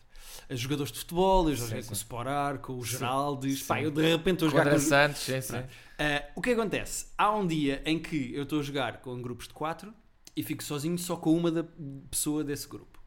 Jogadores 0.51 0.91
de 0.91 0.99
futebol, 0.99 1.49
eu 1.49 1.55
Sim, 1.55 1.65
joguei 1.65 1.81
sim. 1.81 1.87
com 1.87 1.93
o 1.93 1.97
Sporar, 1.97 2.57
com 2.59 2.77
o 2.77 2.85
Sim. 2.85 2.91
Geraldes, 2.91 3.59
Sim. 3.59 3.67
pá, 3.67 3.81
eu 3.81 3.91
de 3.91 4.01
repente 4.01 4.43
estou 4.43 4.47
a 4.47 4.51
jogar 4.51 4.63
Quadra 4.63 4.79
com... 4.79 4.85
Santos, 4.85 5.21
sim, 5.21 5.41
sim. 5.41 5.63
Eh, 5.97 6.31
o 6.35 6.41
que 6.41 6.51
acontece? 6.51 7.07
Há 7.17 7.35
um 7.35 7.45
dia 7.45 7.81
em 7.85 7.99
que 7.99 8.33
eu 8.33 8.43
estou 8.43 8.59
a 8.59 8.63
jogar 8.63 9.01
com 9.01 9.21
grupos 9.21 9.47
de 9.47 9.53
quatro 9.53 9.93
e 10.35 10.43
fico 10.43 10.63
sozinho 10.63 10.97
só 10.97 11.15
com 11.15 11.35
uma 11.35 11.51
da 11.51 11.65
pessoa 12.09 12.43
desse 12.43 12.67
grupo. 12.67 12.98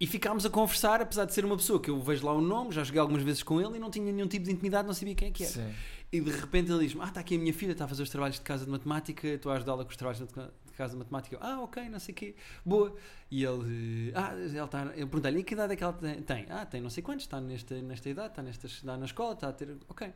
E 0.00 0.06
ficámos 0.06 0.46
a 0.46 0.50
conversar, 0.50 1.02
apesar 1.02 1.26
de 1.26 1.34
ser 1.34 1.44
uma 1.44 1.58
pessoa 1.58 1.78
que 1.78 1.90
eu 1.90 2.00
vejo 2.00 2.24
lá 2.24 2.32
o 2.32 2.40
nome, 2.40 2.72
já 2.72 2.82
joguei 2.82 2.98
algumas 2.98 3.22
vezes 3.22 3.42
com 3.42 3.60
ele 3.60 3.76
e 3.76 3.78
não 3.78 3.90
tinha 3.90 4.10
nenhum 4.10 4.26
tipo 4.26 4.46
de 4.46 4.50
intimidade, 4.50 4.88
não 4.88 4.94
sabia 4.94 5.14
quem 5.14 5.28
é 5.28 5.30
que 5.30 5.44
era. 5.44 5.52
Sim. 5.52 5.74
E 6.10 6.20
de 6.22 6.30
repente 6.30 6.72
ele 6.72 6.86
diz-me: 6.86 7.02
Ah, 7.02 7.08
está 7.08 7.20
aqui 7.20 7.36
a 7.36 7.38
minha 7.38 7.52
filha, 7.52 7.72
está 7.72 7.84
a 7.84 7.88
fazer 7.88 8.02
os 8.02 8.08
trabalhos 8.08 8.36
de 8.36 8.42
casa 8.42 8.64
de 8.64 8.70
matemática, 8.70 9.28
estou 9.28 9.52
a 9.52 9.56
ajudá-la 9.56 9.84
com 9.84 9.90
os 9.90 9.96
trabalhos 9.96 10.26
de 10.26 10.72
casa 10.74 10.94
de 10.94 10.98
matemática. 10.98 11.36
Eu, 11.36 11.40
ah, 11.42 11.60
ok, 11.60 11.86
não 11.90 12.00
sei 12.00 12.14
o 12.14 12.16
quê, 12.16 12.34
boa. 12.64 12.96
E 13.30 13.44
ele, 13.44 14.10
ah, 14.14 14.34
ele 14.34 14.58
está, 14.58 14.84
eu 14.96 15.06
perguntei-lhe: 15.06 15.40
E 15.40 15.44
que 15.44 15.52
idade 15.52 15.74
é 15.74 15.76
que 15.76 15.84
ela 15.84 15.92
tem? 15.92 16.46
Ah, 16.48 16.64
tem 16.64 16.80
não 16.80 16.88
sei 16.88 17.02
quantos, 17.02 17.26
está 17.26 17.38
nesta, 17.38 17.80
nesta 17.82 18.08
idade, 18.08 18.28
está 18.30 18.42
nesta, 18.42 18.66
está 18.66 18.96
na 18.96 19.04
escola, 19.04 19.34
está 19.34 19.50
a 19.50 19.52
ter. 19.52 19.76
Ok. 19.86 20.10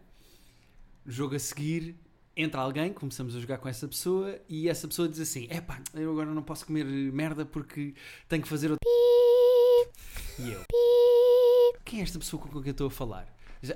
Jogo 1.07 1.37
a 1.37 1.39
seguir, 1.39 1.95
entra 2.35 2.63
alguém, 2.63 2.91
começamos 2.91 3.37
a 3.37 3.39
jogar 3.39 3.59
com 3.59 3.69
essa 3.69 3.87
pessoa 3.87 4.41
e 4.49 4.67
essa 4.67 4.89
pessoa 4.89 5.07
diz 5.07 5.21
assim: 5.21 5.47
Epá, 5.51 5.79
eu 5.93 6.11
agora 6.11 6.33
não 6.33 6.43
posso 6.43 6.65
comer 6.65 6.87
merda 6.87 7.45
porque 7.45 7.95
tenho 8.27 8.43
que 8.43 8.49
fazer. 8.49 8.71
outro-" 8.71 8.85
E 10.39 10.51
eu: 10.53 10.63
Quem 11.85 12.01
é 12.01 12.03
esta 12.03 12.19
pessoa 12.19 12.43
com 12.43 12.49
quem 12.49 12.69
eu 12.69 12.73
estou 12.73 12.89
a 12.89 12.91
falar? 12.91 13.27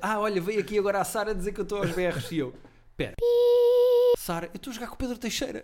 Ah, 0.02 0.18
olha, 0.18 0.40
veio 0.40 0.60
aqui 0.60 0.78
agora 0.78 1.00
a 1.00 1.04
Sara 1.04 1.34
dizer 1.34 1.52
que 1.52 1.60
eu 1.60 1.62
estou 1.62 1.78
aos 1.78 1.92
berros. 1.92 2.30
E 2.32 2.38
eu: 2.38 2.54
Pera. 2.96 3.14
Sara, 4.18 4.46
eu 4.46 4.56
estou 4.56 4.70
a 4.70 4.74
jogar 4.74 4.88
com 4.88 4.94
o 4.94 4.98
Pedro 4.98 5.18
Teixeira. 5.18 5.62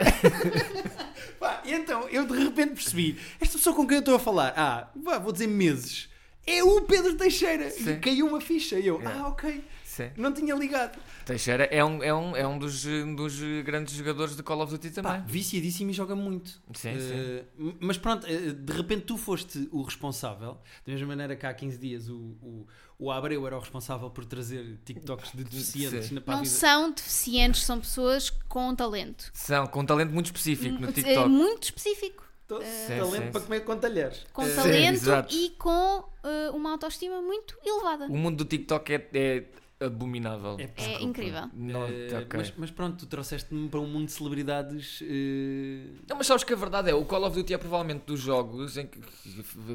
Pá, 1.39 1.63
e 1.65 1.73
então 1.73 2.09
eu 2.09 2.27
de 2.27 2.39
repente 2.39 2.75
percebi: 2.75 3.19
esta 3.41 3.59
pessoa 3.59 3.75
com 3.75 3.87
quem 3.87 3.97
eu 3.97 4.01
estou 4.01 4.15
a 4.15 4.21
falar, 4.21 4.55
ah, 4.57 4.89
vou 5.19 5.33
dizer 5.33 5.49
meses, 5.49 6.09
é 6.47 6.63
o 6.63 6.83
Pedro 6.83 7.17
Teixeira. 7.17 7.67
E 7.67 7.71
Sim. 7.71 8.01
caiu 8.01 8.27
uma 8.27 8.41
ficha. 8.41 8.79
E 8.79 8.87
eu: 8.87 9.03
É. 9.03 9.07
Ah, 9.07 9.29
ok, 9.29 9.63
Sim. 9.97 10.11
não 10.17 10.33
tinha 10.33 10.55
ligado. 10.55 10.99
Teixeira 11.25 11.65
é 11.65 11.85
um, 11.85 12.03
é 12.03 12.13
um, 12.13 12.37
é 12.37 12.47
um 12.47 12.59
dos, 12.59 12.85
um 12.85 13.15
dos 13.15 13.39
grandes 13.65 13.95
jogadores 13.95 14.37
de 14.37 14.43
Call 14.43 14.61
of 14.61 14.73
Duty 14.73 14.91
também. 14.91 15.13
Pá, 15.13 15.19
viciadíssimo 15.27 15.91
e 15.91 15.93
joga 15.93 16.15
muito. 16.17 16.61
Sim, 16.75 16.91
Eh, 16.99 17.45
Mas 17.81 17.97
pronto, 17.99 18.27
eh, 18.27 18.53
de 18.53 18.73
repente 18.73 19.03
tu 19.03 19.17
foste 19.17 19.69
o 19.71 19.83
responsável, 19.83 20.59
da 20.87 20.93
mesma 20.93 21.07
maneira 21.09 21.37
que 21.37 21.47
há 21.47 21.55
15 21.55 21.79
dias 21.79 22.09
o, 22.09 22.17
o, 22.43 22.67
o 22.99 23.11
Abreu 23.11 23.47
era 23.47 23.57
o 23.57 23.61
responsável 23.61 24.11
por 24.11 24.25
trazer 24.25 24.79
TikToks 24.85 25.33
de 25.33 25.45
deficientes 25.45 26.07
Sim. 26.09 26.15
na 26.17 26.21
para 26.21 26.35
a 26.35 26.37
Não 26.39 26.45
são 26.45 26.91
deficientes, 26.91 27.63
são 27.63 27.79
pessoas 27.81 28.31
com 28.49 28.75
talento. 28.75 29.31
São 29.33 29.67
com 29.67 29.81
um 29.81 29.87
talento 29.87 30.13
muito 30.13 30.27
específico 30.27 30.79
no 30.81 30.89
É 30.89 30.93
TikTok. 30.93 31.29
muito 31.29 31.63
específico. 31.65 32.25
Tô- 32.47 32.61
Sim, 32.61 32.67
talento 32.99 33.25
sim, 33.25 33.31
para 33.31 33.41
sim. 33.41 33.47
comer 33.47 33.61
com 33.61 33.77
talheres. 33.79 34.27
Com 34.33 34.43
Eh, 34.43 34.55
talento 34.55 34.93
exato. 34.95 35.35
e 35.35 35.51
com 35.51 36.05
eh, 36.23 36.51
uma 36.51 36.73
autoestima 36.73 37.23
muito 37.23 37.57
elevada. 37.65 38.05
O 38.07 38.17
mundo 38.19 38.37
do 38.39 38.45
TikTok 38.45 38.93
é, 38.93 39.09
é 39.15 39.45
abominável. 39.87 40.57
É, 40.59 40.71
É 40.77 41.03
incrível. 41.03 41.49
Não, 41.55 41.85
Eh, 41.87 42.09
ok. 42.23 42.39
mas, 42.39 42.53
mas 42.57 42.71
pronto, 42.71 42.97
tu 42.99 43.07
trouxeste-me 43.07 43.69
para 43.69 43.81
um 43.81 43.87
mundo 43.87 44.07
de 44.07 44.13
celebridades. 44.13 45.01
eh, 45.03 45.87
Não, 46.09 46.17
mas 46.17 46.27
sabes 46.27 46.45
que 46.45 46.53
a 46.53 46.57
verdade 46.57 46.91
é, 46.91 46.95
o 46.95 47.05
Call 47.05 47.25
of 47.25 47.37
Duty 47.37 47.55
é 47.55 47.59
provavelmente 47.59 48.05
dos 48.07 48.21
jogos, 48.21 48.77
em 48.77 48.87
que, 48.87 48.99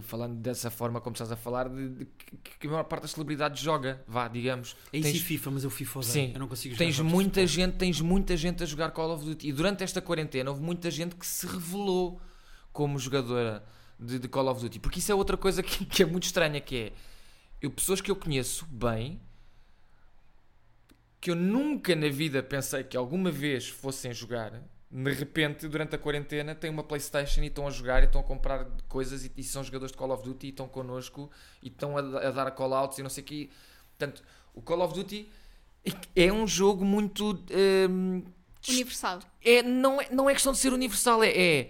falando 0.02 0.36
dessa 0.36 0.70
forma 0.70 1.00
como 1.02 1.14
estás 1.14 1.32
a 1.32 1.36
falar, 1.36 1.70
de, 1.70 1.90
de 1.90 2.06
que, 2.06 2.38
que 2.60 2.68
a 2.68 2.70
maior 2.72 2.84
parte 2.84 3.04
das 3.04 3.12
celebridades 3.12 3.62
joga, 3.62 4.04
vá, 4.08 4.28
digamos. 4.28 4.76
É 4.92 4.98
isso 4.98 5.10
e 5.10 5.12
Tens- 5.14 5.24
FIFA, 5.24 5.52
mas 5.52 5.64
eu 5.64 5.70
FIFA 5.70 6.00
odeio. 6.00 6.12
Sim. 6.14 6.32
Eu 6.34 6.40
não 6.40 6.48
consigo 6.48 6.76
jogar 6.76 6.86
Tens 6.86 7.00
muita 7.00 7.48
gente, 7.48 7.78
tens 7.78 8.02
muita 8.02 8.38
gente 8.38 8.64
a 8.64 8.66
jogar 8.66 8.92
Call 8.92 9.12
of 9.14 9.26
Duty. 9.26 9.48
E 9.48 9.52
durante 9.52 9.84
esta 9.84 10.02
quarentena 10.02 10.50
houve 10.52 10.62
muita 10.62 10.90
gente 10.92 11.16
que 11.16 11.26
se 11.26 11.46
revelou 11.48 12.20
como 12.72 12.98
jogadora 13.00 13.64
de, 14.00 14.20
de 14.20 14.28
Call 14.28 14.48
of 14.48 14.62
Duty. 14.62 14.80
Porque 14.80 15.00
isso 15.00 15.12
é 15.12 15.16
outra 15.16 15.36
coisa 15.38 15.62
que, 15.64 15.86
que 15.86 16.04
é 16.04 16.06
muito 16.06 16.24
estranha, 16.24 16.60
que 16.62 16.76
é 16.76 16.94
eu, 17.62 17.70
pessoas 17.70 18.00
que 18.00 18.10
eu 18.10 18.16
conheço 18.16 18.66
bem, 18.68 19.20
que 21.22 21.32
eu 21.32 21.36
nunca 21.36 21.96
na 21.96 22.10
vida 22.10 22.42
pensei 22.42 22.84
que 22.84 22.96
alguma 22.96 23.30
vez 23.32 23.68
fossem 23.68 24.14
jogar, 24.14 24.62
de 24.92 25.14
repente, 25.14 25.68
durante 25.68 25.96
a 25.96 26.00
quarentena, 26.00 26.56
têm 26.56 26.70
uma 26.70 26.84
Playstation 26.84 27.42
e 27.44 27.48
estão 27.48 27.68
a 27.68 27.70
jogar 27.70 28.02
e 28.02 28.06
estão 28.06 28.22
a 28.22 28.24
comprar 28.24 28.66
coisas 28.88 29.26
e, 29.26 29.32
e 29.38 29.44
são 29.44 29.64
jogadores 29.64 29.92
de 29.92 29.98
Call 29.98 30.12
of 30.12 30.24
Duty 30.24 30.48
e 30.48 30.50
estão 30.50 30.68
connosco 30.68 31.30
e 31.62 31.68
estão 31.68 31.96
a, 31.96 32.00
a 32.00 32.32
dar 32.32 32.50
call-outs 32.52 32.98
e 32.98 33.04
não 33.04 33.10
sei 33.10 33.24
o 33.24 33.26
quê. 33.26 33.50
Portanto, 33.98 34.24
o 34.54 34.62
Call 34.62 34.82
of 34.82 34.94
Duty 34.94 35.30
é 36.16 36.32
um 36.32 36.48
jogo 36.48 36.84
muito... 36.84 37.40
hum, 37.88 38.24
Universal. 38.68 39.20
é, 39.42 39.62
não, 39.62 40.02
é, 40.02 40.10
não 40.12 40.30
é 40.30 40.34
questão 40.34 40.52
de 40.52 40.60
ser 40.60 40.74
universal, 40.74 41.24
é, 41.24 41.30
é, 41.30 41.70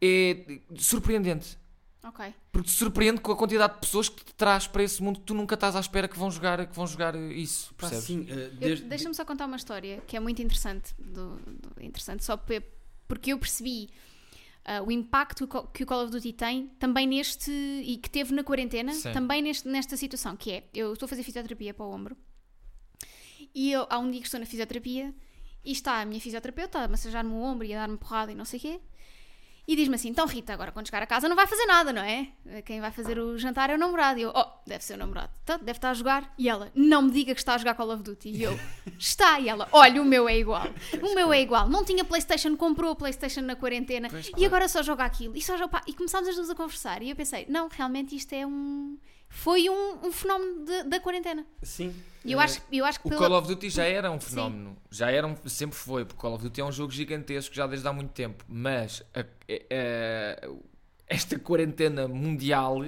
é 0.00 0.60
surpreendente. 0.76 1.56
Ok. 2.02 2.34
Porque 2.62 2.70
te 2.72 2.78
surpreende 2.78 3.20
com 3.20 3.32
a 3.32 3.36
quantidade 3.36 3.74
de 3.74 3.80
pessoas 3.80 4.08
que 4.08 4.24
te 4.24 4.34
traz 4.34 4.66
para 4.66 4.82
esse 4.82 5.02
mundo 5.02 5.20
que 5.20 5.26
tu 5.26 5.34
nunca 5.34 5.54
estás 5.54 5.74
à 5.76 5.80
espera 5.80 6.06
que 6.08 6.18
vão 6.18 6.30
jogar, 6.30 6.66
que 6.66 6.74
vão 6.74 6.86
jogar 6.86 7.14
isso. 7.16 7.74
Percebes? 7.74 8.04
sim, 8.04 8.26
Eu- 8.28 8.50
desde- 8.54 8.84
Deixa-me 8.86 9.14
só 9.14 9.24
contar 9.24 9.46
uma 9.46 9.56
história 9.56 10.02
que 10.06 10.16
é 10.16 10.20
muito 10.20 10.40
interessante. 10.42 10.94
do- 10.98 11.36
do- 11.36 11.82
interessante 11.82 12.24
só 12.24 12.36
porque 12.36 13.32
eu 13.32 13.38
percebi 13.38 13.88
ah, 14.64 14.82
o 14.82 14.92
impacto 14.92 15.48
que 15.48 15.56
o- 15.56 15.62
que 15.68 15.82
o 15.84 15.86
Call 15.86 16.02
of 16.04 16.12
Duty 16.12 16.32
tem 16.34 16.66
também 16.78 17.06
neste. 17.06 17.50
e 17.50 17.96
que 17.96 18.10
teve 18.10 18.34
na 18.34 18.44
quarentena, 18.44 18.92
Sim. 18.92 19.10
também 19.12 19.40
neste, 19.40 19.66
nesta 19.66 19.96
situação, 19.96 20.36
que 20.36 20.50
é 20.52 20.64
eu 20.74 20.92
estou 20.92 21.06
a 21.06 21.08
fazer 21.08 21.22
fisioterapia 21.22 21.72
para 21.72 21.86
o 21.86 21.90
ombro 21.90 22.14
e 23.54 23.72
eu, 23.72 23.86
há 23.88 23.98
um 23.98 24.10
dia 24.10 24.20
que 24.20 24.26
estou 24.26 24.38
na 24.38 24.46
fisioterapia 24.46 25.14
e 25.64 25.72
está 25.72 26.00
a 26.00 26.04
minha 26.04 26.20
fisioterapeuta 26.20 26.78
a 26.80 26.88
massajar-me 26.88 27.30
o 27.30 27.40
ombro 27.42 27.66
e 27.66 27.74
a 27.74 27.78
dar-me 27.80 27.96
porrada 27.96 28.30
e 28.32 28.34
não 28.34 28.44
sei 28.44 28.58
o 28.58 28.62
quê. 28.62 28.80
E 29.70 29.76
diz-me 29.76 29.94
assim: 29.94 30.08
então 30.08 30.26
Rita, 30.26 30.52
agora 30.52 30.72
quando 30.72 30.88
chegar 30.88 31.00
a 31.00 31.06
casa 31.06 31.28
não 31.28 31.36
vai 31.36 31.46
fazer 31.46 31.64
nada, 31.64 31.92
não 31.92 32.02
é? 32.02 32.26
Quem 32.64 32.80
vai 32.80 32.90
fazer 32.90 33.20
o 33.20 33.38
jantar 33.38 33.70
é 33.70 33.76
o 33.76 33.78
namorado. 33.78 34.18
E 34.18 34.22
eu, 34.22 34.32
oh, 34.34 34.44
deve 34.66 34.82
ser 34.82 34.94
o 34.94 34.96
namorado. 34.96 35.30
Então, 35.44 35.58
deve 35.58 35.78
estar 35.78 35.90
a 35.90 35.94
jogar. 35.94 36.34
E 36.36 36.48
ela, 36.48 36.72
não 36.74 37.02
me 37.02 37.12
diga 37.12 37.32
que 37.32 37.40
está 37.40 37.54
a 37.54 37.58
jogar 37.58 37.74
Call 37.76 37.92
of 37.92 38.02
Duty. 38.02 38.30
E 38.30 38.42
eu, 38.42 38.58
está. 38.98 39.38
E 39.38 39.48
ela, 39.48 39.68
olha, 39.70 40.02
o 40.02 40.04
meu 40.04 40.28
é 40.28 40.36
igual. 40.36 40.66
O 41.00 41.14
meu 41.14 41.32
é 41.32 41.40
igual. 41.40 41.68
Não 41.68 41.84
tinha 41.84 42.04
Playstation, 42.04 42.56
comprou 42.56 42.90
a 42.90 42.96
Playstation 42.96 43.42
na 43.42 43.54
quarentena 43.54 44.08
e 44.08 44.10
claro. 44.10 44.46
agora 44.46 44.68
só 44.68 44.82
joga 44.82 45.04
aquilo. 45.04 45.36
E, 45.36 45.40
só 45.40 45.56
joga, 45.56 45.68
pá, 45.68 45.82
e 45.86 45.92
começámos 45.92 46.28
as 46.28 46.34
duas 46.34 46.50
a 46.50 46.54
conversar. 46.56 47.00
E 47.00 47.10
eu 47.10 47.14
pensei, 47.14 47.46
não, 47.48 47.68
realmente 47.68 48.16
isto 48.16 48.32
é 48.32 48.44
um. 48.44 48.98
Foi 49.32 49.70
um, 49.70 50.06
um 50.06 50.12
fenómeno 50.12 50.64
de- 50.66 50.82
da 50.82 50.98
quarentena. 51.00 51.46
Sim. 51.62 51.94
Eu 52.24 52.38
Eh, 52.40 52.44
acho, 52.44 52.60
eu 52.70 52.84
acho 52.84 53.00
que 53.00 53.06
O 53.06 53.10
pela- 53.10 53.28
Call 53.28 53.38
of 53.38 53.48
Duty 53.48 53.70
já 53.70 53.84
era 53.84 54.10
um 54.10 54.20
fenómeno, 54.20 54.76
já 54.90 55.10
era 55.10 55.26
um, 55.26 55.34
sempre 55.46 55.76
foi, 55.76 56.04
porque 56.04 56.20
Call 56.20 56.34
of 56.34 56.42
Duty 56.44 56.60
é 56.60 56.64
um 56.64 56.72
jogo 56.72 56.92
gigantesco 56.92 57.54
já 57.54 57.66
desde 57.66 57.86
há 57.88 57.92
muito 57.92 58.10
tempo, 58.10 58.44
mas 58.48 59.02
a- 59.14 59.20
a- 59.20 59.24
a- 60.46 60.50
esta 61.06 61.38
quarentena 61.38 62.06
mundial 62.08 62.84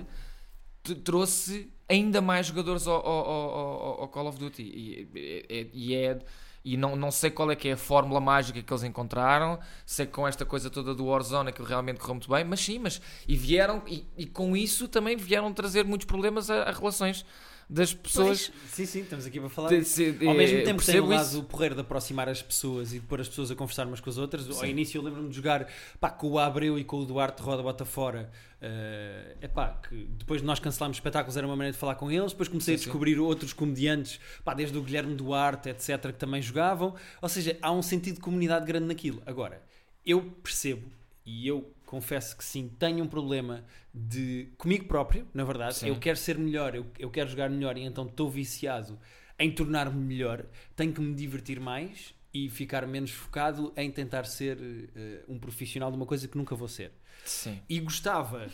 trouxe 1.04 1.72
ainda 1.88 2.20
mais 2.20 2.46
jogadores 2.48 2.86
ao, 2.86 2.96
ao- 3.06 3.24
ao- 3.30 3.50
ao- 3.50 4.00
ao 4.02 4.08
Call 4.08 4.26
of 4.26 4.38
Duty. 4.38 4.62
E, 4.62 5.08
e- 5.48 5.70
e 5.72 5.94
é 5.94 6.18
e 6.64 6.76
não, 6.76 6.94
não 6.94 7.10
sei 7.10 7.30
qual 7.30 7.50
é 7.50 7.56
que 7.56 7.68
é 7.68 7.72
a 7.72 7.76
fórmula 7.76 8.20
mágica 8.20 8.62
que 8.62 8.72
eles 8.72 8.84
encontraram, 8.84 9.58
sei 9.84 10.06
que 10.06 10.12
com 10.12 10.26
esta 10.26 10.44
coisa 10.44 10.70
toda 10.70 10.94
do 10.94 11.06
Warzone 11.06 11.48
aquilo 11.48 11.66
realmente 11.66 11.98
correu 11.98 12.14
muito 12.14 12.30
bem, 12.30 12.44
mas 12.44 12.60
sim, 12.60 12.78
mas 12.78 13.00
e 13.26 13.36
vieram 13.36 13.82
e, 13.86 14.06
e 14.16 14.26
com 14.26 14.56
isso 14.56 14.86
também 14.88 15.16
vieram 15.16 15.52
trazer 15.52 15.84
muitos 15.84 16.06
problemas 16.06 16.50
a, 16.50 16.62
a 16.62 16.72
relações 16.72 17.24
das 17.68 17.94
pessoas. 17.94 18.52
Sim, 18.70 18.86
sim, 18.86 19.00
estamos 19.00 19.24
aqui 19.26 19.38
para 19.40 19.48
falar. 19.48 19.68
De- 19.70 19.84
se- 19.84 20.16
Ao 20.26 20.34
mesmo 20.34 20.58
eh, 20.58 20.62
tempo 20.62 20.80
que 20.80 20.86
tem 20.86 21.00
o 21.00 21.04
percebo 21.04 21.08
lado 21.08 21.26
isso. 21.26 21.42
porreiro 21.44 21.74
de 21.74 21.80
aproximar 21.80 22.28
as 22.28 22.42
pessoas 22.42 22.92
e 22.92 22.98
de 23.00 23.06
pôr 23.06 23.20
as 23.20 23.28
pessoas 23.28 23.50
a 23.50 23.54
conversar 23.54 23.86
umas 23.86 24.00
com 24.00 24.10
as 24.10 24.18
outras. 24.18 24.46
Ao 24.48 24.54
Sim. 24.54 24.68
início 24.68 24.98
eu 24.98 25.02
lembro-me 25.02 25.28
de 25.30 25.36
jogar 25.36 25.66
pá, 26.00 26.10
com 26.10 26.28
o 26.28 26.38
Abreu 26.38 26.78
e 26.78 26.84
com 26.84 26.98
o 26.98 27.04
Duarte 27.06 27.40
Roda 27.42 27.62
Bota 27.62 27.84
Fora. 27.84 28.30
É 28.64 29.36
epá, 29.42 29.80
que 29.88 30.06
depois 30.18 30.40
de 30.40 30.46
nós 30.46 30.60
cancelámos 30.60 30.96
espetáculos 30.96 31.36
era 31.36 31.46
uma 31.46 31.56
maneira 31.56 31.72
de 31.72 31.78
falar 31.78 31.96
com 31.96 32.10
eles. 32.10 32.30
Depois 32.32 32.48
comecei 32.48 32.74
Sim, 32.74 32.76
a 32.76 32.78
sim. 32.78 32.84
descobrir 32.84 33.18
outros 33.18 33.52
comediantes, 33.52 34.20
pá, 34.44 34.54
desde 34.54 34.76
o 34.78 34.82
Guilherme 34.82 35.14
Duarte, 35.16 35.68
etc., 35.68 36.00
que 36.06 36.12
também 36.14 36.40
jogavam. 36.40 36.94
Ou 37.20 37.28
seja, 37.28 37.58
há 37.60 37.72
um 37.72 37.82
sentido 37.82 38.16
de 38.16 38.20
comunidade 38.20 38.64
grande 38.64 38.86
naquilo. 38.86 39.20
Agora, 39.26 39.60
eu 40.06 40.22
percebo 40.42 40.82
e 41.26 41.46
eu 41.48 41.68
confesso 41.92 42.34
que 42.34 42.42
sim, 42.42 42.70
tenho 42.78 43.04
um 43.04 43.06
problema 43.06 43.66
de 43.92 44.48
comigo 44.56 44.86
próprio, 44.86 45.28
na 45.34 45.44
verdade. 45.44 45.74
Sim. 45.74 45.88
Eu 45.88 45.98
quero 45.98 46.16
ser 46.16 46.38
melhor, 46.38 46.74
eu, 46.74 46.86
eu 46.98 47.10
quero 47.10 47.28
jogar 47.28 47.50
melhor 47.50 47.76
e 47.76 47.82
então 47.82 48.06
estou 48.06 48.30
viciado 48.30 48.98
em 49.38 49.52
tornar-me 49.52 50.02
melhor. 50.02 50.46
Tenho 50.74 50.90
que 50.90 51.02
me 51.02 51.14
divertir 51.14 51.60
mais 51.60 52.14
e 52.32 52.48
ficar 52.48 52.86
menos 52.86 53.10
focado 53.10 53.74
em 53.76 53.90
tentar 53.90 54.24
ser 54.24 54.56
eh, 54.96 55.22
um 55.28 55.38
profissional 55.38 55.90
de 55.90 55.98
uma 55.98 56.06
coisa 56.06 56.26
que 56.26 56.34
nunca 56.34 56.56
vou 56.56 56.66
ser. 56.66 56.92
Sim. 57.26 57.60
E 57.68 57.78
gostava 57.78 58.48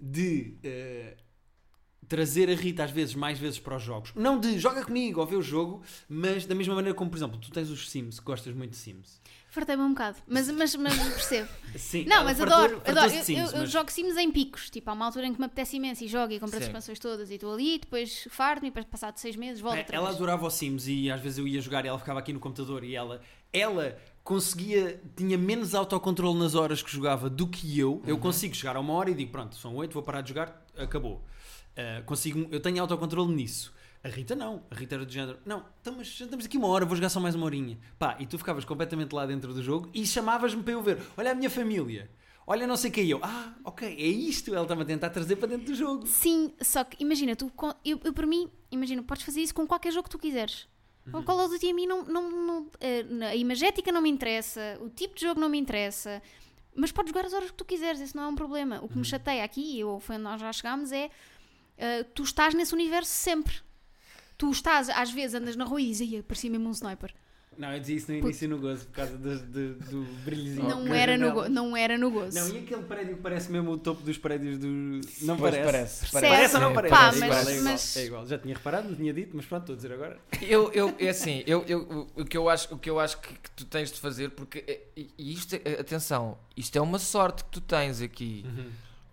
de 0.00 0.56
eh, 0.64 1.14
trazer 2.08 2.48
a 2.48 2.54
Rita 2.54 2.84
às 2.84 2.90
vezes, 2.90 3.14
mais 3.14 3.38
vezes 3.38 3.58
para 3.58 3.76
os 3.76 3.82
jogos. 3.82 4.14
Não 4.14 4.40
de 4.40 4.58
joga 4.58 4.82
comigo 4.82 5.20
ou 5.20 5.26
vê 5.26 5.36
o 5.36 5.42
jogo, 5.42 5.82
mas 6.08 6.46
da 6.46 6.54
mesma 6.54 6.74
maneira 6.74 6.96
como, 6.96 7.10
por 7.10 7.18
exemplo, 7.18 7.38
tu 7.38 7.50
tens 7.50 7.68
os 7.68 7.90
Sims, 7.90 8.18
gostas 8.18 8.54
muito 8.54 8.70
de 8.70 8.78
Sims. 8.78 9.20
Fartei-me 9.58 9.82
um 9.82 9.88
bocado, 9.88 10.18
mas, 10.28 10.48
mas, 10.50 10.74
mas 10.76 10.94
percebo. 10.96 11.48
Sim, 11.76 12.04
Não, 12.04 12.22
mas 12.24 12.38
fartou- 12.38 12.56
adoro, 12.56 12.82
adoro. 12.86 13.12
Eu, 13.12 13.22
Sims, 13.24 13.52
eu- 13.52 13.58
mas- 13.58 13.70
jogo 13.70 13.90
Sims 13.90 14.16
em 14.16 14.30
picos. 14.30 14.70
Tipo, 14.70 14.90
há 14.90 14.92
uma 14.92 15.06
altura 15.06 15.26
em 15.26 15.32
que 15.34 15.40
me 15.40 15.46
apetece 15.46 15.76
imenso 15.76 16.04
e 16.04 16.08
jogo 16.08 16.32
e 16.32 16.38
compro 16.38 16.56
as 16.58 16.62
expansões 16.64 16.98
todas 17.00 17.28
e 17.30 17.34
estou 17.34 17.52
ali, 17.52 17.78
depois 17.78 18.28
farto-me 18.30 18.68
e 18.68 18.70
depois 18.70 18.86
passado 18.86 19.16
seis 19.18 19.34
meses 19.34 19.60
volto 19.60 19.76
É, 19.76 19.86
ela 19.90 20.06
vez. 20.06 20.16
adorava 20.16 20.46
o 20.46 20.50
Sims 20.50 20.86
e 20.86 21.10
às 21.10 21.20
vezes 21.20 21.38
eu 21.38 21.46
ia 21.48 21.60
jogar 21.60 21.84
e 21.84 21.88
ela 21.88 21.98
ficava 21.98 22.20
aqui 22.20 22.32
no 22.32 22.38
computador 22.40 22.84
e 22.84 22.94
ela, 22.94 23.20
ela 23.52 23.98
conseguia, 24.22 25.00
tinha 25.16 25.36
menos 25.36 25.74
autocontrole 25.74 26.38
nas 26.38 26.54
horas 26.54 26.82
que 26.82 26.90
jogava 26.92 27.28
do 27.28 27.46
que 27.48 27.78
eu. 27.78 27.94
Uhum. 27.94 28.02
Eu 28.06 28.18
consigo 28.18 28.54
chegar 28.54 28.76
a 28.76 28.80
uma 28.80 28.92
hora 28.92 29.10
e 29.10 29.14
digo, 29.14 29.32
pronto, 29.32 29.56
são 29.56 29.74
oito, 29.76 29.92
vou 29.94 30.02
parar 30.02 30.20
de 30.20 30.28
jogar, 30.28 30.64
acabou. 30.76 31.20
Ah, 31.76 32.02
consigo, 32.06 32.46
eu 32.50 32.60
tenho 32.60 32.80
autocontrole 32.80 33.32
nisso. 33.34 33.72
A 34.02 34.08
Rita 34.08 34.34
não, 34.36 34.62
a 34.70 34.74
Rita 34.74 34.94
era 34.94 35.04
do 35.04 35.10
género, 35.12 35.38
não, 35.44 35.64
então, 35.80 35.94
mas 35.96 36.06
já 36.06 36.24
estamos 36.24 36.44
aqui 36.46 36.56
uma 36.56 36.68
hora, 36.68 36.84
vou 36.86 36.94
jogar 36.94 37.08
só 37.08 37.18
mais 37.18 37.34
uma 37.34 37.44
horinha. 37.44 37.76
Pá, 37.98 38.16
e 38.20 38.26
tu 38.26 38.38
ficavas 38.38 38.64
completamente 38.64 39.12
lá 39.12 39.26
dentro 39.26 39.52
do 39.52 39.62
jogo 39.62 39.90
e 39.92 40.06
chamavas-me 40.06 40.62
para 40.62 40.72
eu 40.72 40.82
ver, 40.82 41.02
olha 41.16 41.32
a 41.32 41.34
minha 41.34 41.50
família, 41.50 42.08
olha 42.46 42.64
não 42.66 42.76
sei 42.76 42.90
quem 42.92 43.08
eu. 43.08 43.18
Ah, 43.22 43.54
ok, 43.64 43.88
é 43.88 44.06
isto, 44.06 44.54
ela 44.54 44.62
estava 44.62 44.82
a 44.82 44.84
tentar 44.84 45.10
trazer 45.10 45.34
para 45.36 45.48
dentro 45.48 45.66
do 45.66 45.74
jogo. 45.74 46.06
Sim, 46.06 46.52
só 46.60 46.84
que 46.84 47.02
imagina, 47.02 47.34
tu, 47.34 47.50
eu, 47.84 48.00
eu 48.04 48.12
para 48.12 48.26
mim, 48.26 48.48
imagina, 48.70 49.02
podes 49.02 49.24
fazer 49.24 49.40
isso 49.40 49.54
com 49.54 49.66
qualquer 49.66 49.92
jogo 49.92 50.04
que 50.04 50.10
tu 50.10 50.18
quiseres. 50.18 50.68
Uhum. 51.12 51.18
O 51.20 51.22
Call 51.24 51.40
of 51.40 51.52
Duty 51.54 51.70
a 51.70 51.74
mim 51.74 51.86
não, 51.86 52.04
não, 52.04 52.30
não- 52.30 52.70
eh, 52.80 53.04
a 53.30 53.34
imagética 53.34 53.90
não 53.90 54.00
me 54.00 54.08
interessa, 54.10 54.78
o 54.80 54.88
tipo 54.90 55.16
de 55.16 55.22
jogo 55.22 55.40
não 55.40 55.48
me 55.48 55.58
interessa, 55.58 56.22
mas 56.76 56.92
podes 56.92 57.10
jogar 57.10 57.26
as 57.26 57.32
horas 57.32 57.50
que 57.50 57.56
tu 57.56 57.64
quiseres, 57.64 57.98
isso 58.00 58.16
não 58.16 58.22
é 58.24 58.28
um 58.28 58.36
problema. 58.36 58.76
O 58.80 58.86
que 58.86 58.94
Uhum. 58.94 59.00
me 59.00 59.04
chateia 59.04 59.42
aqui, 59.42 59.82
ou 59.82 59.98
foi 59.98 60.14
onde 60.14 60.24
nós 60.24 60.40
já 60.40 60.52
chegámos, 60.52 60.92
é 60.92 61.10
eh, 61.76 62.04
tu 62.04 62.22
estás 62.22 62.54
nesse 62.54 62.72
universo 62.74 63.10
sempre. 63.10 63.66
Tu 64.38 64.50
estás, 64.50 64.88
às 64.88 65.10
vezes, 65.10 65.34
andas 65.34 65.56
na 65.56 65.64
rua 65.64 65.80
e 65.80 65.86
dizes, 65.88 66.08
"Ia, 66.10 66.22
parecia 66.22 66.48
mesmo 66.50 66.68
um 66.68 66.72
sniper. 66.72 67.12
Não, 67.56 67.72
eu 67.72 67.80
dizia 67.80 67.96
isso 67.96 68.12
no 68.12 68.18
início 68.18 68.48
no 68.48 68.56
gozo, 68.58 68.86
por 68.86 68.92
causa 68.92 69.18
do, 69.18 69.36
do, 69.40 69.74
do 69.74 70.02
brilhozinho. 70.24 70.68
Não, 70.68 70.94
era 70.94 71.18
no 71.18 71.32
go- 71.32 71.48
não 71.48 71.76
era 71.76 71.98
no 71.98 72.08
gozo. 72.08 72.38
Não, 72.38 72.48
e 72.54 72.58
aquele 72.58 72.82
prédio 72.84 73.16
que 73.16 73.20
parece 73.22 73.50
mesmo 73.50 73.72
o 73.72 73.76
topo 73.76 74.00
dos 74.04 74.16
prédios 74.16 74.58
do. 74.58 74.68
Não 75.22 75.36
Pois 75.36 75.56
parece? 75.56 75.64
parece, 75.64 76.00
Percebe? 76.02 76.28
Parece 76.28 76.54
ou 76.54 76.60
não 76.60 76.72
parece? 76.72 76.94
Pá, 76.94 77.10
é, 77.12 77.16
igual, 77.16 77.28
mas- 77.28 77.48
é, 77.48 77.50
igual, 77.56 77.64
mas- 77.64 77.96
é 77.96 78.04
igual. 78.04 78.26
Já 78.28 78.38
tinha 78.38 78.54
reparado, 78.54 78.88
não 78.88 78.94
tinha 78.94 79.12
dito, 79.12 79.36
mas 79.36 79.44
pronto, 79.44 79.62
estou 79.62 79.72
a 79.72 79.76
dizer 79.76 79.92
agora. 79.92 80.20
Eu, 80.40 80.70
eu, 80.72 80.94
é 81.00 81.08
assim, 81.08 81.42
eu, 81.48 81.64
eu, 81.66 82.06
o, 82.14 82.24
que 82.24 82.36
eu 82.36 82.48
acho, 82.48 82.72
o 82.72 82.78
que 82.78 82.88
eu 82.88 83.00
acho 83.00 83.20
que, 83.20 83.34
que 83.34 83.50
tu 83.50 83.64
tens 83.64 83.90
de 83.90 83.98
fazer, 83.98 84.30
porque, 84.30 84.62
é- 84.64 84.80
e 84.96 85.32
isto, 85.32 85.56
é- 85.56 85.80
atenção, 85.80 86.38
isto 86.56 86.78
é 86.78 86.80
uma 86.80 87.00
sorte 87.00 87.42
que 87.42 87.50
tu 87.50 87.60
tens 87.60 88.00
aqui, 88.00 88.44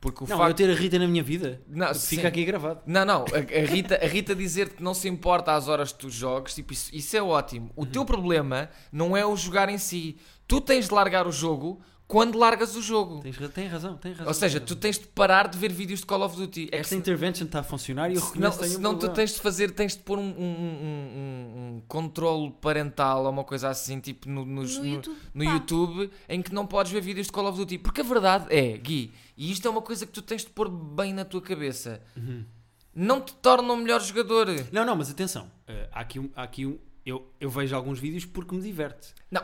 porque 0.05 0.23
o 0.23 0.27
não, 0.27 0.35
eu 0.35 0.43
facto... 0.43 0.57
ter 0.57 0.69
a 0.69 0.75
Rita 0.75 0.99
na 0.99 1.07
minha 1.07 1.23
vida. 1.23 1.59
Não, 1.67 1.87
Fica 1.87 2.21
sim. 2.21 2.27
aqui 2.27 2.45
gravado. 2.45 2.81
Não, 2.85 3.03
não, 3.03 3.25
a, 3.33 3.37
a 3.37 3.65
Rita, 3.65 3.95
a 3.95 4.07
Rita 4.07 4.35
dizer 4.35 4.69
que 4.69 4.83
não 4.83 4.93
se 4.93 5.09
importa 5.09 5.53
às 5.53 5.67
horas 5.67 5.91
que 5.91 5.97
tu 5.97 6.11
jogues, 6.11 6.53
tipo, 6.53 6.73
isso, 6.73 6.95
isso 6.95 7.17
é 7.17 7.23
ótimo. 7.23 7.71
O 7.75 7.87
teu 7.87 8.05
problema 8.05 8.69
não 8.91 9.17
é 9.17 9.25
o 9.25 9.35
jogar 9.35 9.67
em 9.67 9.79
si. 9.79 10.17
Tu 10.47 10.61
tens 10.61 10.89
de 10.89 10.93
largar 10.93 11.25
o 11.25 11.31
jogo 11.31 11.81
quando 12.07 12.37
largas 12.37 12.75
o 12.75 12.81
jogo. 12.81 13.19
Tens, 13.21 13.35
tem 13.51 13.67
razão, 13.67 13.97
tem 13.97 14.11
razão. 14.11 14.27
Ou 14.27 14.33
seja, 14.33 14.59
tu 14.59 14.75
tens 14.75 14.99
de 14.99 15.07
parar 15.07 15.47
de 15.47 15.57
ver 15.57 15.71
vídeos 15.71 16.01
de 16.01 16.05
Call 16.05 16.21
of 16.21 16.35
Duty. 16.35 16.65
É 16.65 16.67
que 16.67 16.75
Esta 16.77 16.89
se- 16.89 16.95
intervention 16.95 17.45
está 17.45 17.61
a 17.61 17.63
funcionar 17.63 18.11
e 18.11 18.15
eu 18.15 18.21
Senão, 18.21 18.31
reconheço 18.51 18.57
que 18.59 18.63
tenho 18.65 18.73
um 18.73 18.75
senão 18.77 18.97
tu 18.99 19.09
tens 19.09 19.33
de 19.33 19.39
fazer, 19.41 19.71
tens 19.71 19.93
de 19.97 20.03
pôr 20.03 20.19
um, 20.19 20.21
um, 20.21 20.27
um, 20.29 20.85
um, 20.85 21.75
um 21.77 21.81
controle 21.87 22.51
parental 22.61 23.23
ou 23.25 23.29
uma 23.31 23.43
coisa 23.43 23.69
assim, 23.69 23.99
tipo 23.99 24.29
no, 24.29 24.45
nos- 24.45 24.77
No 24.77 24.83
no- 24.83 24.89
YouTube, 24.93 25.17
no. 25.33 25.43
YouTube, 25.43 26.11
em 26.29 26.41
que 26.41 26.53
não 26.53 26.65
podes 26.67 26.91
ver 26.91 27.01
vídeos 27.01 27.25
de 27.27 27.33
Call 27.33 27.47
of 27.47 27.57
Duty. 27.57 27.79
Porque 27.79 28.01
a 28.01 28.03
verdade 28.03 28.45
é, 28.49 28.77
Gui, 28.77 29.11
e 29.35 29.51
isto 29.51 29.67
é 29.67 29.71
uma 29.71 29.81
coisa 29.81 30.05
que 30.05 30.11
tu 30.11 30.21
tens 30.21 30.43
de 30.43 30.49
pôr 30.51 30.69
bem 30.69 31.13
na 31.13 31.25
tua 31.25 31.41
cabeça, 31.41 32.01
Uhum. 32.15 32.45
não 32.93 33.19
te 33.19 33.33
torna 33.35 33.73
um 33.73 33.77
melhor 33.77 33.99
jogador. 34.01 34.47
Não, 34.71 34.85
não, 34.85 34.95
mas 34.95 35.09
atenção. 35.09 35.49
eh, 35.67 35.89
há 35.91 36.01
aqui 36.01 36.19
um. 36.19 36.29
Há 36.35 36.43
aqui 36.43 36.65
um 36.67 36.77
eu, 37.05 37.31
eu 37.39 37.49
vejo 37.49 37.75
alguns 37.75 37.99
vídeos 37.99 38.25
porque 38.25 38.55
me 38.55 38.61
diverte. 38.61 39.09
Não, 39.29 39.41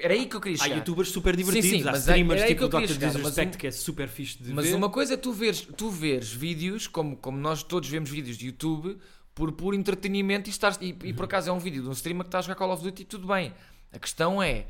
era 0.00 0.14
aí 0.14 0.26
que 0.26 0.34
eu 0.34 0.40
queria 0.40 0.56
Há 0.58 0.64
chegar. 0.64 0.76
youtubers 0.76 1.08
super 1.10 1.36
divertidos, 1.36 1.70
Sim, 1.70 1.82
sim, 1.82 1.88
há 1.88 1.92
mas 1.92 2.00
streamers 2.00 2.40
era 2.42 2.48
tipo 2.48 2.64
o 2.64 2.68
Dr. 2.68 2.74
mas 2.80 2.98
Disrespect 2.98 3.56
um- 3.56 3.60
que 3.60 3.66
é 3.66 3.70
super 3.70 4.08
fixe 4.08 4.42
de 4.42 4.52
Mas 4.52 4.66
ver. 4.66 4.74
uma 4.74 4.90
coisa 4.90 5.14
é 5.14 5.16
tu 5.16 5.32
veres, 5.32 5.60
tu 5.76 5.90
veres 5.90 6.32
vídeos, 6.32 6.86
como, 6.88 7.16
como 7.16 7.38
nós 7.38 7.62
todos 7.62 7.88
vemos 7.88 8.10
vídeos 8.10 8.36
de 8.36 8.46
YouTube, 8.46 8.98
por 9.34 9.52
puro 9.52 9.76
entretenimento 9.76 10.48
e, 10.48 10.52
estás, 10.52 10.76
e, 10.80 10.96
e 11.02 11.10
Uhum. 11.10 11.14
por 11.16 11.24
acaso 11.26 11.50
é 11.50 11.52
um 11.52 11.58
vídeo 11.58 11.82
de 11.82 11.88
um 11.88 11.92
streamer 11.92 12.24
que 12.24 12.28
está 12.28 12.38
a 12.38 12.42
jogar 12.42 12.54
Call 12.56 12.72
of 12.72 12.82
Duty 12.82 13.02
e 13.02 13.04
tudo 13.04 13.26
bem. 13.28 13.52
A 13.92 13.98
questão 13.98 14.42
é, 14.42 14.66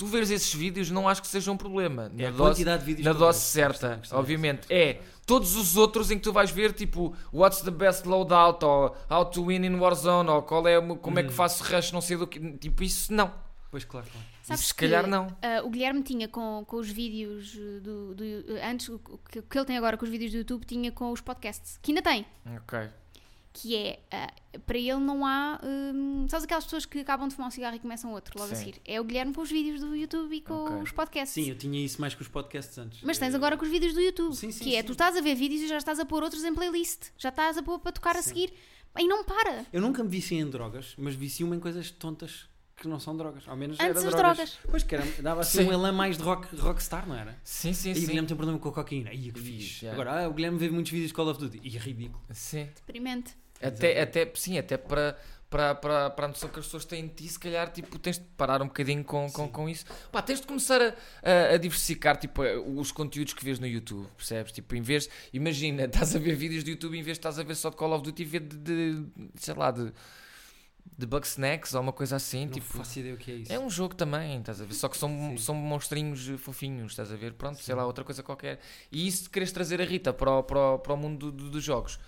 tu 0.00 0.06
veres 0.06 0.30
esses 0.30 0.54
vídeos 0.54 0.90
não 0.90 1.06
acho 1.06 1.20
que 1.20 1.28
seja 1.28 1.52
um 1.52 1.56
problema. 1.58 2.10
É 2.16 2.22
Na 2.22 2.28
a 2.28 2.30
dose, 2.30 2.42
quantidade 2.52 2.80
de 2.80 2.86
vídeos 2.86 3.04
na 3.04 3.12
que 3.12 3.18
dose 3.18 3.38
vejo. 3.38 3.50
certa, 3.50 4.00
obviamente. 4.12 4.66
É, 4.72 5.02
todos 5.26 5.54
os 5.56 5.76
outros 5.76 6.10
em 6.10 6.16
que 6.16 6.22
tu 6.24 6.32
vais 6.32 6.50
ver, 6.50 6.72
tipo, 6.72 7.14
what's 7.30 7.60
the 7.60 7.70
best 7.70 8.06
loadout, 8.08 8.64
ou 8.64 8.96
how 9.10 9.24
to 9.26 9.44
win 9.44 9.64
in 9.66 9.74
Warzone, 9.74 10.30
ou 10.30 10.40
qual 10.42 10.66
é, 10.66 10.80
como 10.96 11.18
é 11.18 11.22
que 11.22 11.28
Uhum. 11.28 11.34
faço 11.34 11.62
rush, 11.62 11.92
não 11.92 12.00
sei 12.00 12.16
do 12.16 12.26
que. 12.26 12.40
Tipo, 12.56 12.82
isso 12.82 13.12
não. 13.12 13.30
Pois 13.70 13.84
claro, 13.84 14.06
claro. 14.10 14.26
Sabes 14.42 14.66
se 14.66 14.74
que, 14.74 14.80
calhar 14.80 15.06
não. 15.06 15.28
ah, 15.42 15.60
o 15.62 15.70
Guilherme 15.70 16.02
tinha 16.02 16.26
com, 16.26 16.64
com 16.66 16.76
os 16.78 16.90
vídeos 16.90 17.54
uh, 17.54 17.80
do, 17.80 18.14
do- 18.16 18.24
uh, 18.24 18.58
antes, 18.64 18.88
o 18.88 18.98
que, 18.98 19.38
o 19.38 19.42
que 19.44 19.56
ele 19.58 19.64
tem 19.66 19.76
agora 19.76 19.96
com 19.96 20.04
os 20.04 20.10
vídeos 20.10 20.32
do 20.32 20.38
YouTube, 20.38 20.64
tinha 20.64 20.90
com 20.90 21.12
os 21.12 21.20
podcasts, 21.20 21.78
que 21.80 21.92
ainda 21.92 22.02
tem. 22.02 22.26
Ok. 22.56 22.88
Que 23.52 23.74
é, 23.74 23.98
ah, 24.12 24.32
para 24.64 24.78
ele 24.78 24.98
não 25.00 25.26
há. 25.26 25.60
hum, 25.64 26.26
sabes 26.28 26.44
aquelas 26.44 26.64
pessoas 26.64 26.86
que 26.86 27.00
acabam 27.00 27.28
de 27.28 27.34
fumar 27.34 27.48
um 27.48 27.50
cigarro 27.50 27.74
e 27.74 27.80
começam 27.80 28.12
outro 28.12 28.38
logo 28.38 28.52
a 28.52 28.54
Sim. 28.54 28.64
seguir? 28.66 28.80
É 28.84 29.00
o 29.00 29.04
Guilherme 29.04 29.34
com 29.34 29.40
os 29.40 29.50
vídeos 29.50 29.80
do 29.80 29.94
YouTube 29.96 30.32
e 30.36 30.40
com 30.40 30.54
Ok. 30.66 30.76
os 30.82 30.92
podcasts. 30.92 31.34
Sim, 31.34 31.50
eu 31.50 31.56
tinha 31.58 31.84
isso 31.84 32.00
mais 32.00 32.14
com 32.14 32.22
os 32.22 32.28
podcasts 32.28 32.78
antes. 32.78 33.00
Mas 33.02 33.18
tens 33.18 33.32
Eh, 33.34 33.36
agora 33.36 33.56
com 33.56 33.64
os 33.64 33.70
vídeos 33.70 33.92
do 33.92 34.00
YouTube, 34.00 34.34
Sim, 34.36 34.52
sim, 34.52 34.62
que 34.64 34.76
é 34.76 34.82
tu 34.84 34.92
estás 34.92 35.16
a 35.16 35.20
ver 35.20 35.34
vídeos 35.34 35.62
e 35.62 35.66
já 35.68 35.78
estás 35.78 35.98
a 35.98 36.04
pôr 36.04 36.22
outros 36.22 36.44
em 36.44 36.54
playlist, 36.54 37.08
já 37.18 37.30
estás 37.30 37.58
a 37.58 37.62
pôr 37.62 37.80
para 37.80 37.90
tocar 37.92 38.16
a 38.16 38.22
seguir 38.22 38.52
e 38.98 39.08
não 39.08 39.24
para. 39.24 39.66
Eu 39.72 39.80
nunca 39.80 40.02
me 40.04 40.08
viciei 40.08 40.40
em 40.40 40.48
drogas, 40.48 40.94
mas 40.96 41.14
vicio-me 41.16 41.56
em 41.56 41.60
coisas 41.60 41.90
tontas 41.90 42.48
que 42.80 42.88
não 42.88 42.98
são 42.98 43.14
drogas. 43.16 43.44
Ao 43.46 43.54
menos 43.56 43.78
Antes 43.78 44.02
era 44.02 44.08
as 44.08 44.14
drogas. 44.14 44.36
drogas. 44.36 44.58
Pois 44.70 44.82
que 44.82 44.94
era, 44.94 45.04
dava 45.22 45.42
assim 45.42 45.58
Sim. 45.58 45.68
um 45.68 45.72
elan 45.72 45.92
mais 45.92 46.16
de 46.16 46.22
rock, 46.24 46.56
rockstar, 46.56 47.06
não 47.06 47.14
era? 47.14 47.38
Sim, 47.44 47.72
sim, 47.74 47.90
E 47.90 47.92
o 47.92 47.94
sim. 47.96 48.06
Guilherme 48.06 48.26
tem 48.26 48.36
problema 48.36 48.58
com 48.58 48.68
a 48.70 48.72
cocaína. 48.72 49.12
Ia 49.12 49.32
que 49.32 49.40
fixe. 49.40 49.84
já. 49.84 49.92
Agora, 49.92 50.24
ah, 50.24 50.28
o 50.28 50.32
Guilherme 50.32 50.58
vê 50.58 50.70
muitos 50.70 50.90
vídeos 50.90 51.08
de 51.10 51.14
Call 51.14 51.28
of 51.28 51.38
Duty. 51.38 51.60
E 51.62 51.76
é 51.76 51.78
ridículo. 51.78 52.22
Sim. 52.30 52.68
Experimente. 52.74 53.36
Até, 53.62 54.00
até, 54.00 54.32
sim, 54.34 54.56
até 54.56 54.78
para, 54.78 55.18
para, 55.50 55.74
para, 55.74 56.08
para 56.08 56.24
a 56.24 56.28
noção 56.28 56.48
que 56.48 56.58
as 56.58 56.64
pessoas 56.64 56.86
têm 56.86 57.06
de 57.06 57.12
ti, 57.12 57.28
se 57.28 57.38
calhar 57.38 57.70
tipo, 57.70 57.98
tens 57.98 58.18
de 58.18 58.24
parar 58.36 58.62
um 58.62 58.66
bocadinho 58.68 59.04
com, 59.04 59.30
com, 59.30 59.46
com 59.46 59.68
isso. 59.68 59.84
Pá, 60.10 60.22
tens 60.22 60.40
de 60.40 60.46
começar 60.46 60.80
a, 60.80 60.94
a, 61.22 61.54
a 61.54 61.56
diversificar 61.58 62.16
tipo, 62.16 62.40
os 62.42 62.90
conteúdos 62.90 63.34
que 63.34 63.44
vês 63.44 63.58
no 63.58 63.66
YouTube, 63.66 64.06
percebes? 64.16 64.52
Tipo, 64.52 64.74
em 64.74 64.80
vez, 64.80 65.10
imagina, 65.34 65.84
estás 65.92 66.16
a 66.16 66.18
ver 66.18 66.34
vídeos 66.34 66.64
de 66.64 66.70
YouTube 66.70 66.96
em 66.96 67.02
vez 67.02 67.18
de 67.18 67.20
estás 67.20 67.38
a 67.38 67.42
ver 67.42 67.54
só 67.54 67.68
de 67.68 67.76
Call 67.76 67.92
of 67.92 68.02
Duty 68.02 68.22
e 68.22 68.24
ver 68.24 68.40
de, 68.40 68.56
de 68.56 69.06
sei 69.34 69.52
lá, 69.54 69.70
de, 69.70 69.92
de 70.96 71.06
Bug 71.06 71.26
Snacks 71.26 71.74
ou 71.74 71.80
uma 71.80 71.92
coisa 71.92 72.16
assim. 72.16 72.46
Não 72.46 72.52
tipo, 72.52 72.66
faço 72.66 72.98
ideia 73.00 73.14
o 73.14 73.18
que 73.18 73.30
é 73.30 73.34
isso. 73.36 73.52
é 73.52 73.58
um 73.58 73.70
jogo 73.70 73.94
também, 73.94 74.38
estás 74.38 74.60
a 74.60 74.64
ver? 74.64 74.74
Só 74.74 74.88
que 74.88 74.96
são, 74.96 75.10
Sim. 75.10 75.36
são 75.38 75.54
monstrinhos 75.54 76.26
fofinhos, 76.40 76.92
estás 76.92 77.12
a 77.12 77.16
ver? 77.16 77.34
Pronto, 77.34 77.60
sei 77.62 77.74
Sim. 77.74 77.78
lá, 77.78 77.86
outra 77.86 78.04
coisa 78.04 78.22
qualquer. 78.22 78.60
E 78.92 79.06
isso 79.06 79.24
de 79.24 79.30
queres 79.30 79.52
trazer 79.52 79.80
a 79.80 79.84
Rita 79.84 80.12
para 80.12 80.30
o, 80.30 80.42
para 80.42 80.58
o, 80.74 80.78
para 80.78 80.94
o 80.94 80.96
mundo 80.96 81.30
do- 81.30 81.44
do- 81.44 81.50
dos 81.50 81.64
jogos. 81.64 81.98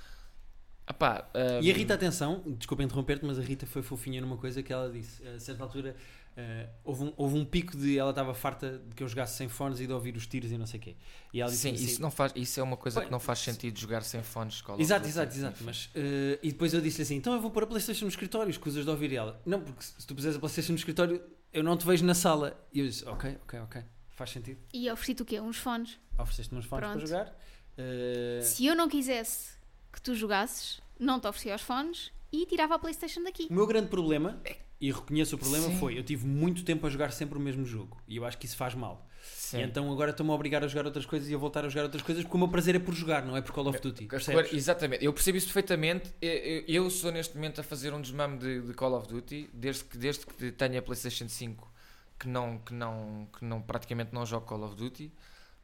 Epá, 0.88 1.28
E 1.58 1.70
a 1.70 1.74
hum, 1.74 1.74
Rita, 1.74 1.94
atenção, 1.94 2.42
desculpa 2.58 2.82
interromper-te, 2.82 3.24
mas 3.24 3.38
a 3.38 3.42
Rita 3.42 3.66
foi 3.66 3.82
fofinha 3.82 4.20
numa 4.20 4.36
coisa 4.36 4.62
que 4.62 4.72
ela 4.72 4.90
disse. 4.90 5.26
A 5.28 5.38
certa 5.38 5.62
altura, 5.62 5.96
eh, 6.36 6.68
houve, 6.82 7.04
um, 7.04 7.12
houve 7.16 7.36
um 7.36 7.44
pico 7.44 7.76
de 7.76 7.98
ela 7.98 8.10
estava 8.10 8.32
farta 8.34 8.78
de 8.88 8.94
que 8.94 9.02
eu 9.02 9.08
jogasse 9.08 9.36
sem 9.36 9.48
fones 9.48 9.80
e 9.80 9.86
de 9.86 9.92
ouvir 9.92 10.16
os 10.16 10.26
tiros 10.26 10.50
e 10.50 10.56
não 10.58 10.66
sei 10.66 10.80
o 10.80 10.82
quê. 10.82 10.96
E 11.32 11.40
ela 11.40 11.50
disse 11.50 11.62
Sim, 11.62 11.74
assim, 11.74 11.84
isso, 11.84 12.00
não 12.02 12.10
faz, 12.10 12.32
isso 12.34 12.58
é 12.58 12.62
uma 12.62 12.76
coisa 12.76 12.96
Pois, 13.00 13.06
que 13.06 13.12
não 13.12 13.20
faz 13.20 13.38
sentido 13.40 13.78
jogar 13.78 14.02
sem 14.02 14.22
fones 14.22 14.60
Call 14.62 14.80
Exato, 14.80 15.06
exato, 15.06 15.34
exato. 15.36 15.54
enfim. 15.56 15.64
Mas, 15.64 15.90
eh, 15.94 16.38
e 16.42 16.50
depois 16.52 16.72
eu 16.72 16.80
disse 16.80 17.02
assim: 17.02 17.16
então 17.16 17.32
eu 17.34 17.40
vou 17.40 17.50
pôr 17.50 17.64
a 17.64 17.66
PlayStation 17.66 18.04
no 18.04 18.10
escritório, 18.10 18.50
escusas 18.50 18.84
de 18.84 18.90
ouvir 18.90 19.12
ela. 19.14 19.40
Não, 19.44 19.60
porque 19.60 19.82
se 19.82 20.06
tu 20.06 20.14
puseres 20.14 20.36
a 20.36 20.40
PlayStation 20.40 20.72
no 20.72 20.78
escritório, 20.78 21.22
eu 21.52 21.62
não 21.62 21.76
te 21.76 21.86
vejo 21.86 22.04
na 22.04 22.14
sala. 22.14 22.58
E 22.72 22.80
eu 22.80 22.86
disse: 22.86 23.04
ok, 23.06 23.38
ok, 23.42 23.60
ok, 23.60 23.82
faz 24.10 24.30
sentido. 24.30 24.58
E 24.72 24.90
ofereci-te 24.90 25.22
o 25.22 25.24
quê? 25.24 25.40
Uns 25.40 25.56
fones. 25.58 25.98
Ofereceste-me 26.18 26.58
uns 26.60 26.64
fones 26.66 26.80
para 26.80 26.92
Pronto. 26.92 27.06
jogar. 27.06 27.36
Eh, 27.76 28.40
Se 28.42 28.64
eu 28.66 28.74
não 28.74 28.88
quisesse 28.88 29.56
que 29.92 30.00
tu 30.00 30.14
jogasses, 30.14 30.80
não 30.98 31.20
te 31.20 31.26
oferecia 31.26 31.54
os 31.54 31.62
fones 31.62 32.12
e 32.32 32.46
tirava 32.46 32.74
a 32.74 32.78
Playstation 32.78 33.22
daqui. 33.22 33.46
O 33.50 33.52
meu 33.52 33.66
grande 33.66 33.88
problema, 33.88 34.40
e 34.82 34.90
reconheço 34.92 35.36
o 35.36 35.38
problema, 35.38 35.68
Sim. 35.68 35.78
foi 35.78 35.96
eu 35.98 36.02
tive 36.02 36.26
muito 36.26 36.64
tempo 36.64 36.86
a 36.86 36.90
jogar 36.90 37.10
sempre 37.12 37.38
o 37.38 37.40
mesmo 37.40 37.64
jogo. 37.64 37.96
E 38.08 38.16
eu 38.16 38.24
acho 38.26 38.36
que 38.36 38.44
isso 38.46 38.56
faz 38.56 38.74
mal. 38.74 39.08
E 39.54 39.60
então 39.60 39.90
agora 39.92 40.10
estou-me 40.10 40.32
a 40.32 40.34
obrigar 40.34 40.64
a 40.64 40.66
jogar 40.66 40.84
outras 40.86 41.06
coisas 41.06 41.28
e 41.30 41.34
a 41.34 41.38
voltar 41.38 41.64
a 41.64 41.68
jogar 41.68 41.84
outras 41.84 42.02
coisas 42.02 42.24
porque 42.24 42.36
o 42.36 42.40
meu 42.40 42.48
prazer 42.48 42.74
é 42.74 42.78
por 42.80 42.92
jogar, 42.94 43.24
não 43.24 43.36
é 43.36 43.40
por 43.40 43.52
Call 43.52 43.68
of 43.68 43.78
Duty. 43.80 44.06
A 44.06 44.08
Percebes? 44.08 44.48
cor- 44.48 44.56
exatamente, 44.56 45.04
eu 45.04 45.12
percebo 45.12 45.38
isso 45.38 45.46
perfeitamente. 45.46 46.10
Eu, 46.20 46.30
eu- 46.32 46.64
eu 46.66 46.90
sou 46.90 47.12
neste 47.12 47.34
momento 47.36 47.60
a 47.60 47.64
fazer 47.64 47.94
um 47.94 48.00
desmame 48.00 48.38
de, 48.38 48.60
de 48.62 48.74
Call 48.74 48.94
of 48.94 49.06
Duty 49.06 49.48
desde 49.54 49.84
que, 49.84 49.96
desde 49.96 50.26
que 50.26 50.50
tenho 50.52 50.78
a 50.78 50.82
PlayStation 50.82 51.28
5 51.28 51.70
que, 52.18 52.26
não, 52.28 52.58
que, 52.58 52.74
não, 52.74 53.28
que 53.38 53.44
não, 53.44 53.62
praticamente 53.62 54.12
não 54.12 54.26
jogo 54.26 54.44
Call 54.46 54.64
of 54.64 54.74
Duty. 54.74 55.12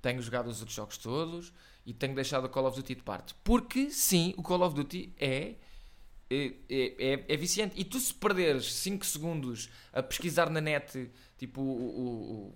Tenho 0.01 0.23
jogado 0.23 0.47
os 0.49 0.61
outros 0.61 0.77
jogos 0.77 0.97
todos 0.97 1.53
e 1.85 1.93
tenho 1.93 2.15
deixado 2.15 2.45
o 2.45 2.49
Call 2.49 2.67
of 2.67 2.77
Duty 2.77 2.95
de 2.95 3.03
parte. 3.03 3.35
Porque 3.43 3.91
sim, 3.91 4.33
o 4.37 4.43
Call 4.43 4.63
of 4.63 4.75
Duty 4.77 5.13
é. 5.19 5.55
É, 6.31 6.53
é, 6.69 7.13
é- 7.13 7.25
é 7.29 7.37
viciante. 7.37 7.75
E 7.81 7.85
tu, 7.85 7.99
se 7.99 8.13
perderes 8.13 8.73
5 8.75 9.05
segundos 9.07 9.71
a 9.93 10.03
pesquisar 10.03 10.51
na 10.51 10.61
net, 10.61 11.11
tipo, 11.39 11.61
o- 11.61 11.65
o- 11.65 12.33
o- 12.49 12.55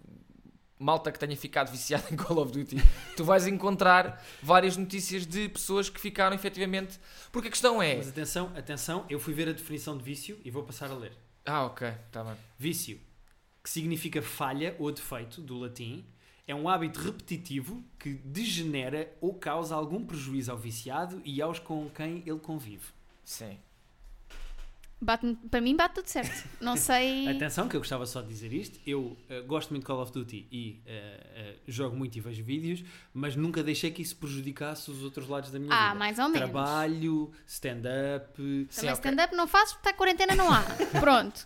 malta 0.78 1.10
que 1.12 1.18
tenha 1.18 1.36
ficado 1.36 1.70
viciada 1.70 2.04
em 2.12 2.16
Call 2.16 2.38
of 2.38 2.52
Duty, 2.52 2.76
tu 3.16 3.24
vais 3.24 3.46
encontrar 3.46 4.22
várias 4.42 4.76
notícias 4.76 5.24
de 5.26 5.48
pessoas 5.48 5.88
que 5.88 6.00
ficaram 6.00 6.34
efetivamente. 6.34 6.98
Porque 7.30 7.48
a 7.48 7.50
questão 7.50 7.80
é. 7.82 7.96
Mas 7.96 8.08
atenção, 8.08 8.52
atenção, 8.56 9.06
eu 9.08 9.18
fui 9.20 9.32
ver 9.32 9.48
a 9.48 9.52
definição 9.52 9.96
de 9.96 10.02
vício 10.04 10.38
e 10.44 10.50
vou 10.50 10.64
passar 10.64 10.90
a 10.90 10.94
ler. 10.94 11.12
Ah, 11.46 11.64
ok, 11.64 11.88
tá 12.10 12.22
bem. 12.24 12.34
Vício, 12.58 13.00
que 13.62 13.70
significa 13.70 14.20
falha 14.20 14.76
ou 14.78 14.90
defeito, 14.92 15.40
do 15.40 15.58
latim, 15.58 16.04
é 16.46 16.54
um 16.54 16.68
hábito 16.68 17.00
repetitivo 17.00 17.82
que 17.98 18.14
degenera 18.14 19.10
ou 19.20 19.34
causa 19.34 19.74
algum 19.74 20.04
prejuízo 20.04 20.50
ao 20.50 20.58
viciado 20.58 21.22
e 21.24 21.40
aos 21.40 21.58
com 21.60 21.88
quem 21.90 22.22
ele 22.26 22.38
convive. 22.40 22.86
Sim. 23.24 23.58
Bate- 25.04 25.36
para 25.50 25.60
mim 25.60 25.74
bate 25.74 25.96
tudo 25.96 26.06
certo. 26.06 26.48
Não 26.60 26.76
sei. 26.76 27.26
Atenção, 27.34 27.68
que 27.68 27.74
eu 27.76 27.80
gostava 27.80 28.06
só 28.06 28.22
de 28.22 28.28
dizer 28.28 28.52
isto. 28.52 28.78
Eu 28.86 29.16
eh, 29.28 29.40
gosto 29.40 29.70
muito 29.70 29.82
de 29.82 29.86
Call 29.88 30.00
of 30.00 30.12
Duty 30.12 30.46
e 30.52 30.80
eh, 30.86 31.26
eh, 31.34 31.54
jogo 31.66 31.96
muito 31.96 32.16
e 32.16 32.20
vejo 32.20 32.44
vídeos, 32.44 32.84
mas 33.12 33.34
nunca 33.34 33.64
deixei 33.64 33.90
que 33.90 34.00
isso 34.00 34.14
prejudicasse 34.16 34.88
os 34.92 35.02
outros 35.02 35.26
lados 35.28 35.50
da 35.50 35.58
minha 35.58 35.74
Ah, 35.74 35.86
vida. 35.88 35.98
mais 35.98 36.18
ou 36.20 36.28
menos. 36.28 36.38
Trabalho, 36.50 37.32
stand-up. 37.46 38.66
Sim, 38.70 38.80
Também 38.82 38.92
stand-up 38.94 39.34
não 39.34 39.48
fazes 39.48 39.72
porque 39.72 39.88
está 39.88 39.96
quarentena, 39.96 40.34
não 40.36 40.52
há. 40.52 40.62
Pronto. 41.00 41.44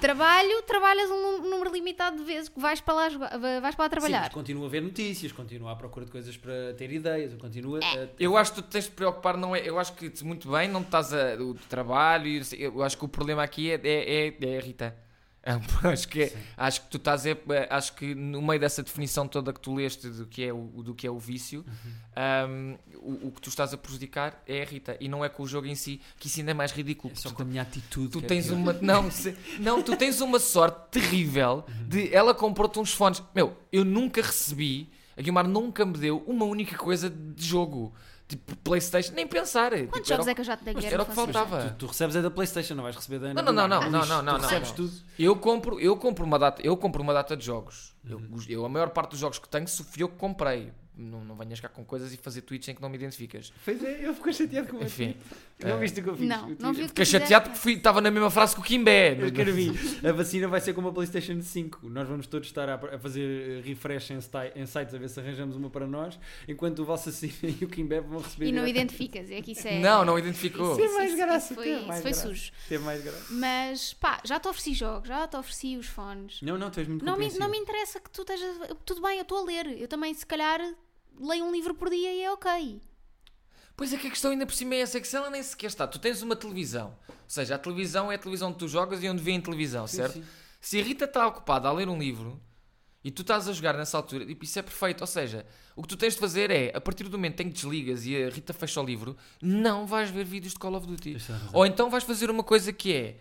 Trabalho, 0.00 0.62
trabalhas 0.62 1.10
um 1.10 1.22
nú- 1.42 1.50
número 1.50 1.70
limitado 1.72 2.16
de 2.16 2.24
vezes 2.24 2.48
que 2.48 2.58
vais 2.58 2.80
para 2.80 2.94
lá, 2.94 3.08
jogar- 3.10 3.38
vais 3.38 3.74
para 3.74 3.84
lá 3.84 3.88
Sim, 3.88 3.90
trabalhar. 3.90 4.20
mas 4.22 4.32
continuo 4.34 4.64
a 4.64 4.68
ver 4.68 4.80
notícias, 4.80 5.30
continuo 5.32 5.68
à 5.68 5.76
procura 5.76 6.06
de 6.06 6.10
coisas 6.10 6.36
para 6.36 6.72
ter 6.76 6.90
ideias, 6.90 7.32
eu 7.32 7.38
continuo 7.38 7.76
É. 7.76 7.84
a. 8.04 8.08
Eu 8.18 8.36
acho 8.36 8.54
que 8.54 8.62
tu 8.62 8.68
tens 8.68 8.84
de 8.84 8.90
te 8.90 8.96
preocupar, 8.96 9.36
não 9.36 9.54
é? 9.54 9.60
Eu 9.68 9.78
acho 9.78 9.92
que 9.92 10.10
muito 10.24 10.50
bem, 10.50 10.66
não 10.68 10.80
estás 10.80 11.12
a. 11.12 11.34
o 11.40 11.54
trabalho, 11.68 12.26
e 12.26 12.40
eu 12.74 12.82
acho 12.82 12.96
que 12.98 13.04
o 13.04 13.08
problema 13.08 13.42
aqui 13.42 13.70
é, 13.70 13.80
é, 13.82 14.26
é, 14.28 14.36
é 14.40 14.58
a 14.58 14.60
Rita. 14.60 14.96
Acho, 15.82 16.06
que, 16.06 16.22
é- 16.22 16.32
acho 16.56 16.82
que 16.82 16.86
tu 16.86 16.98
estás 16.98 17.26
a, 17.26 17.30
acho 17.70 17.94
que 17.96 18.14
no 18.14 18.40
meio 18.40 18.60
dessa 18.60 18.80
definição 18.80 19.26
toda 19.26 19.52
que 19.52 19.58
tu 19.58 19.74
leste 19.74 20.08
do 20.08 20.24
que 20.24 20.44
é 20.44 20.52
o, 20.52 20.60
do 20.84 20.94
que 20.94 21.04
é 21.04 21.10
o 21.10 21.18
vício, 21.18 21.64
um, 22.48 22.78
o, 22.98 23.26
o 23.26 23.32
que 23.32 23.40
tu 23.40 23.48
estás 23.48 23.74
a 23.74 23.76
prejudicar 23.76 24.40
é 24.46 24.62
a 24.62 24.64
Rita 24.64 24.96
e 25.00 25.08
não 25.08 25.24
é 25.24 25.28
com 25.28 25.42
o 25.42 25.46
jogo 25.48 25.66
em 25.66 25.74
si, 25.74 26.00
que 26.18 26.28
isso 26.28 26.38
ainda 26.38 26.52
é 26.52 26.54
mais 26.54 26.70
ridículo. 26.70 27.12
É 27.12 27.16
só 27.16 27.22
porque 27.30 27.36
com 27.38 27.42
a 27.42 27.46
minha 27.46 27.62
atitude. 27.62 28.10
Tu 28.12 28.18
que 28.20 28.24
é 28.24 28.28
tens 28.28 28.46
pior. 28.46 28.54
uma. 28.56 28.72
Não, 28.74 29.10
se- 29.10 29.36
não, 29.58 29.82
tu 29.82 29.96
tens 29.96 30.20
uma 30.20 30.38
sorte 30.38 30.78
terrível 30.92 31.64
de 31.88 32.14
ela 32.14 32.32
comprou-te 32.32 32.78
uns 32.78 32.92
fones. 32.92 33.20
Meu, 33.34 33.56
eu 33.72 33.84
nunca 33.84 34.22
recebi. 34.22 34.90
A 35.16 35.22
Guilmar 35.22 35.48
nunca 35.48 35.84
me 35.84 35.98
deu 35.98 36.22
uma 36.26 36.44
única 36.44 36.78
coisa 36.78 37.10
de 37.10 37.44
jogo. 37.44 37.92
Tipo, 38.32 38.56
Playstation, 38.56 39.12
nem 39.12 39.26
pensar. 39.26 39.70
Quantos 39.72 39.86
tipo, 39.92 40.08
jogos 40.08 40.26
era, 40.26 40.30
é 40.30 40.34
que 40.34 40.40
eu 40.40 40.44
já 40.44 40.56
te 40.56 40.64
dei 40.64 40.74
mas 40.74 40.84
era 40.84 41.02
o 41.02 41.06
que 41.06 41.14
faltava. 41.14 41.62
Tu, 41.70 41.74
tu 41.76 41.86
recebes 41.86 42.16
é 42.16 42.22
da 42.22 42.30
PlayStation, 42.30 42.74
não 42.74 42.82
vais 42.82 42.96
receber 42.96 43.18
da 43.18 43.34
Não, 43.34 43.42
não, 43.42 43.52
não, 43.52 43.68
não, 43.68 43.80
não, 43.90 43.90
não, 43.90 44.06
não, 44.06 44.22
não, 44.22 44.38
recebes 44.40 44.68
não. 44.70 44.76
tudo. 44.76 44.92
Eu 45.18 45.36
compro, 45.36 45.78
eu 45.78 45.96
compro 45.96 46.24
uma 46.24 46.38
data, 46.38 46.62
eu 46.64 46.74
compro 46.76 47.02
uma 47.02 47.12
data 47.12 47.36
de 47.36 47.44
jogos. 47.44 47.94
Eu- 48.08 48.18
Uhum. 48.18 48.38
Eu, 48.48 48.64
a 48.64 48.68
maior 48.68 48.88
parte 48.90 49.10
dos 49.10 49.18
jogos 49.18 49.38
que 49.38 49.48
tenho 49.48 49.68
fui 49.68 50.02
eu 50.02 50.08
que 50.08 50.16
comprei. 50.16 50.72
Não, 50.94 51.24
não 51.24 51.34
venhas 51.34 51.58
cá 51.58 51.68
com 51.70 51.82
coisas 51.84 52.12
e 52.12 52.18
fazer 52.18 52.42
tweets 52.42 52.68
em 52.68 52.74
que 52.74 52.82
não 52.82 52.88
me 52.90 52.96
identificas. 52.96 53.50
Pois 53.64 53.82
é, 53.82 54.06
eu 54.06 54.14
fico 54.14 54.30
chateado 54.32 54.68
com 54.68 54.84
Enfim. 54.84 55.16
Não 55.58 55.76
eh, 55.76 55.80
viste 55.80 56.00
o 56.00 56.02
que 56.04 56.10
eu 56.10 56.16
fiz? 56.16 56.28
Não, 56.28 56.50
Eu 56.50 56.56
não 56.60 56.72
vi 56.74 56.86
Fiquei 56.88 57.04
chateado 57.06 57.46
porque 57.46 57.58
fui- 57.58 57.72
estava 57.74 58.00
na 58.02 58.10
mesma 58.10 58.30
frase 58.30 58.54
que 58.54 58.60
o 58.60 58.64
Kimbé. 58.64 59.16
Eu 59.18 59.32
quero 59.32 59.54
vir. 59.54 59.72
A 60.06 60.12
vacina 60.12 60.46
vai 60.48 60.60
ser 60.60 60.74
como 60.74 60.88
a 60.88 60.92
PlayStation 60.92 61.40
5. 61.40 61.88
Nós 61.88 62.06
vamos 62.06 62.26
todos 62.26 62.46
estar 62.46 62.68
a, 62.68 62.74
a 62.74 62.98
fazer 62.98 63.22
eh, 63.22 63.62
refresh 63.66 64.10
em, 64.10 64.18
em 64.54 64.66
sites 64.66 64.94
a 64.94 64.98
ver 64.98 65.08
se 65.08 65.18
arranjamos 65.18 65.56
uma 65.56 65.70
para 65.70 65.86
nós, 65.86 66.18
enquanto 66.46 66.80
o 66.80 66.84
Valsacina 66.84 67.32
e 67.60 67.64
o 67.64 67.68
Kimbeb 67.68 68.06
vão 68.06 68.20
receber. 68.20 68.46
E 68.48 68.52
não 68.52 68.66
identificas, 68.66 69.30
é 69.30 69.40
que 69.40 69.52
isso 69.52 69.66
é. 69.66 69.80
Não, 69.80 70.04
não 70.04 70.18
identificou. 70.18 70.72
Isso, 70.72 70.76
Tem 70.80 70.92
mais 70.94 71.08
isso- 71.08 71.16
graça, 71.16 71.46
isso 71.46 71.54
foi, 71.54 71.64
tem 71.64 71.76
isso 71.78 71.86
mais 71.88 72.02
foi 72.02 72.10
graça. 72.10 72.28
sujo. 72.28 72.52
Teve 72.68 72.84
mais 72.84 73.02
graça. 73.02 73.26
Mas 73.30 73.94
pá, 73.94 74.20
já 74.24 74.38
te 74.38 74.46
ofereci 74.46 74.74
jogos, 74.74 75.08
já 75.08 75.26
te 75.26 75.36
ofereci 75.38 75.76
os 75.78 75.86
fones. 75.86 76.42
Não, 76.42 76.58
não, 76.58 76.70
tu 76.70 76.80
és 76.80 76.88
muito 76.88 77.02
Não 77.02 77.16
me, 77.16 77.32
não 77.38 77.48
me 77.48 77.56
interessa 77.56 77.98
que 77.98 78.10
tu 78.10 78.20
estejas. 78.20 78.56
Tudo 78.84 79.00
bem, 79.00 79.16
eu 79.16 79.22
estou 79.22 79.38
a 79.38 79.44
ler. 79.44 79.80
Eu 79.80 79.88
também, 79.88 80.12
se 80.12 80.26
calhar, 80.26 80.60
leio 81.20 81.44
um 81.44 81.52
livro 81.52 81.74
por 81.74 81.88
dia 81.90 82.12
e 82.12 82.22
é 82.22 82.32
ok. 82.32 82.80
Pois 83.76 83.92
é 83.92 83.96
que 83.96 84.06
a 84.06 84.10
questão 84.10 84.30
ainda 84.30 84.44
por 84.46 84.54
cima 84.54 84.74
é 84.74 84.80
essa, 84.80 85.00
que 85.00 85.08
se 85.08 85.16
ela 85.16 85.30
nem 85.30 85.42
sequer 85.42 85.66
está. 85.68 85.86
Tu 85.86 85.98
tens 85.98 86.20
uma 86.22 86.36
televisão. 86.36 86.94
Ou 87.08 87.14
seja, 87.26 87.54
a 87.54 87.58
televisão 87.58 88.12
é 88.12 88.16
a 88.16 88.18
televisão 88.18 88.52
que 88.52 88.58
tu 88.58 88.68
jogas 88.68 89.02
e 89.02 89.08
onde 89.08 89.22
vêem 89.22 89.40
televisão, 89.40 89.86
Sim, 89.86 89.96
certo? 89.96 90.12
sim. 90.14 90.24
Se 90.60 90.78
a 90.80 90.84
Rita 90.84 91.06
está 91.06 91.26
ocupada 91.26 91.68
a 91.68 91.72
ler 91.72 91.88
um 91.88 91.98
livro 91.98 92.40
e 93.02 93.10
tu 93.10 93.22
estás 93.22 93.48
a 93.48 93.52
jogar 93.52 93.76
nessa 93.76 93.96
altura, 93.96 94.24
tipo, 94.26 94.44
isso 94.44 94.58
é 94.58 94.62
perfeito. 94.62 95.00
Ou 95.00 95.06
seja, 95.06 95.44
o 95.74 95.82
que 95.82 95.88
tu 95.88 95.96
tens 95.96 96.14
de 96.14 96.20
fazer 96.20 96.50
é, 96.50 96.70
a 96.76 96.80
partir 96.80 97.04
do 97.04 97.18
momento 97.18 97.40
em 97.40 97.48
que 97.48 97.54
desligas 97.54 98.04
e 98.06 98.14
a 98.22 98.28
Rita 98.28 98.52
fecha 98.52 98.80
o 98.80 98.84
livro, 98.84 99.16
não 99.40 99.86
vais 99.86 100.10
ver 100.10 100.24
vídeos 100.24 100.52
de 100.52 100.58
Call 100.60 100.74
of 100.76 100.86
Duty. 100.86 101.16
Ou 101.52 101.64
então 101.66 101.88
vais 101.90 102.04
fazer 102.04 102.30
uma 102.30 102.44
coisa 102.44 102.72
que 102.72 102.92
é, 102.92 103.16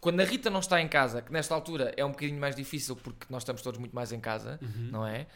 quando 0.00 0.20
a 0.20 0.24
Rita 0.24 0.48
não 0.48 0.60
está 0.60 0.80
em 0.80 0.88
casa, 0.88 1.20
que 1.20 1.30
nesta 1.32 1.54
altura 1.54 1.92
é 1.96 2.04
um 2.04 2.12
bocadinho 2.12 2.40
mais 2.40 2.54
difícil 2.56 2.96
porque 2.96 3.26
nós 3.28 3.42
estamos 3.42 3.60
todos 3.60 3.78
muito 3.78 3.94
mais 3.94 4.10
em 4.12 4.20
casa, 4.20 4.58
Uhum. 4.62 4.88
não 4.92 5.06
é? 5.06 5.26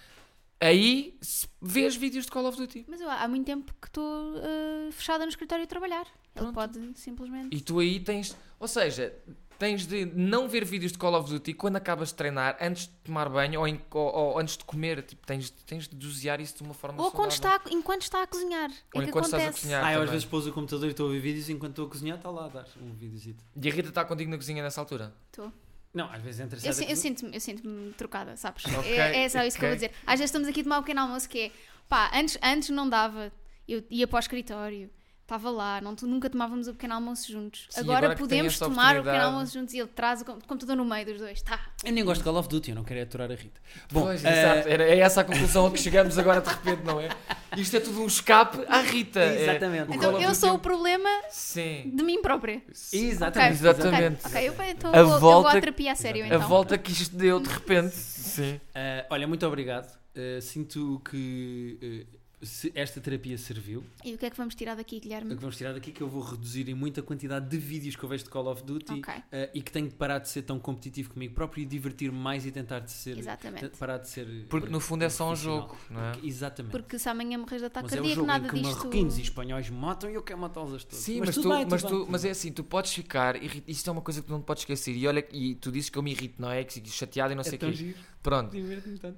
Aí 0.61 1.19
vês 1.61 1.95
vídeos 1.97 2.25
de 2.27 2.31
Call 2.31 2.47
of 2.47 2.57
Duty. 2.57 2.87
Mas 2.89 3.01
eu, 3.01 3.11
há 3.11 3.27
muito 3.29 3.45
tempo 3.47 3.75
que 3.81 3.89
estou 3.89 4.37
eh, 4.39 4.89
fechada 4.93 5.25
no 5.25 5.29
escritório 5.31 5.65
a 5.65 5.67
trabalhar. 5.67 6.07
Ele 6.35 6.51
Pronto. 6.51 6.55
pode 6.55 6.99
simplesmente. 6.99 7.55
E 7.55 7.61
tu 7.61 7.79
aí 7.81 8.01
tens, 8.01 8.35
ou 8.59 8.67
seja, 8.67 9.15
tens 9.59 9.87
de 9.87 10.07
não 10.07 10.49
ver 10.49 10.65
vídeos 10.65 10.93
de 10.93 10.99
Call 10.99 11.15
of 11.15 11.29
Duty 11.31 11.53
quando 11.55 11.77
acabas 11.77 12.09
de 12.09 12.15
treinar, 12.15 12.57
antes 12.61 12.87
de 12.87 12.93
tomar 13.05 13.29
banho 13.29 13.61
ou, 13.61 13.69
em- 13.69 13.81
ou- 13.91 14.15
ou 14.15 14.39
antes 14.39 14.57
de 14.57 14.65
comer. 14.65 15.03
Tipo, 15.03 15.27
tens, 15.27 15.51
tens 15.51 15.87
de 15.87 15.97
dosear 15.97 16.41
isso 16.41 16.57
de 16.57 16.63
uma 16.63 16.73
forma 16.75 17.03
Ou 17.03 17.11
quando 17.11 17.33
está, 17.33 17.61
enquanto 17.71 18.03
está 18.03 18.23
a 18.23 18.27
cozinhar. 18.27 18.71
Ou 18.95 19.03
é 19.03 19.05
que 19.05 19.11
enquanto 19.11 19.25
estás 19.27 19.49
a 19.49 19.53
cozinhar. 19.53 19.85
Ah, 19.85 19.93
eu 19.93 20.03
às 20.03 20.11
vezes 20.11 20.25
pôs 20.25 20.47
o 20.47 20.53
computador 20.53 20.87
e 20.89 20.91
estou 20.93 21.09
a 21.09 21.13
ver 21.13 21.21
vídeos 21.21 21.49
enquanto 21.51 21.71
estou 21.73 21.87
a 21.87 21.91
cozinhar, 21.91 22.17
está 22.17 22.31
lá 22.31 22.47
a 22.47 22.49
dar 22.49 22.67
um 22.81 22.93
videozito. 22.95 23.45
E 23.61 23.69
a 23.69 23.73
Rita 23.73 23.91
está 23.91 24.05
contigo 24.05 24.31
na 24.31 24.37
cozinha 24.39 24.63
nessa 24.63 24.81
altura? 24.81 25.15
Tô. 25.31 25.51
Não, 25.95 26.11
às 26.13 26.21
vezes 26.23 26.41
Eu, 26.41 26.73
si- 26.73 26.91
eu 26.91 26.97
sinto-me 26.97 27.35
eu 27.37 27.41
sinto 27.41 27.95
trocada, 27.97 28.37
sabes? 28.37 28.65
Ok, 28.65 28.91
é, 28.99 29.25
é 29.25 29.29
só 29.29 29.43
isso 29.45 29.57
que 29.59 29.65
eu 29.65 29.69
vou 29.69 29.77
dizer. 29.77 29.93
Às 30.07 30.19
vezes 30.19 30.25
estamos 30.31 30.49
aqui 30.49 30.61
a 30.61 30.65
tomar 30.65 30.79
um 30.79 30.83
pequeno 30.83 31.01
almoço 31.03 31.29
que 31.29 31.39
é 31.39 31.51
pá, 31.89 32.11
antes, 32.13 32.37
antes 32.43 32.69
não 32.71 32.89
dava, 32.89 33.33
eu 33.69 33.85
ia 33.89 34.07
para 34.09 34.17
o 34.17 34.21
escritório, 34.21 34.91
estava 35.25 35.51
lá, 35.51 35.81
não, 35.81 35.95
tu- 35.97 36.07
nunca 36.07 36.29
tomávamos 36.29 36.69
o 36.69 36.73
pequeno 36.75 36.95
almoço 36.95 37.33
juntos. 37.33 37.67
Sim, 37.71 37.81
agora, 37.81 37.99
agora 38.07 38.19
podemos 38.19 38.59
tomar 38.59 39.01
o 39.01 39.03
pequeno 39.03 39.25
almoço 39.25 39.55
juntos 39.55 39.73
e 39.75 39.79
ele 39.79 39.89
traz 39.89 40.21
o 40.21 40.25
com- 40.25 40.39
computador 40.41 40.77
no 40.77 40.85
meio 40.85 41.07
dos 41.07 41.19
dois. 41.19 41.41
Tá. 41.43 41.59
Eu 41.83 41.93
nem 41.93 42.05
gosto 42.05 42.21
de 42.21 42.25
Call 42.25 42.37
of 42.37 42.49
Duty, 42.49 42.71
eu 42.71 42.77
não 42.77 42.85
quero 42.85 43.01
é 43.01 43.03
aturar 43.05 43.31
a 43.31 43.35
Rita. 43.35 43.61
Bom, 43.91 44.03
pois, 44.03 44.23
eh, 44.25 44.29
exato. 44.55 44.69
Era, 44.69 44.85
é 44.85 44.99
essa 44.99 45.23
a 45.23 45.25
conclusão 45.25 45.67
a 45.67 45.71
que 45.71 45.79
chegamos 45.79 46.19
agora 46.19 46.41
de 46.43 46.49
repente, 46.51 46.83
não 46.85 47.01
é? 47.01 47.09
Isto 47.57 47.77
é 47.77 47.81
tudo 47.81 48.03
um 48.03 48.07
escape 48.07 48.59
à 48.69 48.81
Rita. 48.81 49.21
É- 49.21 49.43
Exatamente. 49.43 49.87
Call 49.87 49.97
Então 49.97 50.13
eu 50.21 50.29
Duty 50.29 50.37
sou 50.37 50.49
é 50.51 50.53
o 50.53 50.59
problema 50.59 51.09
Sim. 51.31 51.91
de 51.95 52.03
mim 52.03 52.21
própria. 52.21 52.63
Exatamente. 52.93 53.59
Ok, 53.67 53.71
Exatamente. 53.71 54.27
Ok, 54.27 54.51
ok, 54.51 54.67
eu, 54.69 54.71
então 54.71 54.91
A 54.91 55.03
vou, 55.03 55.03
eu 55.03 55.09
vou 55.09 55.21
volta- 55.33 55.57
à 55.57 55.61
terapia 55.61 55.93
a 55.93 55.95
sério 55.97 56.23
A 56.25 56.27
então. 56.27 56.41
volta 56.49 56.77
que 56.79 56.93
isto 56.93 57.17
deu 57.17 57.41
de 57.41 57.49
repente. 57.49 57.95
Sim. 57.97 58.61
Ah, 58.75 59.07
olha, 59.11 59.27
muito 59.27 59.47
obrigado. 59.47 59.97
Ah, 60.17 60.41
sinto 60.41 61.01
que 61.11 62.07
se 62.45 62.73
esta 62.75 63.01
terapia 63.01 63.37
serviu. 63.39 63.83
E 64.05 64.15
o 64.15 64.19
que 64.19 64.27
é 64.27 64.31
que 64.31 64.37
vamos 64.37 64.55
tirar 64.55 64.75
daqui, 64.75 64.97
O 64.97 65.01
Guilherme? 65.01 65.35
que 65.35 65.41
vamos 65.41 65.57
tirar 65.57 65.73
daqui 65.73 65.91
é 65.91 65.93
que 65.93 66.01
eu 66.03 66.09
vou 66.09 66.23
reduzir 66.23 66.69
em 66.69 66.75
muito 66.75 67.01
a 67.01 67.03
quantidade 67.03 67.49
de 67.49 67.57
vídeos 67.59 67.97
que 67.97 68.03
eu 68.05 68.09
vejo 68.09 68.25
de 68.25 68.31
Call 68.31 68.47
of 68.47 68.63
Duty 68.63 68.93
Ok. 68.95 69.15
ah, 69.15 69.49
e 69.55 69.63
que 69.63 69.71
tenho 69.73 69.89
de 69.89 69.95
parar 69.95 70.19
de 70.19 70.29
ser 70.29 70.43
tão 70.43 70.59
competitivo 70.59 71.11
comigo 71.13 71.35
próprio 71.35 71.63
e 71.63 71.67
divertir-me 71.67 72.19
mais 72.19 72.45
e 72.47 72.51
tentar 72.51 72.81
de 72.81 72.91
ser. 72.93 73.19
Exatamente. 73.19 73.69
Parar 73.79 73.99
de 73.99 74.09
ser. 74.09 74.47
Porque 74.49 74.69
no 74.69 74.81
fundo 74.81 75.03
é 75.03 75.09
só 75.09 75.31
um 75.31 75.37
jogo, 75.37 75.77
não 75.91 76.01
é? 76.01 76.13
Porque- 76.13 76.27
exatamente. 76.27 76.73
Porque 76.73 76.99
se 76.99 77.09
amanhã 77.09 77.39
morres 77.39 77.61
de 77.61 77.67
ataque 77.67 77.85
mas 77.85 77.93
é 77.93 77.97
um 77.97 77.99
cardíaco, 77.99 78.15
jogo 78.17 78.27
nada 78.27 78.47
em 78.47 78.51
que 78.51 78.57
disto. 78.61 78.77
marroquinos 78.79 79.19
e 79.19 79.23
espanhóis 79.23 79.71
matam 79.71 80.11
e 80.11 80.15
eu 80.15 80.23
quero 80.23 80.39
matá-los 80.41 80.85
todos. 80.85 80.99
Sim, 81.05 81.21
mas, 81.21 81.35
tudo 81.35 81.43
tu, 81.49 81.55
bem, 81.55 81.67
mas, 81.71 81.83
tudo 81.83 82.05
tu, 82.07 82.11
mas 82.11 82.25
é 82.25 82.31
assim, 82.31 82.53
tu 82.53 82.65
podes 82.65 82.93
ficar. 82.93 83.37
Isto 83.67 83.91
é 83.91 83.93
uma 83.93 84.03
coisa 84.03 84.21
que 84.21 84.27
tu 84.27 84.33
não 84.33 84.43
podes 84.43 84.63
esquecer. 84.63 84.95
E 84.97 85.07
olha, 85.07 85.27
e 85.33 85.55
tu 85.55 85.71
dizes 85.73 85.91
que 85.91 85.99
eu 85.99 86.03
me 86.03 86.11
irrito, 86.13 86.41
não 86.41 86.51
é? 86.51 86.65
Que 86.65 86.75
fico 86.75 86.89
chateado 86.89 87.33
e 87.33 87.37
não 87.37 87.43
sei 87.45 87.55
é 87.55 87.57
o 87.57 87.59
tão 87.59 87.71
quê. 87.71 87.77
giro. 87.77 87.99
Pronto. 88.25 88.57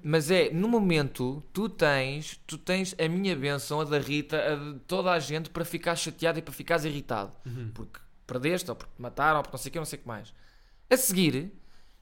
Mas 0.03 0.33
é, 0.33 0.51
no 0.51 0.67
momento, 0.67 1.41
tu 1.53 1.69
tens, 1.69 2.41
tu 2.45 2.59
tens 2.59 2.93
a 2.99 3.09
minha 3.09 3.37
benção, 3.37 3.81
a 3.81 3.85
da 3.85 4.01
Rita, 4.01 4.37
a 4.37 4.57
de 4.57 4.81
toda 4.81 5.13
a 5.13 5.21
gente 5.21 5.49
para 5.49 5.65
ficar 5.65 5.95
chateado 5.95 6.41
e 6.41 6.43
para 6.43 6.53
ficares 6.53 6.85
irritado. 6.85 7.31
Uhum. 7.47 7.71
Porque 7.73 8.01
perdeste, 8.27 8.69
ou 8.69 8.75
porque 8.75 8.93
te 8.97 9.01
mataram, 9.01 9.37
ou 9.37 9.43
porque 9.45 9.57
não 9.57 9.63
sei 9.63 9.69
o 9.69 9.73
que, 9.73 9.79
não 9.79 9.85
sei 9.85 9.99
o 10.01 10.03
que 10.03 10.09
mais. 10.09 10.35
A 10.91 10.97
seguir, 10.97 11.53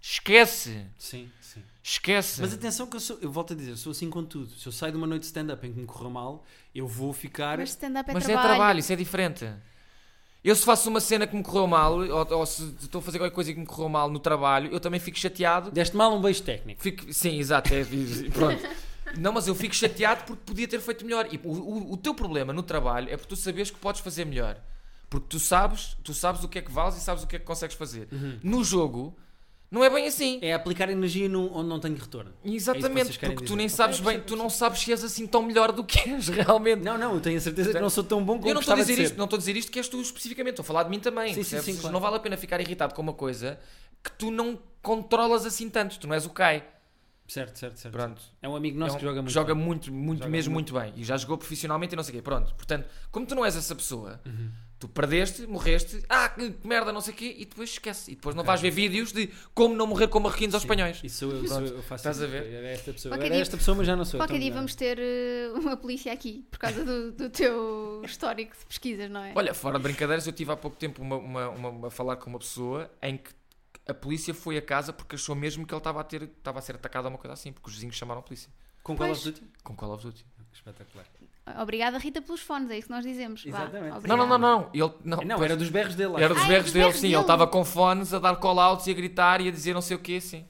esquece. 0.00 0.86
Sim, 0.96 1.30
sim. 1.42 1.62
Esquece. 1.82 2.40
Mas 2.40 2.55
atenção 2.55 2.86
que 2.86 2.96
eu 2.96 3.00
sou, 3.00 3.18
eu 3.20 3.30
volto 3.30 3.52
a 3.52 3.57
dizer, 3.57 3.76
sou 3.76 3.92
assim 3.92 4.09
com 4.09 4.24
tudo. 4.24 4.48
Se 4.52 4.66
eu 4.66 4.72
saio 4.72 4.92
de 4.92 4.96
uma 4.96 5.07
noite 5.07 5.20
de 5.20 5.26
stand-up 5.26 5.66
em 5.66 5.74
que 5.74 5.78
me 5.78 5.86
correu 5.86 6.09
mal, 6.09 6.42
eu 6.74 6.88
vou 6.88 7.12
ficar. 7.12 7.59
Mas 7.59 7.68
stand-up 7.68 8.11
é 8.11 8.14
Mas 8.14 8.24
trabalho. 8.24 8.46
é 8.46 8.48
trabalho, 8.48 8.78
isso 8.78 8.90
é 8.90 8.96
diferente. 8.96 9.46
Eu 10.45 10.55
se 10.55 10.62
faço 10.62 10.90
uma 10.90 11.01
cena 11.01 11.26
que 11.26 11.34
me 11.34 11.42
correu 11.42 11.66
mal, 11.66 11.95
ou, 11.99 12.36
ou 12.38 12.47
se 12.47 12.64
estou 12.82 12.99
a 12.99 13.03
fazer 13.03 13.18
qualquer 13.18 13.34
coisa 13.34 13.53
que 13.53 13.59
me 13.59 13.64
correu 13.64 13.88
mal 13.88 14.11
no 14.11 14.18
trabalho, 14.18 14.70
eu 14.70 14.78
também 14.78 15.01
fico 15.01 15.18
chateado. 15.18 15.70
Deste 15.70 15.97
mal 15.97 16.14
um 16.14 16.20
beijo 16.20 16.42
técnico. 16.42 16.82
Fico, 16.82 17.11
sim, 17.12 17.38
exato, 17.38 17.72
é, 17.72 17.82
pronto. 18.30 18.62
Não, 19.16 19.32
mas 19.32 19.49
eu 19.49 19.55
fico 19.55 19.74
chateado 19.74 20.24
porque 20.24 20.42
podia 20.45 20.68
ter 20.68 20.80
feito 20.80 21.03
melhor. 21.05 21.26
E 21.32 21.40
o, 21.42 21.51
o, 21.51 21.92
o 21.92 21.97
teu 21.97 22.14
problema 22.14 22.53
no 22.53 22.62
trabalho 22.62 23.09
é 23.11 23.16
porque 23.16 23.34
tu 23.34 23.36
sabes 23.36 23.70
que 23.70 23.78
podes 23.78 24.03
fazer 24.03 24.26
melhor. 24.26 24.59
Porque 25.09 25.28
tu 25.30 25.40
sabes, 25.40 25.97
tu 26.05 26.12
sabes 26.12 26.45
o 26.45 26.49
que 26.49 26.59
é 26.59 26.62
que 26.62 26.70
vales 26.70 26.97
e 26.97 27.01
sabes 27.01 27.22
o 27.22 27.26
que 27.26 27.36
é 27.36 27.38
que 27.38 27.45
consegues 27.45 27.76
fazer. 27.76 28.09
No 28.42 28.62
jogo, 28.62 29.16
não 29.70 29.82
é 29.82 29.90
bem 29.90 30.06
assim. 30.06 30.38
É 30.40 30.52
aplicar 30.54 30.88
energia 30.88 31.28
num, 31.28 31.52
onde 31.52 31.68
não 31.68 31.80
tenho 31.80 31.96
retorno. 31.96 32.32
É 32.44 32.50
Exatamente, 32.50 33.18
querem 33.18 33.34
porque 33.34 33.48
tu 33.48 33.56
nem 33.56 33.68
sabes 33.68 33.98
bem, 34.00 34.20
tu 34.20 34.36
não 34.36 34.48
sabes 34.48 34.80
se 34.80 34.90
és 34.92 35.02
assim 35.02 35.26
tão 35.26 35.42
melhor 35.42 35.72
do 35.72 35.82
que 35.82 36.08
és 36.10 36.28
realmente. 36.28 36.82
Não, 36.82 36.96
não, 36.96 37.14
eu 37.14 37.20
tenho 37.20 37.38
a 37.38 37.40
certeza 37.40 37.72
que 37.72 37.80
não 37.80 37.90
sou 37.90 38.04
tão 38.04 38.24
bom 38.24 38.36
como 38.38 38.48
Eu 38.48 38.54
não 38.54 38.60
estou 38.60 38.74
a 38.74 38.78
dizer 38.78 38.98
isto, 38.98 39.16
não 39.16 39.24
estou 39.24 39.36
a 39.36 39.40
dizer 39.40 39.56
isto 39.56 39.72
que 39.72 39.78
és 39.78 39.88
tu 39.88 40.00
especificamente, 40.00 40.52
estou 40.52 40.62
a 40.62 40.66
falar 40.66 40.84
de 40.84 40.90
mim 40.90 41.00
também. 41.00 41.34
Sim, 41.34 41.42
sim, 41.42 41.60
sim, 41.60 41.76
claro. 41.76 41.92
Não 41.92 42.00
vale 42.00 42.16
a 42.16 42.20
pena 42.20 42.36
ficar 42.36 42.60
irritado 42.60 42.94
com 42.94 43.02
uma 43.02 43.14
coisa 43.14 43.58
que 44.02 44.12
tu 44.12 44.30
não 44.30 44.58
controlas 44.82 45.44
assim 45.46 45.68
tanto, 45.70 45.98
tu 45.98 46.06
não 46.06 46.14
és 46.14 46.24
o 46.26 46.30
Kai. 46.30 46.62
Certo, 47.26 47.58
certo, 47.58 47.78
certo. 47.78 47.94
Pronto. 47.94 48.20
É 48.42 48.46
um 48.48 48.54
amigo 48.54 48.78
nosso 48.78 48.92
É 48.92 48.96
um- 48.96 48.98
que 48.98 49.04
joga 49.06 49.22
muito. 49.22 49.32
joga 49.32 49.54
bem. 49.54 49.64
muito, 49.64 49.90
muito 49.92 50.18
Joga 50.18 50.30
mesmo 50.30 50.52
muito. 50.52 50.74
muito 50.74 50.92
bem. 50.92 51.00
E 51.00 51.04
já 51.04 51.16
jogou 51.16 51.38
profissionalmente 51.38 51.94
e 51.94 51.96
não 51.96 52.04
sei 52.04 52.12
o 52.12 52.16
quê. 52.18 52.22
Pronto. 52.22 52.54
Portanto, 52.54 52.86
como 53.10 53.24
tu 53.26 53.34
não 53.34 53.44
és 53.46 53.56
essa 53.56 53.74
pessoa, 53.74 54.20
Uhum. 54.26 54.50
Tu 54.85 54.89
perdeste, 54.89 55.47
morreste, 55.47 56.05
ah, 56.11 56.28
que 56.28 56.55
merda, 56.62 56.93
não 56.93 57.01
sei 57.01 57.14
o 57.14 57.16
quê, 57.16 57.35
e 57.39 57.47
depois 57.47 57.70
esquece. 57.70 58.12
E 58.12 58.14
depois 58.14 58.37
não 58.37 58.45
vais 58.45 58.61
ver 58.61 58.70
vídeos 58.70 59.12
de 59.12 59.28
como 59.55 59.74
não 59.74 59.87
morrer 59.87 60.09
com 60.09 60.20
marroquinos 60.20 60.55
aos 60.55 60.62
espanhóis. 60.62 61.01
Isso 61.03 61.24
eu, 61.24 61.45
Pronto. 61.45 61.72
eu, 61.72 61.82
faço 61.82 62.03
Estás 62.09 62.16
isso. 62.18 62.26
a 62.26 62.28
ver? 62.28 62.53
Era 62.53 62.68
esta 62.68 62.93
pessoa. 62.93 63.14
Era 63.14 63.30
dia- 63.30 63.41
esta 63.41 63.57
pessoa, 63.57 63.76
mas 63.78 63.87
já 63.87 63.97
não 63.97 64.05
sou. 64.05 64.20
Qualquer 64.20 64.39
dia 64.39 64.53
vamos 64.53 64.74
ter 64.74 64.99
eh, 65.01 65.51
uma 65.55 65.74
polícia 65.76 66.12
aqui 66.12 66.47
por 66.51 66.59
causa 66.59 66.85
do, 66.85 67.12
do 67.12 67.30
teu 67.30 68.03
histórico 68.05 68.55
de 68.59 68.66
pesquisas, 68.66 69.11
não 69.11 69.22
é? 69.24 69.32
Olha, 69.35 69.55
fora 69.55 69.78
de 69.78 69.82
brincadeiras, 69.85 70.26
eu 70.26 70.32
tive 70.35 70.53
há 70.53 70.57
pouco 70.57 70.76
tempo 70.76 71.01
uma, 71.01 71.16
uma, 71.16 71.49
uma- 71.49 71.89
a 71.89 71.91
falar 71.91 72.16
com 72.16 72.28
uma 72.28 72.39
pessoa 72.39 72.91
em 73.03 73.16
que 73.16 73.30
a 73.89 73.95
polícia 73.95 74.35
foi 74.35 74.57
a 74.59 74.62
casa 74.62 74.93
porque 74.93 75.14
achou 75.14 75.35
mesmo 75.35 75.66
que 75.66 75.72
ele 75.72 75.78
estava 75.78 76.01
a, 76.01 76.05
ter, 76.05 76.22
estava 76.24 76.59
a 76.59 76.62
ser 76.62 76.74
atacado 76.76 77.07
ou 77.07 77.11
uma 77.11 77.18
coisa 77.18 77.32
assim, 77.32 77.53
porque 77.53 77.68
os 77.68 77.74
vizinhos 77.74 77.97
chamaram 77.97 78.20
a 78.20 78.22
polícia. 78.22 78.51
Com 78.82 78.95
Call 78.97 79.11
of 79.11 79.24
Duty? 79.24 79.43
Com 79.62 79.74
Call 79.74 79.93
of 79.95 80.05
Duty. 80.05 80.26
Espetacular. 80.53 81.07
Obrigada, 81.61 81.99
Rita, 81.99 82.22
pelos 82.22 82.40
fones, 82.40 82.70
é 82.70 82.78
isso 82.78 82.86
que 82.88 82.92
nós 82.95 83.05
dizemos. 83.05 83.45
Exatamente. 83.45 84.07
Não, 84.09 84.16
não, 84.16 84.26
não, 84.26 84.38
não. 84.38 84.70
Ele, 84.72 84.90
não, 85.05 85.18
Não, 85.18 85.45
era 85.45 85.55
dos 85.57 85.68
berros 85.68 85.95
dele. 85.95 86.14
era 86.16 86.32
dos 86.32 86.42
Ah, 86.42 86.47
berros 86.47 86.64
dos 86.64 86.72
dele, 86.72 86.92
sim. 86.95 87.09
Ele 87.09 87.20
estava 87.20 87.47
com 87.47 87.64
fones 87.64 88.14
a 88.14 88.18
dar 88.18 88.36
call-outs 88.36 88.86
e 88.86 88.90
a 88.90 88.95
gritar 88.95 89.40
e 89.42 89.49
a 89.49 89.51
dizer 89.51 89.74
não 89.74 89.82
sei 89.82 89.97
o 89.97 90.01
quê, 90.01 90.20
sim. 90.20 90.47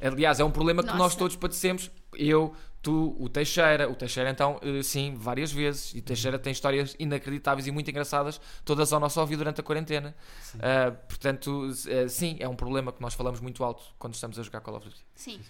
Aliás, 0.00 0.38
é 0.38 0.44
um 0.44 0.50
problema 0.50 0.82
que 0.82 0.88
nós 0.90 0.98
Nossa. 0.98 1.16
todos 1.18 1.36
padecemos. 1.36 1.90
Eu, 2.12 2.54
tu, 2.82 3.16
o 3.18 3.30
Teixeira. 3.30 3.88
O 3.90 3.94
Teixeira, 3.94 4.28
então, 4.28 4.60
eh, 4.62 4.82
sim, 4.82 5.14
várias 5.16 5.50
vezes. 5.50 5.94
E 5.94 6.00
o 6.00 6.02
Teixeira 6.02 6.38
tem 6.38 6.52
histórias 6.52 6.94
inacreditáveis 6.98 7.66
e 7.66 7.70
muito 7.70 7.90
engraçadas, 7.90 8.38
todas 8.62 8.92
ao 8.92 9.00
nosso 9.00 9.18
ouvido 9.18 9.38
durante 9.38 9.62
a 9.62 9.64
quarentena. 9.64 10.14
Sim. 10.42 10.58
Ah, 10.60 10.90
portanto, 11.08 11.70
eh, 11.88 12.08
sim, 12.08 12.36
é 12.40 12.46
um 12.46 12.54
problema 12.54 12.92
que 12.92 13.00
nós 13.00 13.14
falamos 13.14 13.40
muito 13.40 13.64
alto 13.64 13.82
quando 13.98 14.12
estamos 14.12 14.38
a 14.38 14.42
jogar 14.42 14.60
Call 14.60 14.76
of 14.76 14.86
Duty. 14.86 15.00
Sim. 15.14 15.40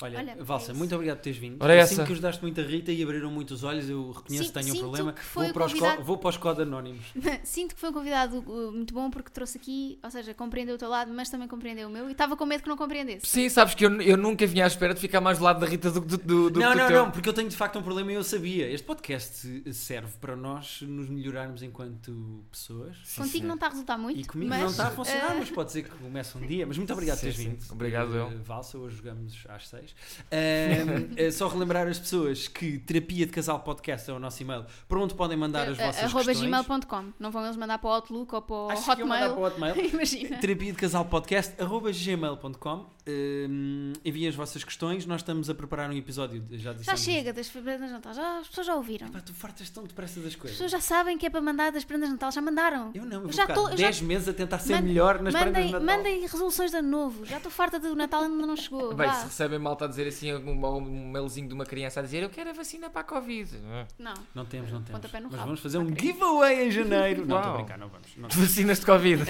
Olha, 0.00 0.18
Olha, 0.20 0.36
Valsa, 0.44 0.70
é 0.70 0.74
muito 0.74 0.94
obrigado 0.94 1.16
por 1.16 1.22
teres 1.24 1.38
vindo. 1.40 1.56
Ora, 1.60 1.74
é 1.74 1.80
assim 1.80 1.94
essa. 1.94 2.04
que 2.04 2.12
ajudaste 2.12 2.40
muito 2.40 2.60
a 2.60 2.64
Rita 2.64 2.92
e 2.92 3.02
abriram 3.02 3.30
muito 3.32 3.52
os 3.52 3.64
olhos, 3.64 3.88
eu 3.90 4.12
reconheço 4.12 4.44
Sim, 4.44 4.52
que 4.52 4.60
tenho 4.62 4.74
um 4.76 4.78
problema. 4.78 5.12
que 5.12 5.24
foi 5.24 5.44
Vou 5.46 5.54
para, 5.54 5.66
os 5.66 5.72
co- 5.72 5.78
convidado- 5.80 6.04
vou 6.04 6.18
para 6.18 6.28
os 6.30 6.36
code 6.36 6.62
anónimos. 6.62 7.04
Sinto 7.42 7.74
que 7.74 7.80
foi 7.80 7.90
um 7.90 7.92
convidado 7.92 8.38
uh, 8.38 8.70
muito 8.72 8.94
bom 8.94 9.10
porque 9.10 9.28
trouxe 9.30 9.58
aqui, 9.58 9.98
ou 10.02 10.08
seja, 10.10 10.32
compreendeu 10.34 10.76
o 10.76 10.78
teu 10.78 10.88
lado, 10.88 11.12
mas 11.12 11.28
também 11.28 11.48
compreendeu 11.48 11.88
o 11.88 11.90
meu 11.90 12.08
e 12.08 12.12
estava 12.12 12.36
com 12.36 12.46
medo 12.46 12.62
que 12.62 12.68
não 12.68 12.76
compreendesse. 12.76 13.26
Sim, 13.26 13.48
sabes 13.48 13.74
que 13.74 13.84
eu, 13.84 14.00
eu 14.00 14.16
nunca 14.16 14.46
vinha 14.46 14.64
à 14.64 14.68
espera 14.68 14.94
de 14.94 15.00
ficar 15.00 15.20
mais 15.20 15.38
do 15.38 15.44
lado 15.44 15.58
da 15.58 15.66
Rita 15.66 15.90
do 15.90 16.00
que 16.00 16.06
do, 16.08 16.16
do, 16.18 16.50
do, 16.50 16.60
não, 16.60 16.72
do 16.72 16.78
não, 16.78 16.86
teu. 16.86 16.96
não, 17.04 17.10
porque 17.10 17.28
eu 17.28 17.32
tenho 17.32 17.48
de 17.48 17.56
facto 17.56 17.76
um 17.78 17.82
problema 17.82 18.12
e 18.12 18.14
eu 18.14 18.22
sabia. 18.22 18.70
Este 18.70 18.86
podcast 18.86 19.72
serve 19.74 20.12
para 20.20 20.36
nós 20.36 20.80
nos 20.82 21.08
melhorarmos 21.08 21.60
enquanto 21.60 22.44
pessoas. 22.52 22.96
Sim, 23.02 23.22
Contigo 23.22 23.38
senhor. 23.38 23.48
não 23.48 23.54
está 23.56 23.66
a 23.66 23.70
resultar 23.70 23.98
muito, 23.98 24.20
E 24.20 24.24
comigo 24.24 24.50
mas, 24.50 24.60
não 24.60 24.68
está 24.68 24.86
a 24.86 24.90
funcionar, 24.92 25.34
uh, 25.34 25.38
mas 25.40 25.50
pode 25.50 25.72
ser 25.72 25.82
que 25.82 25.90
comece 25.90 26.38
um 26.38 26.46
dia. 26.46 26.64
Mas 26.66 26.76
muito 26.78 26.92
obrigado 26.92 27.16
por 27.16 27.22
teres 27.22 27.36
Sim, 27.36 27.42
sim. 27.42 27.48
vindo. 27.50 27.72
Obrigado, 27.72 28.14
eu. 28.14 28.28
Eh, 28.28 28.34
Valsa, 28.44 28.78
hoje 28.78 28.96
jogamos 28.96 29.44
às 29.48 29.66
seis. 29.68 29.87
Ahm, 30.30 31.12
eh, 31.16 31.30
só 31.30 31.48
relembrar 31.48 31.86
as 31.86 31.98
pessoas 31.98 32.48
que 32.48 32.78
terapia 32.78 33.26
de 33.26 33.32
casal 33.32 33.60
podcast 33.60 34.10
é 34.10 34.12
o 34.14 34.18
nosso 34.18 34.42
e-mail, 34.42 34.64
para 34.88 34.98
onde 34.98 35.14
podem 35.14 35.36
mandar 35.36 35.68
as 35.68 35.78
uh, 35.78 35.82
vossas 35.82 36.04
arroba 36.04 36.24
questões. 36.26 36.40
gmail.com. 36.66 37.12
Não 37.18 37.30
vão 37.30 37.44
eles 37.44 37.56
mandar 37.56 37.78
para 37.78 37.88
o 37.88 37.92
Outlook 37.92 38.34
ou 38.34 38.42
para 38.42 38.54
o 38.56 38.70
Acho 38.70 39.06
mandar 39.06 39.30
para 39.30 39.38
o 39.38 39.44
Hotmail. 39.44 39.72
Hotmail. 39.74 39.90
Imagina. 39.94 40.36
terapia 40.38 40.72
de 40.72 40.78
casal 40.78 41.04
podcast 41.04 41.60
arroba 41.60 41.90
gmail.com 41.92 42.98
Hum, 43.10 43.94
enviem 44.04 44.28
as 44.28 44.34
vossas 44.34 44.62
questões 44.62 45.06
nós 45.06 45.22
estamos 45.22 45.48
a 45.48 45.54
preparar 45.54 45.88
um 45.88 45.94
episódio 45.94 46.44
já 46.50 46.74
Já 46.74 46.94
chega 46.94 47.32
das 47.32 47.48
prendas 47.48 47.86
de 47.86 47.92
Natal, 47.94 48.12
já, 48.12 48.38
as 48.40 48.48
pessoas 48.48 48.66
já 48.66 48.74
ouviram. 48.74 49.08
Pá, 49.08 49.20
tu 49.22 49.32
fartas 49.32 49.70
tão 49.70 49.84
depressa 49.84 50.20
das 50.20 50.28
As 50.28 50.36
coisas 50.36 50.58
pessoas 50.58 50.70
já 50.72 50.80
sabem 50.80 51.16
que 51.16 51.24
é 51.24 51.30
para 51.30 51.40
mandar 51.40 51.72
das 51.72 51.84
prendas 51.84 52.08
de 52.10 52.12
Natal, 52.16 52.30
já 52.30 52.42
mandaram. 52.42 52.90
eu 52.94 53.06
não, 53.06 53.22
eu 53.22 53.32
já 53.32 53.46
tô- 53.46 53.62
eu 53.70 53.78
já- 53.78 53.86
10 53.86 54.02
meses 54.02 54.28
a 54.28 54.34
tentar 54.34 54.58
ser 54.58 54.74
Mandem- 54.74 54.88
melhor 54.88 55.22
nas 55.22 55.32
prendas 55.34 55.54
de 55.66 55.72
Mandem, 55.72 55.72
Natal 55.86 55.96
mandem 55.96 56.20
resoluções 56.20 56.70
de 56.70 56.76
ano 56.76 56.88
novo. 56.90 57.24
Já 57.24 57.38
estou 57.38 57.50
farta 57.50 57.78
do 57.80 57.96
Natal 57.96 58.24
ainda 58.24 58.46
não 58.46 58.56
chegou. 58.56 58.94
Bem, 58.94 59.06
Vá. 59.06 59.14
se 59.14 59.24
recebem 59.24 59.58
malta 59.78 59.84
a 59.84 59.88
dizer 59.88 60.08
assim 60.08 60.32
um, 60.34 60.66
um 60.66 61.10
mailzinho 61.10 61.46
de 61.46 61.54
uma 61.54 61.64
criança 61.64 62.00
a 62.00 62.02
dizer 62.02 62.22
eu 62.22 62.30
quero 62.30 62.50
a 62.50 62.52
vacina 62.52 62.90
para 62.90 63.02
a 63.02 63.04
Covid. 63.04 63.56
Não. 63.98 64.14
não 64.34 64.44
temos, 64.44 64.72
não 64.72 64.82
temos 64.82 65.10
mas 65.12 65.22
rabo. 65.22 65.36
vamos 65.36 65.60
fazer 65.60 65.78
um 65.78 65.88
giveaway 65.96 66.66
em 66.66 66.70
janeiro 66.70 67.24
não, 67.24 67.36
estou 67.36 67.52
a 67.52 67.56
brincar, 67.56 67.78
não 67.78 67.88
vamos 67.88 68.16
não. 68.16 68.28
Vacinas 68.28 68.80
de 68.80 68.86
Covid. 68.86 69.22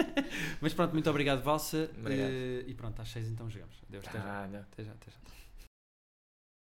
mas 0.60 0.72
pronto, 0.72 0.92
muito 0.92 1.10
obrigado 1.10 1.42
Valsa 1.42 1.90
Obrigado. 1.98 2.30
Eh, 2.30 2.64
e 2.66 2.74
pronto, 2.74 3.00
às 3.00 3.08
6 3.10 3.28
então 3.28 3.50
jogamos 3.50 3.76
Adeus, 3.88 4.06
até 4.08 4.18
já, 4.18 4.44
até 4.44 4.84
já, 4.84 4.92
até 4.92 5.10
já. 5.10 5.31